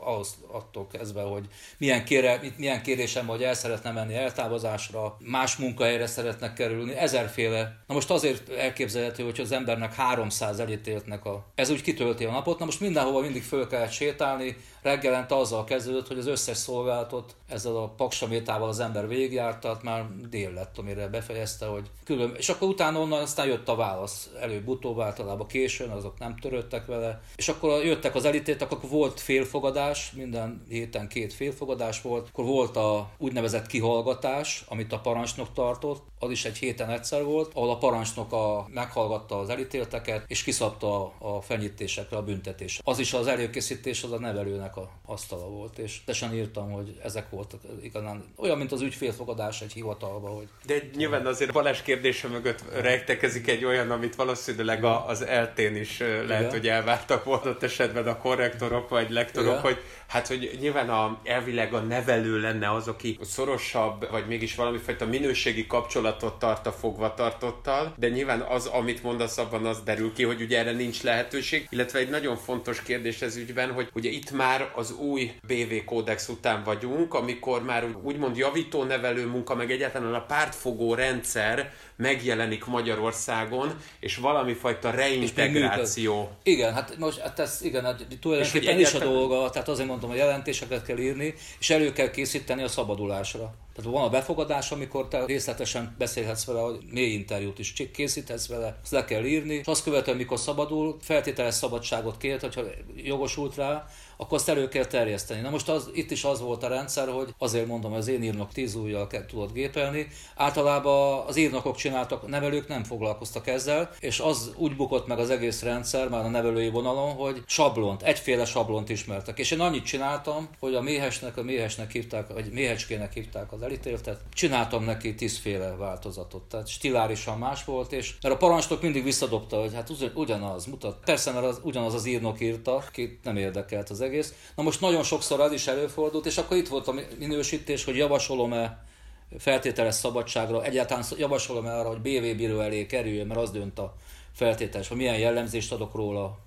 ahhoz 0.00 0.36
attól 0.50 0.86
kezdve, 0.86 1.22
hogy 1.22 1.44
milyen, 1.78 2.04
kére, 2.04 2.40
milyen 2.56 2.82
kérésem 2.82 3.26
vagy 3.26 3.42
el 3.42 3.54
szeretne 3.54 3.90
menni 3.90 4.14
eltávozásra, 4.14 5.16
más 5.18 5.56
munkahelyre 5.56 6.06
szeretnek 6.06 6.52
kerülni, 6.52 6.94
ezerféle. 6.94 7.82
Na 7.86 7.94
most 7.94 8.10
azért 8.10 8.48
elképzelhető, 8.48 9.24
hogy 9.24 9.40
az 9.40 9.52
embernek 9.52 9.94
300 10.04 10.58
elítéltnek 10.58 11.24
a... 11.24 11.44
Ez 11.54 11.70
úgy 11.70 11.82
kitölti 11.82 12.24
a 12.24 12.30
napot, 12.30 12.58
na 12.58 12.64
most 12.64 12.80
mindenhova 12.80 13.20
mindig 13.20 13.42
föl 13.42 13.66
kellett 13.66 13.90
sétálni, 13.90 14.56
reggelente 14.82 15.36
azzal 15.36 15.64
kezdődött, 15.64 16.06
hogy 16.06 16.18
az 16.18 16.26
összes 16.26 16.56
szolgálatot 16.56 17.34
ezzel 17.48 17.76
a 17.76 17.88
paksamétával 17.88 18.68
az 18.68 18.80
ember 18.80 19.08
végigjárt, 19.08 19.60
tehát 19.60 19.82
már 19.82 20.06
dél 20.30 20.52
lett, 20.52 20.78
amire 20.78 21.08
befejezte, 21.08 21.66
hogy 21.66 21.90
külön. 22.04 22.34
És 22.36 22.48
akkor 22.48 22.68
utána 22.68 22.98
onnan 22.98 23.22
aztán 23.22 23.46
jött 23.46 23.68
a 23.68 23.76
válasz. 23.76 24.30
Előbb-utóbb 24.40 25.00
általában 25.00 25.46
későn, 25.46 25.90
azok 25.90 26.18
nem 26.18 26.36
törődtek 26.36 26.86
vele. 26.86 27.22
És 27.36 27.48
akkor 27.48 27.84
jöttek 27.84 28.14
az 28.14 28.24
elítéltek, 28.24 28.70
akkor 28.70 28.90
volt 28.90 29.20
félfogadás, 29.20 30.12
minden 30.12 30.64
héten 30.68 31.08
két 31.08 31.32
félfogadás 31.32 32.02
volt. 32.02 32.28
Akkor 32.28 32.44
volt 32.44 32.76
a 32.76 33.10
úgynevezett 33.18 33.66
kihallgatás, 33.66 34.64
amit 34.68 34.92
a 34.92 34.98
parancsnok 34.98 35.52
tartott, 35.52 36.02
az 36.18 36.30
is 36.30 36.44
egy 36.44 36.56
héten 36.56 36.90
egyszer 36.90 37.24
volt, 37.24 37.50
ahol 37.54 37.70
a 37.70 37.78
parancsnok 37.78 38.32
a, 38.32 38.66
meghallgatta 38.74 39.38
az 39.38 39.48
elítélteket, 39.94 40.30
és 40.30 40.42
kiszabta 40.42 41.04
a, 41.04 41.14
a 41.18 41.40
fenyítésekre 41.40 42.16
a 42.16 42.22
büntetés. 42.22 42.80
Az 42.84 42.98
is 42.98 43.12
az 43.12 43.26
előkészítés, 43.26 44.02
az 44.02 44.12
a 44.12 44.18
nevelőnek 44.18 44.76
a 44.76 44.90
asztala 45.06 45.48
volt, 45.48 45.78
és 45.78 46.00
teljesen 46.04 46.34
írtam, 46.38 46.70
hogy 46.70 46.98
ezek 47.02 47.30
voltak 47.30 47.60
igazán 47.82 48.24
olyan, 48.36 48.58
mint 48.58 48.72
az 48.72 48.80
ügyfélfogadás 48.80 49.60
egy 49.60 49.72
hivatalba. 49.72 50.28
Hogy... 50.28 50.48
De 50.66 50.74
nyilván 50.96 51.26
azért 51.26 51.52
Balázs 51.52 51.82
kérdése 51.82 52.28
mögött 52.28 52.64
rejtekezik 52.80 53.48
egy 53.48 53.64
olyan, 53.64 53.90
amit 53.90 54.14
valószínűleg 54.14 54.84
a, 54.84 55.06
az 55.06 55.22
eltén 55.22 55.76
is 55.76 55.98
lehet, 55.98 56.26
Igen. 56.26 56.50
hogy 56.50 56.68
elvártak 56.68 57.24
volt 57.24 57.62
esetben 57.62 58.06
a 58.06 58.18
korrektorok 58.18 58.88
vagy 58.88 59.10
lektorok, 59.10 59.50
Igen. 59.50 59.60
hogy 59.60 59.78
Hát, 60.14 60.26
hogy 60.26 60.56
nyilván 60.60 60.90
a, 60.90 61.18
elvileg 61.24 61.74
a 61.74 61.78
nevelő 61.78 62.40
lenne 62.40 62.72
az, 62.72 62.88
aki 62.88 63.18
szorosabb, 63.22 64.10
vagy 64.10 64.26
mégis 64.26 64.54
valamifajta 64.54 65.06
minőségi 65.06 65.66
kapcsolatot 65.66 66.38
tart 66.38 66.66
a 66.66 66.72
fogvatartottal, 66.72 67.94
de 67.96 68.08
nyilván 68.08 68.40
az, 68.40 68.66
amit 68.66 69.02
mondasz 69.02 69.38
abban 69.38 69.66
az 69.66 69.73
derül 69.82 70.12
ki, 70.12 70.22
hogy 70.22 70.42
ugye 70.42 70.58
erre 70.58 70.72
nincs 70.72 71.02
lehetőség, 71.02 71.66
illetve 71.70 71.98
egy 71.98 72.08
nagyon 72.08 72.36
fontos 72.36 72.82
kérdés 72.82 73.22
ez 73.22 73.36
ügyben, 73.36 73.72
hogy 73.72 73.88
ugye 73.92 74.10
itt 74.10 74.30
már 74.30 74.72
az 74.74 74.92
új 74.92 75.32
BV 75.46 75.84
kódex 75.84 76.28
után 76.28 76.62
vagyunk, 76.62 77.14
amikor 77.14 77.62
már 77.62 77.96
úgymond 78.02 78.36
javító 78.36 78.84
nevelő 78.84 79.26
munka, 79.26 79.54
meg 79.54 79.70
egyáltalán 79.70 80.14
a 80.14 80.26
pártfogó 80.26 80.94
rendszer 80.94 81.72
megjelenik 81.96 82.64
Magyarországon, 82.64 83.76
és 84.00 84.16
valami 84.16 84.52
fajta 84.52 84.90
reintegráció. 84.90 86.30
És 86.42 86.52
igen, 86.52 86.74
hát 86.74 86.96
most 86.98 87.18
hát 87.18 87.38
ez, 87.38 87.58
igen, 87.62 87.84
hát 87.84 88.06
tulajdonképpen 88.20 88.80
is 88.80 88.94
a 88.94 88.98
dolga, 88.98 89.50
tehát 89.50 89.68
azért 89.68 89.88
mondom, 89.88 90.10
hogy 90.10 90.18
jelentéseket 90.18 90.84
kell 90.84 90.98
írni, 90.98 91.34
és 91.58 91.70
elő 91.70 91.92
kell 91.92 92.10
készíteni 92.10 92.62
a 92.62 92.68
szabadulásra. 92.68 93.54
Tehát 93.74 93.90
van 93.90 94.02
a 94.02 94.08
befogadás, 94.08 94.70
amikor 94.70 95.08
te 95.08 95.24
részletesen 95.24 95.94
beszélhetsz 95.98 96.44
vele, 96.44 96.60
hogy 96.60 96.78
mély 96.90 97.12
interjút 97.12 97.58
is 97.58 97.72
készíthetsz 97.92 98.46
vele, 98.46 98.78
ezt 98.82 98.92
le 98.92 99.04
kell 99.04 99.24
írni, 99.24 99.54
és 99.54 99.66
azt 99.66 99.82
követően, 99.82 100.16
mikor 100.16 100.38
szabadul, 100.38 100.96
feltételes 101.00 101.54
szabadságot 101.54 102.16
kért, 102.16 102.40
hogyha 102.40 102.62
jogosult 102.96 103.56
rá, 103.56 103.86
akkor 104.16 104.38
azt 104.38 104.48
elő 104.48 104.68
kell 104.68 104.84
terjeszteni. 104.84 105.40
Na 105.40 105.50
most 105.50 105.68
az, 105.68 105.90
itt 105.92 106.10
is 106.10 106.24
az 106.24 106.40
volt 106.40 106.62
a 106.62 106.68
rendszer, 106.68 107.08
hogy 107.08 107.34
azért 107.38 107.66
mondom, 107.66 107.92
az 107.92 108.08
én 108.08 108.22
írnok 108.22 108.52
tíz 108.52 108.74
ujjal 108.74 109.06
kell 109.06 109.26
tudod 109.26 109.52
gépelni. 109.52 110.06
Általában 110.36 111.26
az 111.26 111.36
írnokok 111.36 111.76
csináltak, 111.84 112.26
nevelők 112.26 112.68
nem 112.68 112.84
foglalkoztak 112.84 113.46
ezzel, 113.46 113.90
és 114.00 114.20
az 114.20 114.52
úgy 114.56 114.76
bukott 114.76 115.06
meg 115.06 115.18
az 115.18 115.30
egész 115.30 115.62
rendszer 115.62 116.08
már 116.08 116.24
a 116.24 116.28
nevelői 116.28 116.70
vonalon, 116.70 117.12
hogy 117.12 117.42
sablont, 117.46 118.02
egyféle 118.02 118.44
sablont 118.44 118.88
ismertek. 118.88 119.38
És 119.38 119.50
én 119.50 119.60
annyit 119.60 119.84
csináltam, 119.84 120.48
hogy 120.58 120.74
a 120.74 120.80
méhesnek, 120.80 121.36
a 121.36 121.42
méhesnek 121.42 121.92
hívták, 121.92 122.32
vagy 122.32 122.52
méhecskének 122.52 123.12
hívták 123.12 123.52
az 123.52 123.62
elítéltet, 123.62 124.20
csináltam 124.32 124.84
neki 124.84 125.14
tízféle 125.14 125.74
változatot. 125.76 126.42
Tehát 126.42 126.68
stilárisan 126.68 127.38
más 127.38 127.64
volt, 127.64 127.92
és 127.92 128.14
mert 128.22 128.34
a 128.34 128.38
parancsnok 128.38 128.82
mindig 128.82 129.04
visszadobta, 129.04 129.60
hogy 129.60 129.74
hát 129.74 129.90
ugyanaz 130.14 130.66
mutat. 130.66 130.98
Persze, 131.04 131.32
mert 131.32 131.46
az, 131.46 131.60
ugyanaz 131.62 131.94
az 131.94 132.06
írnok 132.06 132.40
írta, 132.40 132.74
akit 132.74 133.24
nem 133.24 133.36
érdekelt 133.36 133.90
az 133.90 134.00
egész. 134.00 134.34
Na 134.56 134.62
most 134.62 134.80
nagyon 134.80 135.02
sokszor 135.02 135.40
az 135.40 135.52
is 135.52 135.66
előfordult, 135.66 136.26
és 136.26 136.38
akkor 136.38 136.56
itt 136.56 136.68
volt 136.68 136.88
a 136.88 136.94
minősítés, 137.18 137.84
hogy 137.84 137.96
javasolom-e 137.96 138.92
feltételes 139.38 139.94
szabadságra, 139.94 140.64
egyáltalán 140.64 141.04
javasolom-e 141.16 141.78
arra, 141.78 141.88
hogy 141.88 142.00
BV 142.00 142.36
bíró 142.36 142.60
elé 142.60 142.86
kerüljön, 142.86 143.26
mert 143.26 143.40
az 143.40 143.50
dönt 143.50 143.78
a 143.78 143.94
feltételes, 144.32 144.88
hogy 144.88 144.96
milyen 144.96 145.18
jellemzést 145.18 145.72
adok 145.72 145.94
róla. 145.94 146.38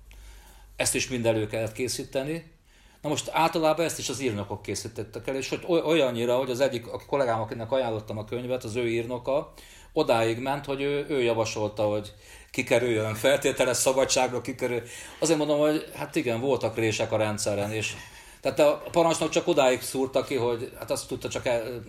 Ezt 0.76 0.94
is 0.94 1.08
mind 1.08 1.26
elő 1.26 1.46
kellett 1.46 1.72
készíteni. 1.72 2.56
Na 3.02 3.08
most 3.08 3.28
általában 3.32 3.84
ezt 3.84 3.98
is 3.98 4.08
az 4.08 4.20
írnokok 4.20 4.62
készítettek 4.62 5.26
el, 5.26 5.36
és 5.36 5.48
hogy 5.48 5.64
olyannyira, 5.84 6.36
hogy 6.36 6.50
az 6.50 6.60
egyik 6.60 6.86
a 6.86 7.00
kollégám, 7.06 7.40
akinek 7.40 7.72
ajánlottam 7.72 8.18
a 8.18 8.24
könyvet, 8.24 8.64
az 8.64 8.76
ő 8.76 8.88
írnoka, 8.88 9.52
odáig 9.92 10.38
ment, 10.38 10.64
hogy 10.64 10.80
ő, 10.80 11.06
ő 11.08 11.22
javasolta, 11.22 11.82
hogy 11.82 12.12
kikerüljön, 12.50 13.14
feltételes 13.14 13.76
szabadságra 13.76 14.40
kikerül. 14.40 14.82
Azért 15.18 15.38
mondom, 15.38 15.58
hogy 15.58 15.90
hát 15.94 16.16
igen, 16.16 16.40
voltak 16.40 16.76
rések 16.76 17.12
a 17.12 17.16
rendszeren, 17.16 17.72
és 17.72 17.94
tehát 18.40 18.58
a 18.58 18.82
parancsnok 18.90 19.30
csak 19.30 19.46
odáig 19.46 19.80
szúrta 19.80 20.24
ki, 20.24 20.34
hogy 20.34 20.72
hát 20.78 20.90
azt 20.90 21.08
tudta 21.08 21.28
csak, 21.28 21.46
el, 21.46 21.82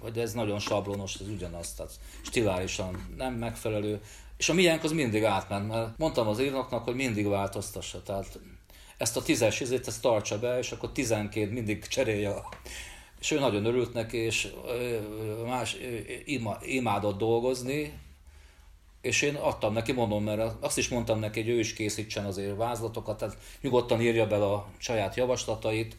hogy 0.00 0.18
ez 0.18 0.32
nagyon 0.32 0.58
sablonos, 0.58 1.14
ez 1.14 1.28
ugyanaz, 1.28 1.72
tehát 1.72 1.92
stilárisan 2.22 3.14
nem 3.16 3.34
megfelelő. 3.34 4.00
És 4.36 4.48
a 4.48 4.54
miénk 4.54 4.84
az 4.84 4.92
mindig 4.92 5.24
átment, 5.24 5.68
mert 5.68 5.98
mondtam 5.98 6.28
az 6.28 6.40
írnoknak, 6.40 6.84
hogy 6.84 6.94
mindig 6.94 7.28
változtassa, 7.28 8.02
tehát 8.02 8.38
ezt 8.98 9.16
a 9.16 9.22
tízes 9.22 9.60
izét, 9.60 9.86
ezt 9.86 10.02
tartsa 10.02 10.38
be, 10.38 10.58
és 10.58 10.72
akkor 10.72 10.92
tizenkét 10.92 11.50
mindig 11.50 11.86
cserélje. 11.86 12.34
És 13.20 13.30
ő 13.30 13.38
nagyon 13.38 13.64
örült 13.64 13.92
neki, 13.92 14.16
és 14.16 14.52
más 15.46 15.76
imádott 16.60 17.18
dolgozni, 17.18 17.92
és 19.00 19.22
én 19.22 19.34
adtam 19.34 19.72
neki, 19.72 19.92
mondom, 19.92 20.24
mert 20.24 20.64
azt 20.64 20.78
is 20.78 20.88
mondtam 20.88 21.18
neki, 21.18 21.40
hogy 21.40 21.50
ő 21.50 21.58
is 21.58 21.72
készítsen 21.72 22.24
azért 22.24 22.56
vázlatokat, 22.56 23.18
tehát 23.18 23.36
nyugodtan 23.60 24.00
írja 24.00 24.26
bele 24.26 24.44
a 24.44 24.68
saját 24.78 25.16
javaslatait, 25.16 25.96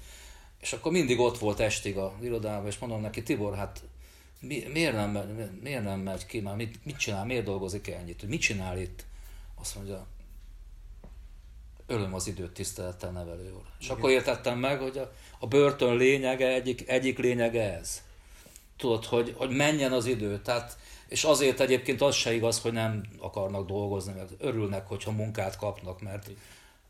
és 0.61 0.73
akkor 0.73 0.91
mindig 0.91 1.19
ott 1.19 1.37
volt 1.37 1.59
estig 1.59 1.97
a 1.97 2.13
irodában, 2.21 2.67
és 2.67 2.77
mondom 2.77 3.01
neki, 3.01 3.23
Tibor, 3.23 3.55
hát 3.55 3.81
mi, 4.39 4.63
miért, 4.73 4.93
nem, 4.93 5.11
miért 5.61 5.83
nem 5.83 5.99
megy 5.99 6.25
ki, 6.25 6.39
már 6.39 6.55
mit, 6.55 6.85
mit 6.85 6.97
csinál, 6.97 7.25
miért 7.25 7.45
dolgozik 7.45 7.87
ennyit, 7.87 8.27
mit 8.27 8.41
csinál 8.41 8.79
itt? 8.79 9.05
Azt 9.55 9.75
mondja, 9.75 10.07
ölöm 11.87 12.13
az 12.13 12.27
időt 12.27 12.51
tisztelettel 12.51 13.11
nevelő 13.11 13.51
úr. 13.53 13.65
És 13.79 13.85
Igen. 13.85 13.97
akkor 13.97 14.09
értettem 14.09 14.59
meg, 14.59 14.79
hogy 14.79 14.97
a, 14.97 15.11
a 15.39 15.47
börtön 15.47 15.95
lényege, 15.95 16.47
egyik, 16.47 16.89
egyik 16.89 17.17
lényege 17.17 17.77
ez. 17.77 18.01
Tudod, 18.77 19.05
hogy, 19.05 19.33
hogy 19.37 19.49
menjen 19.49 19.91
az 19.91 20.05
idő. 20.05 20.41
Tehát 20.41 20.77
és 21.09 21.23
azért 21.23 21.59
egyébként 21.59 22.01
az 22.01 22.15
se 22.15 22.33
igaz, 22.33 22.61
hogy 22.61 22.73
nem 22.73 23.03
akarnak 23.19 23.67
dolgozni, 23.67 24.13
mert 24.13 24.31
örülnek, 24.39 24.87
hogyha 24.87 25.11
munkát 25.11 25.57
kapnak, 25.57 26.01
mert 26.01 26.29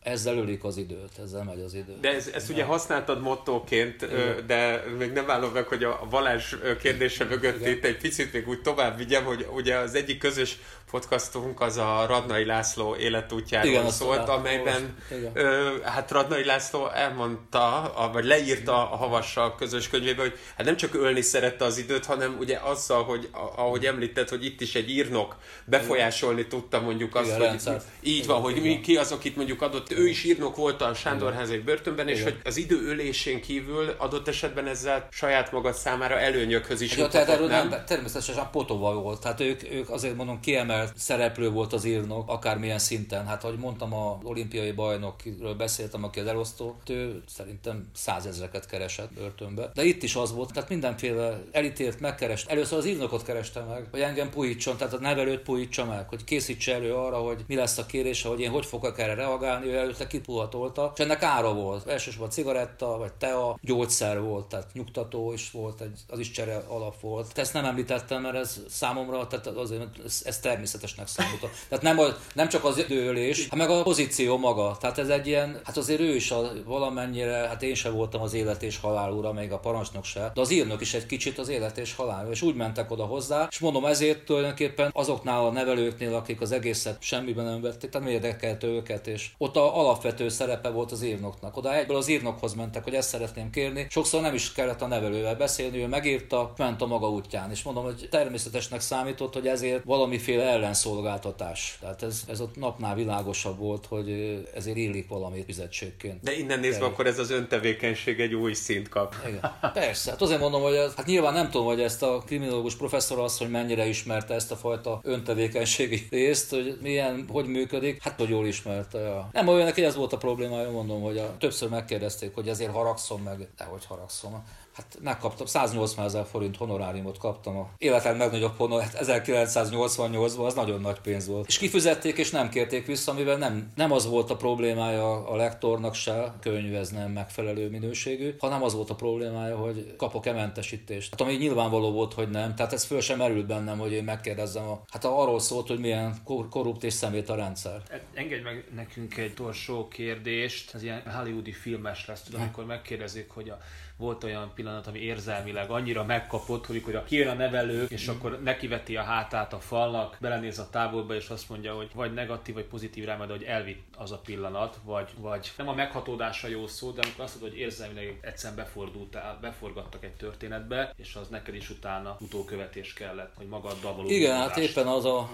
ezzel 0.04 0.38
ölik 0.38 0.64
az 0.64 0.78
időt, 0.78 1.12
ezzel 1.24 1.44
megy 1.44 1.62
az 1.62 1.74
idő. 1.74 1.98
De 2.02 2.10
ezt, 2.14 2.36
ezt 2.36 2.50
ugye 2.50 2.64
használtad 2.64 3.22
mottóként, 3.22 4.02
Igen. 4.02 4.44
de 4.48 4.84
még 4.98 5.12
nem 5.12 5.30
állom 5.30 5.52
meg, 5.52 5.68
hogy 5.68 5.84
a 5.84 6.08
Valás 6.10 6.56
kérdése 6.82 7.24
mögött 7.24 7.66
itt 7.68 7.86
egy 7.86 7.98
picit 7.98 8.34
még 8.34 8.48
úgy 8.48 8.62
tovább 8.62 8.98
vigyem, 8.98 9.24
hogy 9.24 9.48
ugye 9.54 9.76
az 9.76 9.96
egyik 9.96 10.18
közös 10.18 10.58
podcastunk 10.92 11.62
az 11.62 11.78
a 11.78 12.06
Radnai 12.08 12.46
László 12.46 12.96
életútjáról 12.96 13.70
Igen, 13.72 13.90
szólt, 13.90 14.30
amelyben 14.30 14.96
ö, 15.34 15.76
hát 15.84 16.12
Radnai 16.12 16.46
László 16.46 16.90
elmondta, 16.90 17.94
vagy 18.14 18.26
leírta 18.26 18.92
a 18.92 18.96
Havassal 18.96 19.56
közös 19.56 19.88
könyvébe, 19.90 20.22
hogy 20.22 20.38
hát 20.56 20.66
nem 20.66 20.76
csak 20.76 20.94
ölni 20.96 21.22
szerette 21.22 21.66
az 21.66 21.78
időt, 21.78 22.06
hanem 22.06 22.36
ugye 22.40 22.58
azzal, 22.58 23.04
hogy 23.04 23.30
ahogy 23.56 23.86
említett, 23.86 24.30
hogy 24.30 24.46
itt 24.46 24.62
is 24.62 24.76
egy 24.76 24.90
írnok 24.90 25.36
befolyásolni 25.66 26.48
tudta 26.48 26.82
mondjuk 26.82 27.16
azt, 27.16 27.26
Igen, 27.26 27.38
hogy 27.38 27.48
rendszert. 27.48 27.86
így 28.02 28.16
Igen, 28.16 28.28
van, 28.28 28.42
hogy 28.42 28.58
Igen. 28.58 28.64
mi, 28.68 28.82
ki 28.82 28.98
az, 28.98 29.12
akit 29.12 29.36
mondjuk 29.36 29.62
adott, 29.62 29.89
ő 29.92 30.08
is 30.08 30.24
írnok 30.24 30.56
volt 30.56 30.82
a 30.82 30.94
Sándorházék 30.94 31.64
börtönben, 31.64 32.08
és 32.08 32.24
hogy 32.24 32.40
az 32.44 32.58
idő 32.58 32.88
ölésén 32.88 33.42
kívül 33.42 33.96
adott 33.98 34.28
esetben 34.28 34.68
ezzel 34.68 35.08
saját 35.12 35.52
magad 35.52 35.74
számára 35.74 36.20
előnyökhöz 36.20 36.82
is 36.82 36.96
jutott, 36.96 37.12
tehát 37.12 37.30
erről 37.30 37.48
nem, 37.48 37.76
természetesen 37.86 38.48
Potova 38.52 38.94
volt, 38.94 39.22
tehát 39.22 39.40
ők, 39.40 39.72
ők 39.72 39.90
azért 39.90 40.16
mondom 40.16 40.40
kiemel 40.40 40.80
kiemelt 40.80 40.98
szereplő 40.98 41.50
volt 41.50 41.74
az 41.74 41.86
írnok, 41.86 42.30
akármilyen 42.30 42.80
szinten. 42.80 43.26
Hát, 43.26 43.44
ahogy 43.44 43.58
mondtam, 43.58 43.94
a 43.94 44.20
olimpiai 44.24 44.72
bajnokról 44.72 45.54
beszéltem, 45.56 46.04
aki 46.04 46.20
az 46.20 46.28
elosztó, 46.28 46.78
ő 46.88 47.22
szerintem 47.28 47.90
százezreket 47.96 48.66
keresett 48.66 49.14
börtönbe. 49.14 49.72
De 49.74 49.84
itt 49.84 50.04
is 50.04 50.16
az 50.16 50.34
volt, 50.34 50.54
tehát 50.54 50.70
mindenféle 50.70 51.42
elítélt, 51.52 52.00
megkerest. 52.00 52.50
Először 52.50 52.78
az 52.78 52.86
írnokot 52.86 53.24
kereste 53.24 53.62
meg, 53.62 53.88
hogy 53.92 54.00
engem 54.00 54.30
puhítson, 54.30 54.78
tehát 54.78 54.94
a 54.94 55.00
nevelőt 55.00 55.42
puhítsa 55.42 55.86
meg, 55.86 56.10
hogy 56.10 56.24
készítse 56.24 56.74
elő 56.74 56.94
arra, 56.94 57.18
hogy 57.18 57.44
mi 57.48 57.56
lesz 57.56 57.78
a 57.78 57.86
kérés, 57.86 58.22
hogy 58.22 58.40
én 58.40 58.50
hogy 58.50 58.66
fogok 58.66 59.00
erre 59.00 59.14
reagálni, 59.14 59.68
ő 59.68 59.78
előtte 59.80 60.08
kipuhatolta, 60.08 60.92
és 60.96 61.04
ennek 61.04 61.24
ára 61.24 61.54
volt. 61.54 61.88
Elsősorban 61.88 62.30
cigaretta, 62.30 62.98
vagy 62.98 63.14
tea, 63.14 63.58
gyógyszer 63.62 64.22
volt, 64.22 64.46
tehát 64.46 64.74
nyugtató 64.74 65.34
is 65.34 65.52
volt, 65.52 65.82
egy, 65.82 66.00
az 66.08 66.20
is 66.20 66.32
csere 66.32 66.64
alap 66.68 67.00
volt. 67.00 67.38
Ezt 67.38 67.54
nem 67.54 67.66
említettem, 67.66 68.22
mert 68.22 68.36
ez 68.36 68.60
számomra, 68.70 69.28
tehát 69.28 69.48
azért 69.48 69.82
ez, 70.06 70.22
ez 70.26 70.40
természetes 70.40 70.90
természetesnek 70.90 71.08
számít. 71.08 71.68
Tehát 71.70 71.84
nem, 71.84 72.00
a, 72.00 72.06
nem 72.34 72.50
csak 72.50 72.64
az 72.64 72.78
időölés, 72.78 73.48
hanem 73.48 73.68
meg 73.68 73.78
a 73.78 73.82
pozíció 73.82 74.38
maga. 74.38 74.78
Tehát 74.80 74.98
ez 74.98 75.10
egy 75.10 75.28
ilyen, 75.28 75.60
hát 75.64 75.78
azért 75.78 76.00
ő 76.00 76.16
is 76.16 76.32
a, 76.32 76.52
valamennyire, 76.66 77.34
hát 77.34 77.64
én 77.64 77.76
sem 77.76 77.94
voltam 77.94 78.22
az 78.22 78.34
élet 78.34 78.64
és 78.64 78.78
halál 78.78 79.12
ura, 79.12 79.34
még 79.34 79.52
a 79.52 79.60
parancsnok 79.60 80.06
se, 80.06 80.32
de 80.34 80.42
az 80.42 80.52
írnok 80.52 80.82
is 80.82 80.94
egy 80.94 81.06
kicsit 81.06 81.38
az 81.38 81.50
élet 81.50 81.78
és 81.78 81.96
halál. 81.96 82.32
És 82.32 82.42
úgy 82.42 82.56
mentek 82.56 82.92
oda 82.92 83.06
hozzá, 83.06 83.48
és 83.52 83.60
mondom 83.60 83.86
ezért 83.86 84.26
tulajdonképpen 84.26 84.90
azoknál 84.94 85.46
a 85.46 85.52
nevelőknél, 85.52 86.16
akik 86.16 86.42
az 86.42 86.52
egészet 86.52 87.02
semmiben 87.02 87.46
nem 87.46 87.62
vették, 87.62 87.90
tehát 87.90 88.10
érdekelt 88.10 88.64
őket, 88.64 89.08
és 89.08 89.30
ott 89.38 89.56
a 89.56 89.69
alapvető 89.74 90.30
szerepe 90.30 90.70
volt 90.70 90.92
az 90.92 91.04
írnoknak. 91.04 91.58
Oda 91.58 91.76
egyből 91.76 91.98
az 91.98 92.08
írnokhoz 92.08 92.54
mentek, 92.54 92.84
hogy 92.84 92.94
ezt 92.94 93.10
szeretném 93.10 93.50
kérni. 93.50 93.88
Sokszor 93.90 94.22
nem 94.22 94.34
is 94.34 94.52
kellett 94.52 94.82
a 94.82 94.88
nevelővel 94.88 95.36
beszélni, 95.36 95.78
ő 95.78 95.88
megírta, 95.88 96.54
ment 96.58 96.82
a 96.82 96.86
maga 96.86 97.10
útján. 97.10 97.52
És 97.52 97.64
mondom, 97.64 97.84
hogy 97.84 98.08
természetesnek 98.12 98.82
számított, 98.82 99.34
hogy 99.34 99.48
ezért 99.48 99.84
valamiféle 99.84 100.44
ellenszolgáltatás. 100.44 101.78
Tehát 101.82 102.04
ez, 102.04 102.24
ez 102.30 102.42
ott 102.42 102.56
napnál 102.56 102.96
világosabb 102.96 103.58
volt, 103.58 103.86
hogy 103.86 104.40
ezért 104.56 104.78
illik 104.78 105.08
valami 105.08 105.44
fizetségként. 105.46 106.22
De 106.24 106.38
innen 106.38 106.60
nézve 106.60 106.86
akkor 106.86 107.08
ez 107.08 107.20
az 107.20 107.32
öntevékenység 107.32 108.20
egy 108.20 108.34
új 108.34 108.54
szint 108.54 108.90
kap. 108.90 109.16
Igen. 109.28 109.52
Persze, 109.74 110.12
hát 110.12 110.22
azért 110.22 110.40
mondom, 110.40 110.62
hogy 110.62 110.76
ez, 110.76 110.94
hát 110.96 111.06
nyilván 111.06 111.34
nem 111.34 111.50
tudom, 111.50 111.68
hogy 111.68 111.82
ezt 111.82 112.04
a 112.04 112.24
kriminológus 112.26 112.76
professzor 112.76 113.20
az, 113.20 113.38
hogy 113.38 113.50
mennyire 113.50 113.86
ismerte 113.88 114.34
ezt 114.34 114.52
a 114.52 114.56
fajta 114.56 115.00
öntevékenységi 115.04 116.08
részt, 116.10 116.50
hogy 116.50 116.78
milyen, 116.82 117.26
hogy 117.32 117.46
működik, 117.46 118.04
hát 118.04 118.20
hogy 118.20 118.30
jól 118.30 118.48
ismerte. 118.48 119.00
Ja. 119.00 119.30
Nem 119.32 119.48
olyan, 119.60 119.72
neki 119.72 119.86
ez 119.86 119.96
volt 119.96 120.14
a 120.14 120.18
probléma, 120.18 120.72
mondom, 120.72 121.02
hogy 121.02 121.18
a, 121.18 121.38
többször 121.38 121.70
megkérdezték, 121.70 122.34
hogy 122.36 122.50
ezért 122.50 122.72
haragszom 122.72 123.22
meg, 123.22 123.50
de 123.58 123.64
hogy 123.64 123.86
haragszom 123.86 124.44
hát 124.80 124.98
megkaptam, 125.02 125.46
180 125.46 126.06
ezer 126.06 126.26
forint 126.26 126.58
honoráriumot 126.58 127.18
kaptam. 127.18 127.58
A 127.58 127.70
életem 127.78 128.18
legnagyobb 128.18 128.58
honor, 128.58 128.84
1988-ban 128.94 130.38
hát 130.38 130.46
az 130.46 130.54
nagyon 130.54 130.82
nagy 130.82 131.00
pénz 131.00 131.28
volt. 131.28 131.48
És 131.48 131.58
kifizették, 131.58 132.18
és 132.18 132.30
nem 132.30 132.50
kérték 132.50 132.86
vissza, 132.86 133.14
mivel 133.14 133.38
nem, 133.38 133.72
nem 133.76 133.92
az 133.92 134.08
volt 134.08 134.30
a 134.30 134.36
problémája 134.36 135.28
a 135.28 135.36
lektornak 135.36 135.94
se, 135.94 136.34
könyv 136.42 136.76
ez 136.76 136.90
nem 136.90 137.12
megfelelő 137.12 137.70
minőségű, 137.70 138.36
hanem 138.40 138.64
az 138.64 138.74
volt 138.74 138.90
a 138.90 138.96
problémája, 138.96 139.58
hogy 139.58 139.96
kapok-e 139.98 140.34
mentesítést. 140.34 141.10
Hát 141.12 141.22
ami 141.22 141.34
nyilvánvaló 141.34 141.92
volt, 141.92 142.14
hogy 142.14 142.30
nem. 142.30 142.56
Tehát 142.56 142.74
ez 142.74 142.84
föl 142.84 143.02
sem 143.02 143.18
merült 143.18 143.46
bennem, 143.46 143.80
hogy 143.80 143.92
én 143.92 144.04
megkérdezzem. 144.04 144.68
A, 144.68 144.82
hát 144.92 145.06
arról 145.06 145.40
szólt, 145.40 145.68
hogy 145.68 145.80
milyen 145.80 146.16
korrupt 146.50 146.84
és 146.84 146.94
szemét 146.94 147.30
a 147.30 147.36
rendszer. 147.36 147.82
Engedj 148.14 148.44
meg 148.44 148.66
nekünk 148.76 149.18
egy 149.18 149.32
utolsó 149.32 149.88
kérdést. 149.88 150.74
Ez 150.74 150.84
ilyen 150.84 151.02
hollywoodi 151.16 151.52
filmes 151.52 152.06
lesz, 152.06 152.22
tudom, 152.22 152.42
amikor 152.42 152.66
megkérdezik, 152.66 153.30
hogy 153.30 153.50
a 153.50 153.58
volt 154.00 154.24
olyan 154.24 154.52
pillanat, 154.56 154.88
ami 154.88 155.00
érzelmileg 155.00 155.70
annyira 155.70 156.04
megkapott, 156.04 156.66
hogy 156.66 156.84
hogy 156.84 156.96
a 156.96 157.04
kijön 157.04 157.28
a 157.28 157.34
nevelő, 157.34 157.86
és 157.90 158.10
mm. 158.10 158.14
akkor 158.14 158.40
nekiveti 158.44 158.98
a 158.98 159.04
hátát 159.04 159.54
a 159.54 159.60
falnak, 159.60 160.18
belenéz 160.20 160.60
a 160.60 160.68
távolba, 160.72 161.16
és 161.16 161.30
azt 161.30 161.50
mondja, 161.50 161.74
hogy 161.74 161.90
vagy 161.94 162.14
negatív, 162.14 162.56
vagy 162.56 162.64
pozitív 162.64 163.06
rá, 163.06 163.16
hogy 163.16 163.44
elvitt 163.44 163.84
az 163.98 164.12
a 164.12 164.18
pillanat, 164.18 164.80
vagy, 164.84 165.10
vagy 165.18 165.52
nem 165.58 165.68
a 165.68 165.74
meghatódása 165.74 166.48
jó 166.48 166.68
szó, 166.68 166.92
de 166.92 167.02
amikor 167.02 167.24
azt 167.24 167.34
mondod, 167.34 167.52
hogy 167.52 167.60
érzelmileg 167.60 168.20
egyszerűen 168.22 168.60
befordultál, 168.60 169.38
beforgattak 169.42 170.04
egy 170.04 170.14
történetbe, 170.14 170.94
és 170.98 171.16
az 171.16 171.28
neked 171.28 171.56
is 171.56 171.70
utána 171.70 172.18
utókövetés 172.20 172.94
kellett, 172.94 173.34
hogy 173.36 173.48
magaddal 173.48 173.96
való 173.96 174.10
Igen, 174.10 174.36
hát 174.36 174.58
éppen 174.58 174.88
az, 174.88 175.06
a, 175.06 175.30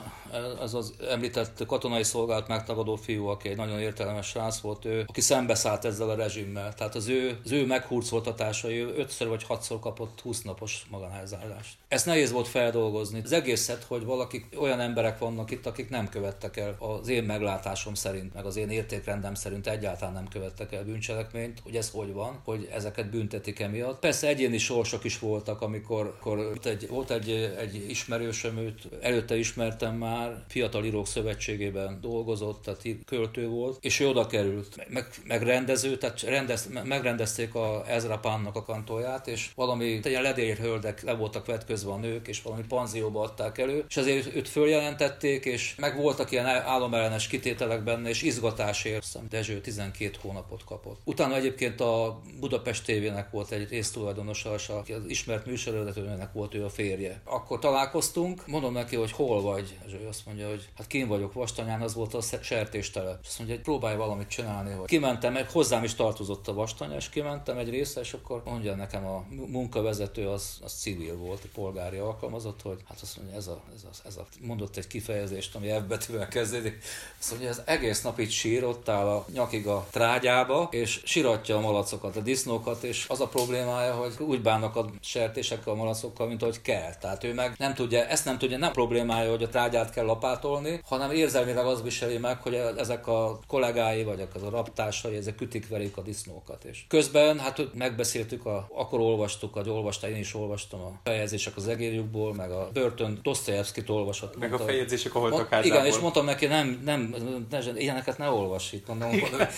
az 0.60 0.74
az 0.74 0.94
említett 1.10 1.66
katonai 1.66 2.04
szolgált 2.04 2.48
megtagadó 2.48 2.96
fiú, 2.96 3.28
aki 3.28 3.50
egy 3.50 3.58
nagyon 3.58 3.80
értelmes 3.80 4.28
srác 4.28 4.60
volt, 4.60 4.86
ő, 4.86 5.04
aki 5.08 5.22
szembeszállt 5.22 5.86
ezzel 5.86 6.10
a 6.10 6.16
rezsimmel. 6.16 6.74
Tehát 6.74 6.96
az 6.96 7.08
ő, 7.08 7.40
az 7.44 7.52
ő 7.52 7.66
meghurcoltatás 7.66 8.55
ő 8.64 8.94
ötször 8.98 9.28
vagy 9.28 9.44
hatszor 9.44 9.80
kapott 9.80 10.22
20 10.22 10.42
napos 10.42 10.86
magánhelyzállást. 10.90 11.78
Ezt 11.88 12.06
nehéz 12.06 12.32
volt 12.32 12.48
feldolgozni. 12.48 13.22
Az 13.24 13.32
egészet, 13.32 13.84
hogy 13.84 14.04
valaki, 14.04 14.46
olyan 14.58 14.80
emberek 14.80 15.20
vannak 15.20 15.52
itt, 15.52 15.66
akik 15.66 15.90
nem 15.90 16.10
követtek 16.10 16.58
el 16.58 16.76
az 16.80 17.08
én 17.08 17.24
meglátásom 17.24 17.94
szerint, 17.94 18.34
meg 18.34 18.46
az 18.46 18.56
én 18.56 18.70
értékrendem 18.70 19.34
szerint 19.34 19.68
egyáltalán 19.68 20.14
nem 20.14 20.28
követtek 20.28 20.74
el 20.74 20.84
bűncselekményt, 20.84 21.60
hogy 21.64 21.76
ez 21.76 21.90
hogy 21.90 22.14
van, 22.14 22.40
hogy 22.44 22.70
ezeket 22.74 23.10
büntetik 23.10 23.60
emiatt. 23.60 24.00
Persze 24.00 24.28
egyéni 24.28 24.58
sorsok 24.58 25.04
is 25.04 25.20
voltak, 25.20 25.62
amikor, 25.62 26.18
amikor 26.22 26.60
egy, 26.64 26.88
volt 26.88 27.12
egy, 27.12 27.30
egy 27.60 27.90
ismerősöm, 27.90 28.58
őt 28.58 28.88
előtte 29.02 29.38
ismertem 29.38 29.96
már, 29.96 30.44
Fiatal 30.48 30.86
Írók 30.86 31.08
Szövetségében 31.08 32.02
dolgozott, 32.02 32.62
tehát 32.62 32.82
költő 33.06 33.48
volt, 33.48 33.78
és 33.82 34.00
ő 34.00 34.08
oda 34.08 34.28
került, 34.28 34.88
meg, 34.90 35.08
meg 35.24 35.42
rendező, 35.42 35.98
tehát 35.98 36.22
rendez, 36.22 36.70
megrendezték 36.84 37.56
a 37.56 37.84
Ezra 37.88 38.20
Pan 38.20 38.45
annak 38.46 38.56
a 38.56 38.64
kantóját, 38.64 39.28
és 39.28 39.52
valami 39.56 39.86
ilyen 40.04 40.22
ledérhöldek 40.22 41.04
le 41.04 41.14
voltak 41.14 41.46
vetközve 41.46 41.92
a 41.92 41.98
nők, 41.98 42.28
és 42.28 42.42
valami 42.42 42.64
panzióba 42.68 43.22
adták 43.22 43.58
elő, 43.58 43.86
és 43.90 43.98
azért 43.98 44.36
őt 44.36 44.50
följelentették, 44.50 45.46
és 45.46 45.76
meg 45.76 45.98
voltak 45.98 46.32
ilyen 46.32 46.46
álomellenes 46.46 47.28
kitételek 47.28 47.84
benne, 47.84 48.10
és 48.10 48.22
izgatásért, 48.22 49.04
hiszem, 49.04 49.28
Dezső 49.30 49.62
12 49.62 50.18
hónapot 50.22 50.64
kapott. 50.64 51.02
Utána 51.04 51.36
egyébként 51.36 51.82
a 51.82 52.22
Budapest 52.40 52.86
tévének 52.86 53.32
volt 53.32 53.52
egy 53.52 53.70
résztulajdonosa, 53.70 54.56
aki 54.68 54.94
az 54.94 55.02
ismert 55.08 55.46
műsorvezetőnek 55.46 56.34
volt 56.34 56.54
ő 56.54 56.64
a 56.64 56.70
férje. 56.70 57.22
Akkor 57.24 57.60
találkoztunk, 57.60 58.48
mondom 58.48 58.74
neki, 58.74 58.96
hogy 58.96 59.12
hol 59.12 59.42
vagy, 59.42 59.78
és 59.86 59.94
ő 59.94 60.08
azt 60.08 60.26
mondja, 60.26 60.48
hogy 60.50 60.70
hát 60.78 60.88
kín 60.88 61.08
vagyok 61.08 61.34
Vastanyán, 61.34 61.82
az 61.82 61.94
volt 61.94 62.14
a 62.14 62.22
sertéstele. 62.42 63.20
Azt 63.26 63.38
mondja, 63.38 63.56
hogy 63.56 63.66
próbálj 63.66 63.96
valamit 63.96 64.28
csinálni. 64.28 64.72
Hogy 64.72 64.88
kimentem, 64.88 65.38
hozzám 65.52 65.84
is 65.84 65.96
tartozott 65.96 66.48
a 66.48 66.54
Vastanya, 66.54 66.96
és 66.96 67.10
kimentem 67.10 67.58
egy 67.58 67.70
részre, 67.70 68.02
és 68.02 68.14
akkor 68.14 68.35
akkor 68.36 68.52
mondja 68.52 68.76
nekem 68.76 69.06
a 69.06 69.24
munkavezető, 69.30 70.28
az, 70.28 70.60
az 70.64 70.74
civil 70.74 71.18
volt, 71.18 71.44
a 71.44 71.48
polgári 71.54 71.98
alkalmazott, 71.98 72.62
hogy 72.62 72.80
hát 72.88 73.00
azt 73.02 73.18
mondja, 73.18 73.36
ez 73.36 73.48
a, 73.48 73.62
ez 73.76 73.84
a, 73.84 74.08
ez 74.08 74.18
a 74.18 74.26
mondott 74.42 74.78
egy 74.78 74.88
kifejezést, 74.88 75.56
ami 75.56 75.68
F 75.68 75.82
betűvel 75.82 76.28
kezdődik, 76.28 76.84
azt 77.20 77.32
mondja, 77.32 77.50
ez 77.50 77.62
egész 77.66 78.02
nap 78.02 78.20
itt 78.20 78.30
sír, 78.30 78.64
ott 78.64 78.90
áll 78.90 79.08
a 79.08 79.26
nyakig 79.34 79.68
a 79.68 79.88
trágyába, 79.92 80.68
és 80.72 81.02
siratja 81.04 81.58
a 81.58 81.60
malacokat, 81.60 82.16
a 82.16 82.22
disznókat, 82.22 82.84
és 82.84 83.06
az 83.10 83.22
a 83.22 83.28
problémája, 83.28 83.94
hogy 83.94 84.14
úgy 84.20 84.42
bánnak 84.42 84.76
a 84.76 84.90
sertésekkel, 85.02 85.74
a 85.74 85.76
malacokkal, 85.76 86.28
mint 86.28 86.42
ahogy 86.42 86.62
kell. 86.62 86.96
Tehát 86.96 87.24
ő 87.24 87.34
meg 87.34 87.56
nem 87.58 87.74
tudja, 87.74 88.06
ezt 88.06 88.26
nem 88.26 88.38
tudja, 88.38 88.58
nem 88.58 88.72
problémája, 88.72 89.30
hogy 89.30 89.44
a 89.44 89.50
trágyát 89.50 89.92
kell 89.92 90.06
lapátolni, 90.06 90.82
hanem 90.86 91.12
érzelmileg 91.12 91.66
az 91.66 91.82
viseli 91.82 92.18
meg, 92.18 92.42
hogy 92.42 92.54
ezek 92.54 93.08
a 93.08 93.40
kollégái, 93.48 94.04
vagy 94.04 94.28
az 94.34 94.44
a 94.44 94.50
raptársai, 94.50 95.16
ezek 95.16 95.36
kütik 95.36 95.68
verik 95.68 95.98
a 95.98 96.02
disznókat. 96.02 96.64
És 96.64 96.86
közben 96.88 97.40
hát 97.40 97.74
megbeszél 97.74 98.25
beszéltük, 98.26 98.46
a, 98.46 98.68
akkor 98.74 99.00
olvastuk, 99.00 99.54
hogy 99.54 99.70
olvastál, 99.70 100.10
én 100.10 100.18
is 100.18 100.34
olvastam 100.34 100.82
a 100.82 100.92
feljegyzések 101.04 101.56
az 101.56 101.68
egérjukból, 101.68 102.34
meg 102.34 102.52
a 102.52 102.70
börtön 102.74 103.20
Dostoyevskit 103.22 103.90
olvasott. 103.90 104.38
Meg 104.38 104.50
mondta, 104.50 104.68
a 104.68 104.70
feljegyzések 104.70 105.16
a 105.16 105.20
holtak 105.20 105.50
mond, 105.50 105.66
Igen, 105.66 105.86
és 105.86 105.98
mondtam 105.98 106.26
neki, 106.26 106.46
nem, 106.46 106.82
nem, 106.86 107.16
ne, 107.50 107.60
ilyeneket 107.76 108.18
ne 108.18 108.30
olvass 108.30 108.72
itt, 108.72 108.88
mondom, 108.88 109.10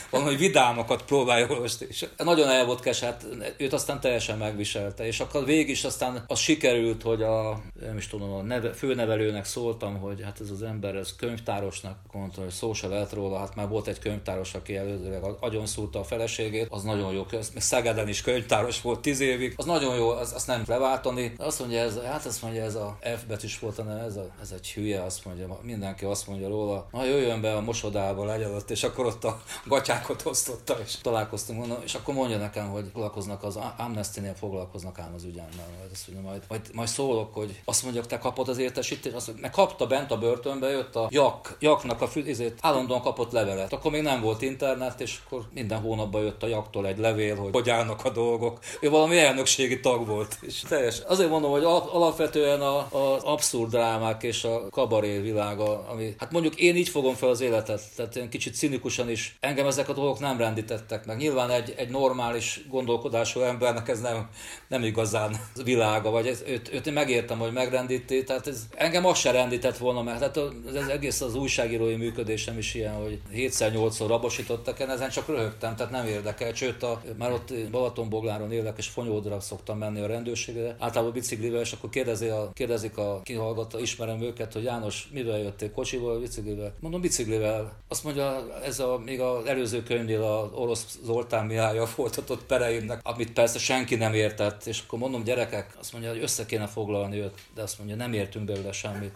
valami 0.09 0.35
vidámokat 0.35 1.03
próbálj 1.03 1.45
olvasni. 1.49 1.85
És 1.89 2.05
nagyon 2.17 2.49
el 2.49 2.65
volt 2.65 2.79
kes, 2.79 2.99
hát 2.99 3.25
őt 3.57 3.73
aztán 3.73 3.99
teljesen 3.99 4.37
megviselte, 4.37 5.05
és 5.05 5.19
akkor 5.19 5.45
végig 5.45 5.69
is 5.69 5.83
aztán 5.83 6.23
az 6.27 6.39
sikerült, 6.39 7.01
hogy 7.01 7.21
a, 7.21 7.61
nem 7.79 7.97
is 7.97 8.07
tudom, 8.07 8.31
a 8.31 8.41
neve, 8.41 8.73
főnevelőnek 8.73 9.45
szóltam, 9.45 9.97
hogy 9.97 10.21
hát 10.23 10.39
ez 10.41 10.49
az 10.49 10.61
ember, 10.61 10.95
ez 10.95 11.15
könyvtárosnak, 11.15 11.97
mondta, 12.11 12.41
hogy 12.41 12.49
szó 12.49 12.73
se 12.73 12.87
lehet 12.87 13.13
róla, 13.13 13.37
hát 13.37 13.55
már 13.55 13.67
volt 13.67 13.87
egy 13.87 13.99
könyvtáros, 13.99 14.53
aki 14.53 14.75
előzőleg 14.75 15.21
agyon 15.39 15.65
szúrta 15.65 15.99
a 15.99 16.03
feleségét, 16.03 16.67
az 16.69 16.83
nagyon 16.83 17.13
jó, 17.13 17.25
meg 17.31 17.61
Szegeden 17.61 18.07
is 18.07 18.21
könyvtáros 18.21 18.46
könyvtáros 18.47 18.81
volt 18.81 18.99
tíz 18.99 19.19
évig, 19.19 19.53
az 19.57 19.65
nagyon 19.65 19.95
jó, 19.95 20.09
az, 20.09 20.33
azt 20.33 20.47
nem 20.47 20.63
leváltani. 20.67 21.33
Azt 21.37 21.59
mondja, 21.59 21.79
ez, 21.79 21.99
hát 22.05 22.25
azt 22.25 22.41
mondja, 22.41 22.63
ez 22.63 22.75
a 22.75 22.97
F 23.01 23.23
betűs 23.27 23.59
volt, 23.59 23.75
hanem 23.75 23.97
ez, 23.97 24.15
a, 24.15 24.25
ez 24.41 24.51
egy 24.51 24.71
hülye, 24.71 25.03
azt 25.03 25.25
mondja, 25.25 25.59
mindenki 25.61 26.05
azt 26.05 26.27
mondja 26.27 26.47
róla, 26.47 26.87
na 26.91 27.05
jöjjön 27.05 27.41
be 27.41 27.55
a 27.55 27.61
mosodába 27.61 28.25
legyadott, 28.25 28.69
és 28.69 28.83
akkor 28.83 29.05
ott 29.05 29.23
a 29.23 29.41
gatyákat 29.65 30.25
osztotta, 30.25 30.77
és 30.85 30.95
találkoztunk, 31.01 31.59
mondom, 31.59 31.77
és 31.83 31.95
akkor 31.95 32.13
mondja 32.13 32.37
nekem, 32.37 32.69
hogy 32.69 32.85
foglalkoznak 32.93 33.43
az 33.43 33.59
Amnesty-nél 33.77 34.33
foglalkoznak 34.33 34.99
ám 34.99 35.13
az 35.15 35.23
ügyemmel, 35.23 35.67
majd 35.77 35.89
azt 35.91 36.07
mondja, 36.07 36.29
majd, 36.29 36.41
majd, 36.47 36.61
majd 36.73 36.87
szólok, 36.87 37.33
hogy 37.33 37.61
azt 37.65 37.83
mondja, 37.83 38.01
te 38.05 38.17
kapod 38.17 38.49
az 38.49 38.57
értesítést, 38.57 39.15
azt 39.15 39.27
mondja, 39.27 39.45
meg 39.45 39.55
kapta 39.55 39.87
bent 39.87 40.11
a 40.11 40.17
börtönbe, 40.17 40.69
jött 40.69 40.95
a 40.95 41.07
jak, 41.11 41.57
jaknak 41.59 42.01
a 42.01 42.07
fűzét, 42.07 42.57
állandóan 42.61 43.01
kapott 43.01 43.31
levelet. 43.31 43.73
Akkor 43.73 43.91
még 43.91 44.01
nem 44.01 44.21
volt 44.21 44.41
internet, 44.41 45.01
és 45.01 45.19
akkor 45.25 45.45
minden 45.53 45.79
hónapban 45.79 46.21
jött 46.21 46.43
a 46.43 46.47
jaktól 46.47 46.87
egy 46.87 46.97
levél, 46.97 47.35
hogy 47.35 47.55
hogy 47.57 47.69
állnak 47.69 48.05
a 48.05 48.09
dolgok, 48.09 48.36
dolgok. 48.37 48.59
Ő 48.79 48.89
valami 48.89 49.17
elnökségi 49.17 49.79
tag 49.79 50.07
volt. 50.07 50.37
És 50.41 50.63
teljes. 50.67 50.99
Azért 50.99 51.29
mondom, 51.29 51.51
hogy 51.51 51.63
alapvetően 51.63 52.61
az 52.61 53.23
abszurd 53.23 53.69
drámák 53.69 54.23
és 54.23 54.43
a 54.43 54.69
kabaré 54.69 55.19
világa, 55.19 55.87
ami, 55.87 56.15
hát 56.17 56.31
mondjuk 56.31 56.55
én 56.55 56.75
így 56.75 56.89
fogom 56.89 57.15
fel 57.15 57.29
az 57.29 57.41
életet, 57.41 57.81
tehát 57.95 58.15
én 58.15 58.29
kicsit 58.29 58.55
cinikusan 58.55 59.09
is, 59.09 59.37
engem 59.39 59.67
ezek 59.67 59.89
a 59.89 59.93
dolgok 59.93 60.19
nem 60.19 60.37
rendítettek 60.37 61.05
meg. 61.05 61.17
Nyilván 61.17 61.49
egy, 61.49 61.73
egy 61.77 61.89
normális 61.89 62.61
gondolkodású 62.69 63.39
embernek 63.39 63.87
ez 63.87 63.99
nem, 63.99 64.29
nem 64.67 64.83
igazán 64.83 65.35
világa, 65.63 66.09
vagy 66.09 66.27
ez, 66.27 66.43
őt, 66.47 66.73
őt 66.73 66.87
én 66.87 66.93
megértem, 66.93 67.39
hogy 67.39 67.51
megrendíti, 67.51 68.23
tehát 68.23 68.47
ez, 68.47 68.63
engem 68.75 69.05
azt 69.05 69.21
se 69.21 69.31
rendített 69.31 69.77
volna 69.77 70.01
meg. 70.01 70.17
Tehát 70.17 70.37
ez, 70.67 70.73
ez 70.73 70.87
egész 70.87 71.21
az 71.21 71.35
újságírói 71.35 71.95
működésem 71.95 72.57
is 72.57 72.73
ilyen, 72.73 72.93
hogy 72.93 73.19
7-8-szor 73.33 74.05
rabosítottak, 74.07 74.79
én 74.79 74.89
ezen 74.89 75.09
csak 75.09 75.27
röhögtem, 75.27 75.75
tehát 75.75 75.91
nem 75.91 76.05
érdekel, 76.05 76.53
sőt 76.53 76.83
a, 76.83 77.01
már 77.17 77.31
ott 77.31 77.53
Balatonboglán 77.71 78.26
Balatontáron 78.27 78.51
élek, 78.51 78.77
és 78.77 78.87
Fonyódra 78.87 79.39
szoktam 79.39 79.77
menni 79.77 80.01
a 80.01 80.07
rendőrségre, 80.07 80.75
általában 80.79 81.13
biciklivel, 81.13 81.61
és 81.61 81.71
akkor 81.71 81.89
kérdezi 81.89 82.27
a, 82.27 82.51
kérdezik 82.53 82.97
a 82.97 83.21
kihallgató, 83.23 83.79
ismerem 83.79 84.21
őket, 84.21 84.53
hogy 84.53 84.63
János, 84.63 85.07
mivel 85.11 85.39
jöttél, 85.39 85.71
kocsival 85.71 86.11
vagy 86.11 86.21
biciklivel? 86.21 86.73
Mondom, 86.79 87.01
biciklivel. 87.01 87.73
Azt 87.87 88.03
mondja, 88.03 88.45
ez 88.63 88.79
a, 88.79 89.01
még 89.05 89.19
az 89.19 89.45
előző 89.45 89.83
könyvnél 89.83 90.23
az 90.23 90.49
orosz 90.53 90.99
Zoltán 91.03 91.45
Mihály 91.45 91.85
folytatott 91.85 92.43
pereimnek, 92.43 92.99
amit 93.03 93.33
persze 93.33 93.59
senki 93.59 93.95
nem 93.95 94.13
értett, 94.13 94.65
és 94.65 94.83
akkor 94.85 94.99
mondom, 94.99 95.23
gyerekek, 95.23 95.75
azt 95.79 95.91
mondja, 95.91 96.09
hogy 96.11 96.21
össze 96.21 96.45
kéne 96.45 96.67
foglalni 96.67 97.17
őt, 97.19 97.33
de 97.55 97.61
azt 97.61 97.77
mondja, 97.77 97.95
nem 97.95 98.13
értünk 98.13 98.45
belőle 98.45 98.71
semmit. 98.71 99.11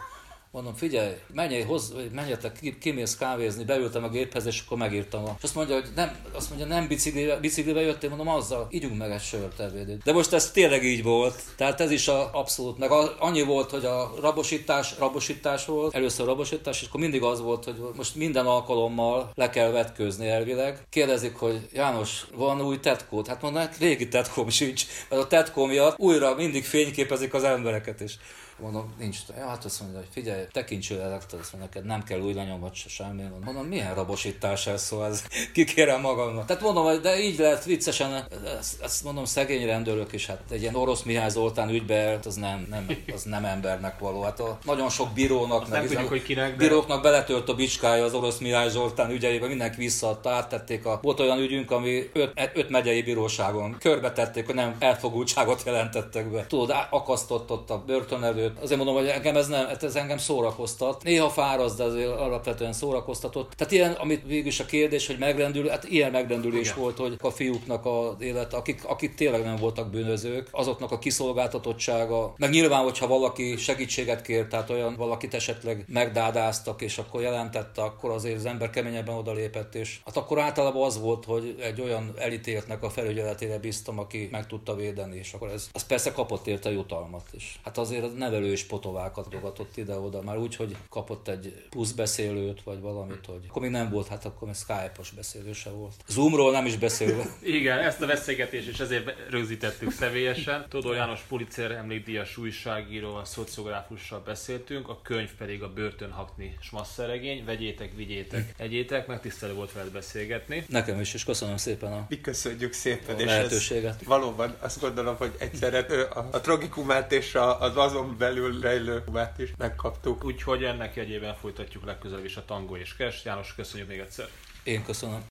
Mondom, 0.53 0.75
figyelj, 0.75 1.13
menj, 1.33 1.61
hoz, 1.61 1.93
menjetek, 2.13 2.59
kimész 2.79 3.15
kávézni, 3.17 3.63
beültem 3.63 4.03
a 4.03 4.09
géphez, 4.09 4.45
és 4.45 4.63
akkor 4.65 4.77
megírtam. 4.77 5.23
És 5.37 5.43
azt 5.43 5.55
mondja, 5.55 5.75
hogy 5.75 5.89
nem, 5.95 6.15
azt 6.33 6.49
mondja, 6.49 6.67
nem 6.67 6.87
biciklivel, 6.87 7.39
biciklivel 7.39 7.83
jöttél, 7.83 8.09
mondom, 8.09 8.27
azzal, 8.27 8.67
ígyunk 8.69 8.97
meg 8.97 9.11
egy 9.11 9.21
sört 9.21 9.59
elvédőt. 9.59 10.03
De 10.03 10.13
most 10.13 10.33
ez 10.33 10.51
tényleg 10.51 10.83
így 10.83 11.03
volt. 11.03 11.41
Tehát 11.55 11.81
ez 11.81 11.91
is 11.91 12.07
a 12.07 12.29
abszolút, 12.33 12.77
meg 12.77 12.91
annyi 13.19 13.41
volt, 13.41 13.69
hogy 13.69 13.85
a 13.85 14.13
rabosítás, 14.21 14.97
rabosítás 14.97 15.65
volt, 15.65 15.95
először 15.95 16.25
rabosítás, 16.25 16.81
és 16.81 16.87
akkor 16.87 16.99
mindig 16.99 17.23
az 17.23 17.41
volt, 17.41 17.63
hogy 17.63 17.75
most 17.95 18.15
minden 18.15 18.45
alkalommal 18.45 19.31
le 19.35 19.49
kell 19.49 19.69
vetkőzni 19.69 20.27
elvileg. 20.27 20.85
Kérdezik, 20.89 21.35
hogy 21.35 21.67
János, 21.73 22.25
van 22.35 22.61
új 22.61 22.79
tetkód? 22.79 23.27
Hát 23.27 23.41
mondom, 23.41 23.61
hát 23.61 23.77
régi 23.77 24.07
tetkom 24.07 24.49
sincs, 24.49 24.85
mert 25.09 25.21
a 25.21 25.27
tetkó 25.27 25.65
miatt 25.65 25.99
újra 25.99 26.35
mindig 26.35 26.65
fényképezik 26.65 27.33
az 27.33 27.43
embereket 27.43 28.01
is. 28.01 28.17
Mondom, 28.61 28.93
nincs. 28.99 29.17
Ja, 29.37 29.47
hát 29.47 29.65
azt 29.65 29.81
mondja, 29.81 29.99
hogy 29.99 30.07
figyelj, 30.11 30.45
azt 30.53 31.31
mondja, 31.31 31.57
neked 31.59 31.85
nem 31.85 32.03
kell 32.03 32.19
új 32.19 32.33
lenyomat 32.33 32.73
se 32.73 32.89
semmi. 32.89 33.23
Mondom, 33.43 33.65
milyen 33.65 33.95
rabosítás 33.95 34.67
ez 34.67 34.83
szó, 34.83 35.03
ez 35.03 35.23
kikérem 35.53 36.01
magamnak. 36.01 36.45
Tehát 36.45 36.61
mondom, 36.61 37.01
de 37.01 37.19
így 37.19 37.37
lehet 37.39 37.65
viccesen, 37.65 38.27
ezt, 38.59 38.81
ezt 38.81 39.03
mondom, 39.03 39.25
szegény 39.25 39.65
rendőrök 39.65 40.13
is, 40.13 40.25
hát 40.25 40.41
egy 40.49 40.61
ilyen 40.61 40.75
orosz 40.75 41.03
Mihály 41.03 41.29
Zoltán 41.29 41.69
ügybe, 41.69 42.19
az 42.25 42.35
nem, 42.35 42.67
nem, 42.69 42.87
az 43.13 43.23
nem 43.23 43.45
embernek 43.45 43.99
való. 43.99 44.21
Hát 44.21 44.39
a, 44.39 44.57
nagyon 44.65 44.89
sok 44.89 45.13
bírónak, 45.13 45.69
meg 45.69 45.79
nem 45.79 45.87
tudjuk, 45.87 46.09
hogy 46.09 46.23
kinek, 46.23 46.49
de... 46.49 46.57
bíróknak 46.57 47.01
beletört 47.01 47.49
a 47.49 47.53
bicskája 47.53 48.03
az 48.03 48.13
orosz 48.13 48.37
Mihály 48.37 48.69
Zoltán 48.69 49.11
ügyeibe, 49.11 49.47
mindenki 49.47 49.77
visszaadta, 49.77 50.29
áttették 50.29 50.85
a, 50.85 50.99
volt 51.01 51.19
olyan 51.19 51.39
ügyünk, 51.39 51.71
ami 51.71 52.09
öt, 52.13 52.51
öt 52.53 52.69
megyei 52.69 53.01
bíróságon 53.01 53.75
körbetették, 53.79 54.45
hogy 54.45 54.55
nem 54.55 54.75
elfogultságot 54.79 55.63
jelentettek 55.65 56.31
be. 56.31 56.45
Tudod, 56.47 56.75
akasztott 56.89 57.51
ott 57.51 57.69
a 57.69 57.83
börtön 57.85 58.23
előtt. 58.23 58.50
Azért 58.61 58.77
mondom, 58.77 58.95
hogy 58.95 59.07
engem 59.07 59.35
ez, 59.35 59.47
nem, 59.47 59.67
ez 59.81 59.95
engem 59.95 60.17
szórakoztat. 60.17 61.03
Néha 61.03 61.29
fáradt, 61.29 61.77
de 61.77 61.83
azért 61.83 62.09
alapvetően 62.09 62.73
szórakoztatott. 62.73 63.51
Tehát 63.51 63.73
ilyen, 63.73 63.91
amit 63.91 64.23
végül 64.25 64.47
is 64.47 64.59
a 64.59 64.65
kérdés, 64.65 65.07
hogy 65.07 65.17
megrendül, 65.17 65.67
hát 65.67 65.83
ilyen 65.89 66.11
megrendülés 66.11 66.67
Igen. 66.67 66.79
volt, 66.79 66.97
hogy 66.97 67.15
a 67.21 67.29
fiúknak 67.29 67.85
az 67.85 68.13
élet, 68.19 68.53
akik, 68.53 68.85
akik 68.85 69.15
tényleg 69.15 69.43
nem 69.43 69.55
voltak 69.55 69.89
bűnözők, 69.89 70.47
azoknak 70.51 70.91
a 70.91 70.99
kiszolgáltatottsága, 70.99 72.33
meg 72.37 72.49
nyilván, 72.49 72.83
hogyha 72.83 73.07
valaki 73.07 73.57
segítséget 73.57 74.21
kért, 74.21 74.49
tehát 74.49 74.69
olyan 74.69 74.95
valakit 74.95 75.33
esetleg 75.33 75.85
megdádáztak, 75.87 76.81
és 76.81 76.97
akkor 76.97 77.21
jelentette, 77.21 77.81
akkor 77.81 78.11
azért 78.11 78.35
az 78.35 78.45
ember 78.45 78.69
keményebben 78.69 79.15
odalépett, 79.15 79.75
és 79.75 79.99
hát 80.05 80.17
akkor 80.17 80.39
általában 80.39 80.85
az 80.85 80.99
volt, 80.99 81.25
hogy 81.25 81.55
egy 81.61 81.81
olyan 81.81 82.13
elítéltnek 82.17 82.83
a 82.83 82.89
felügyeletére 82.89 83.57
bíztam, 83.59 83.99
aki 83.99 84.27
meg 84.31 84.47
tudta 84.47 84.75
védeni, 84.75 85.17
és 85.17 85.33
akkor 85.33 85.49
ez, 85.49 85.69
az 85.73 85.85
persze 85.85 86.11
kapott 86.11 86.47
érte 86.47 86.71
jutalmat 86.71 87.27
is. 87.31 87.59
Hát 87.63 87.77
azért 87.77 88.03
a 88.03 88.07
nevelő 88.07 88.40
is 88.45 88.63
potovákat 88.63 89.29
dogatott 89.29 89.77
ide-oda, 89.77 90.21
már 90.21 90.37
úgy, 90.37 90.55
hogy 90.55 90.75
kapott 90.89 91.27
egy 91.27 91.65
puszbeszélőt, 91.69 92.63
vagy 92.63 92.79
valamit, 92.79 93.25
hogy 93.25 93.45
akkor 93.47 93.61
még 93.61 93.71
nem 93.71 93.89
volt, 93.89 94.07
hát 94.07 94.25
akkor 94.25 94.47
még 94.47 94.57
Skype-os 94.57 95.11
beszélő 95.11 95.53
se 95.53 95.69
volt. 95.69 95.93
Zoomról 96.07 96.51
nem 96.51 96.65
is 96.65 96.77
beszélve. 96.77 97.23
Igen, 97.59 97.79
ezt 97.79 98.01
a 98.01 98.05
beszélgetést 98.05 98.67
is 98.67 98.79
ezért 98.79 99.29
rögzítettük 99.29 99.91
személyesen. 99.91 100.65
Todor 100.69 100.95
János 100.95 101.19
Pulitzer 101.27 101.71
emlékdíjas 101.71 102.37
újságíróval, 102.37 103.25
szociográfussal 103.25 104.21
beszéltünk, 104.25 104.89
a 104.89 104.99
könyv 105.01 105.29
pedig 105.37 105.63
a 105.63 105.73
Börtönhakni 105.73 106.57
smasszeregény. 106.61 107.45
Vegyétek, 107.45 107.95
vigyétek, 107.95 108.53
egyétek, 108.57 109.07
megtisztelő 109.07 109.53
volt 109.53 109.73
veled 109.73 109.91
beszélgetni. 109.91 110.65
Nekem 110.67 110.99
is, 110.99 111.13
és 111.13 111.23
köszönöm 111.23 111.57
szépen 111.57 111.93
a 111.93 112.05
Mi 112.09 112.21
köszönjük 112.21 112.73
szépen, 112.73 113.15
a 113.15 113.25
lehetőséget. 113.25 114.03
valóban 114.03 114.55
azt 114.59 114.79
gondolom, 114.81 115.15
hogy 115.15 115.31
egyszerre 115.39 115.79
a, 116.03 116.27
a 116.31 116.41
tragikumát 116.41 117.11
és 117.11 117.35
a, 117.35 117.61
az 117.61 117.77
azon 117.77 118.15
belül 118.17 118.30
belül 118.33 118.59
rejlő 118.61 119.03
húvát 119.05 119.39
is 119.39 119.53
megkaptuk. 119.57 120.23
Úgyhogy 120.23 120.63
ennek 120.63 120.95
jegyében 120.95 121.35
folytatjuk 121.35 121.85
legközelebb 121.85 122.25
is 122.25 122.35
a 122.37 122.45
tangó 122.45 122.75
és 122.75 122.95
kes. 122.95 123.25
János, 123.25 123.55
köszönjük 123.55 123.89
még 123.89 123.99
egyszer. 123.99 124.25
Én 124.63 124.83
köszönöm. 124.83 125.25